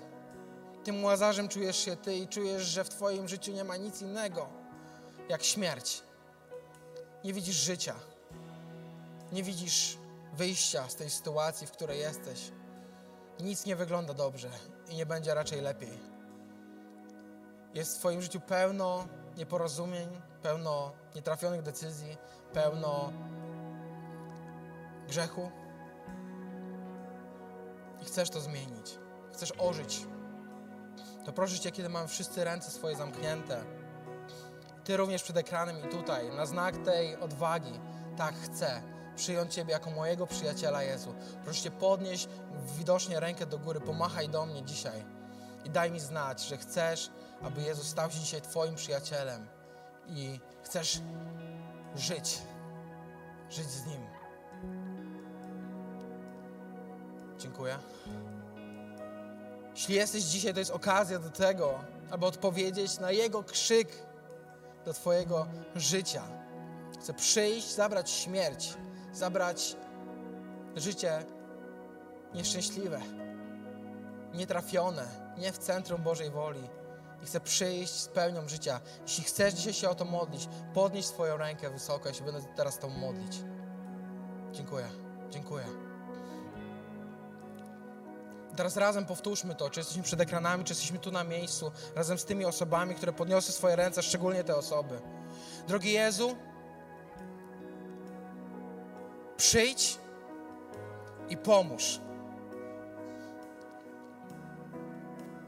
tym 0.83 1.03
łazarzem 1.03 1.47
czujesz 1.47 1.77
się 1.77 1.95
Ty 1.95 2.15
i 2.15 2.27
czujesz, 2.27 2.63
że 2.63 2.83
w 2.83 2.89
Twoim 2.89 3.27
życiu 3.27 3.51
nie 3.51 3.63
ma 3.63 3.77
nic 3.77 4.01
innego 4.01 4.49
jak 5.29 5.43
śmierć. 5.43 6.03
Nie 7.23 7.33
widzisz 7.33 7.55
życia. 7.55 7.95
Nie 9.31 9.43
widzisz 9.43 9.97
wyjścia 10.33 10.89
z 10.89 10.95
tej 10.95 11.09
sytuacji, 11.09 11.67
w 11.67 11.71
której 11.71 11.99
jesteś. 11.99 12.51
Nic 13.39 13.65
nie 13.65 13.75
wygląda 13.75 14.13
dobrze 14.13 14.49
i 14.89 14.95
nie 14.95 15.05
będzie 15.05 15.33
raczej 15.33 15.61
lepiej. 15.61 16.08
Jest 17.73 17.95
w 17.95 17.99
Twoim 17.99 18.21
życiu 18.21 18.39
pełno 18.39 19.07
nieporozumień, 19.37 20.21
pełno 20.41 20.91
nietrafionych 21.15 21.61
decyzji, 21.61 22.17
pełno 22.53 23.13
grzechu. 25.07 25.51
I 28.01 28.05
chcesz 28.05 28.29
to 28.29 28.39
zmienić. 28.41 28.99
Chcesz 29.33 29.53
ożyć 29.57 30.05
to 31.29 31.33
proszę 31.33 31.59
Cię, 31.59 31.71
kiedy 31.71 31.89
mamy 31.89 32.07
wszyscy 32.07 32.43
ręce 32.43 32.71
swoje 32.71 32.95
zamknięte, 32.95 33.63
Ty 34.83 34.97
również 34.97 35.23
przed 35.23 35.37
ekranem 35.37 35.75
i 35.85 35.89
tutaj, 35.89 36.29
na 36.29 36.45
znak 36.45 36.77
tej 36.77 37.15
odwagi, 37.15 37.79
tak 38.17 38.35
chcę 38.35 38.81
przyjąć 39.15 39.53
Ciebie 39.53 39.71
jako 39.71 39.91
mojego 39.91 40.27
przyjaciela 40.27 40.83
Jezu. 40.83 41.15
Proszę 41.43 41.61
Cię 41.61 41.71
podnieść 41.71 42.27
widocznie 42.77 43.19
rękę 43.19 43.45
do 43.45 43.57
góry, 43.57 43.81
pomachaj 43.81 44.29
do 44.29 44.45
mnie 44.45 44.63
dzisiaj 44.63 45.18
i 45.65 45.69
daj 45.69 45.91
mi 45.91 45.99
znać, 45.99 46.41
że 46.41 46.57
chcesz, 46.57 47.11
aby 47.41 47.61
Jezus 47.61 47.87
stał 47.87 48.11
się 48.11 48.19
dzisiaj 48.19 48.41
Twoim 48.41 48.75
przyjacielem 48.75 49.47
i 50.07 50.39
chcesz 50.63 51.01
żyć, 51.95 52.41
żyć 53.49 53.69
z 53.69 53.85
Nim. 53.85 54.01
Dziękuję. 57.37 57.79
Jeśli 59.71 59.95
jesteś 59.95 60.23
dzisiaj, 60.23 60.53
to 60.53 60.59
jest 60.59 60.71
okazja 60.71 61.19
do 61.19 61.29
tego, 61.29 61.79
aby 62.11 62.25
odpowiedzieć 62.25 62.99
na 62.99 63.11
Jego 63.11 63.43
krzyk 63.43 63.87
do 64.85 64.93
Twojego 64.93 65.47
życia. 65.75 66.23
Chcę 66.99 67.13
przyjść, 67.13 67.75
zabrać 67.75 68.11
śmierć, 68.11 68.73
zabrać 69.13 69.75
życie 70.75 71.25
nieszczęśliwe, 72.33 73.01
nietrafione, 74.33 75.07
nie 75.37 75.51
w 75.51 75.57
centrum 75.57 76.03
Bożej 76.03 76.29
woli. 76.29 76.69
I 77.23 77.25
chcę 77.25 77.39
przyjść 77.39 77.93
z 77.93 78.07
pełnią 78.07 78.49
życia. 78.49 78.79
Jeśli 79.01 79.23
chcesz 79.23 79.53
dzisiaj 79.53 79.73
się 79.73 79.89
o 79.89 79.95
to 79.95 80.05
modlić, 80.05 80.49
podnieś 80.73 81.05
swoją 81.05 81.37
rękę 81.37 81.69
wysoko, 81.69 82.09
ja 82.09 82.13
się 82.13 82.23
będę 82.23 82.41
teraz 82.55 82.79
tą 82.79 82.89
modlić. 82.89 83.37
Dziękuję, 84.51 84.85
dziękuję. 85.29 85.65
Teraz 88.55 88.77
razem 88.77 89.05
powtórzmy 89.05 89.55
to, 89.55 89.69
czy 89.69 89.79
jesteśmy 89.79 90.03
przed 90.03 90.21
ekranami, 90.21 90.63
czy 90.63 90.71
jesteśmy 90.71 90.99
tu 90.99 91.11
na 91.11 91.23
miejscu, 91.23 91.71
razem 91.95 92.19
z 92.19 92.25
tymi 92.25 92.45
osobami, 92.45 92.95
które 92.95 93.13
podniosły 93.13 93.53
swoje 93.53 93.75
ręce, 93.75 94.03
szczególnie 94.03 94.43
te 94.43 94.55
osoby. 94.55 95.01
Drogi 95.67 95.91
Jezu, 95.91 96.35
przyjdź 99.37 99.97
i 101.29 101.37
pomóż. 101.37 101.99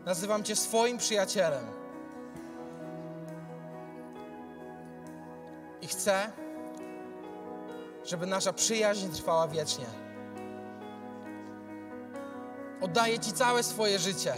Nazywam 0.06 0.43
Cię 0.43 0.56
swoim 0.56 0.97
przyjacielem. 0.97 1.66
I 5.82 5.88
chcę, 5.88 6.32
żeby 8.06 8.26
nasza 8.26 8.54
przyjaźń 8.54 9.10
trwała 9.10 9.47
wiecznie. 9.47 9.86
Oddaję 12.82 13.20
Ci 13.20 13.32
całe 13.32 13.64
swoje 13.64 13.99
życie. 13.99 14.34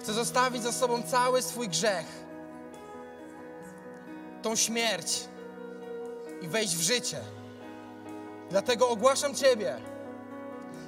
Chcę 0.00 0.12
zostawić 0.12 0.62
za 0.62 0.72
sobą 0.72 1.02
cały 1.02 1.42
swój 1.42 1.68
grzech, 1.68 2.06
tą 4.42 4.56
śmierć 4.56 5.24
i 6.42 6.48
wejść 6.48 6.76
w 6.76 6.80
życie. 6.80 7.20
Dlatego 8.50 8.88
ogłaszam 8.88 9.34
Ciebie 9.34 9.76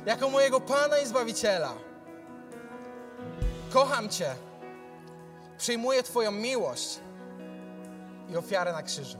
jako 0.06 0.30
mojego 0.30 0.60
Pana 0.60 0.98
i 0.98 1.06
Zbawiciela. 1.06 1.89
Kocham 3.72 4.08
Cię, 4.08 4.34
przyjmuję 5.58 6.02
Twoją 6.02 6.32
miłość 6.32 7.00
i 8.32 8.36
ofiarę 8.36 8.72
na 8.72 8.82
krzyżu. 8.82 9.18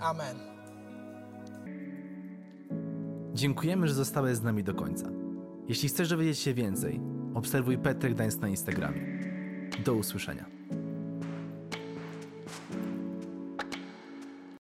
Amen. 0.00 0.36
Dziękujemy, 3.34 3.88
że 3.88 3.94
zostałeś 3.94 4.36
z 4.36 4.42
nami 4.42 4.64
do 4.64 4.74
końca. 4.74 5.08
Jeśli 5.68 5.88
chcesz 5.88 6.08
dowiedzieć 6.08 6.38
się 6.38 6.54
więcej, 6.54 7.00
obserwuj 7.34 7.78
Petry 7.78 8.10
Gdańsk 8.10 8.40
na 8.40 8.48
Instagramie. 8.48 9.00
Do 9.84 9.94
usłyszenia. 9.94 10.55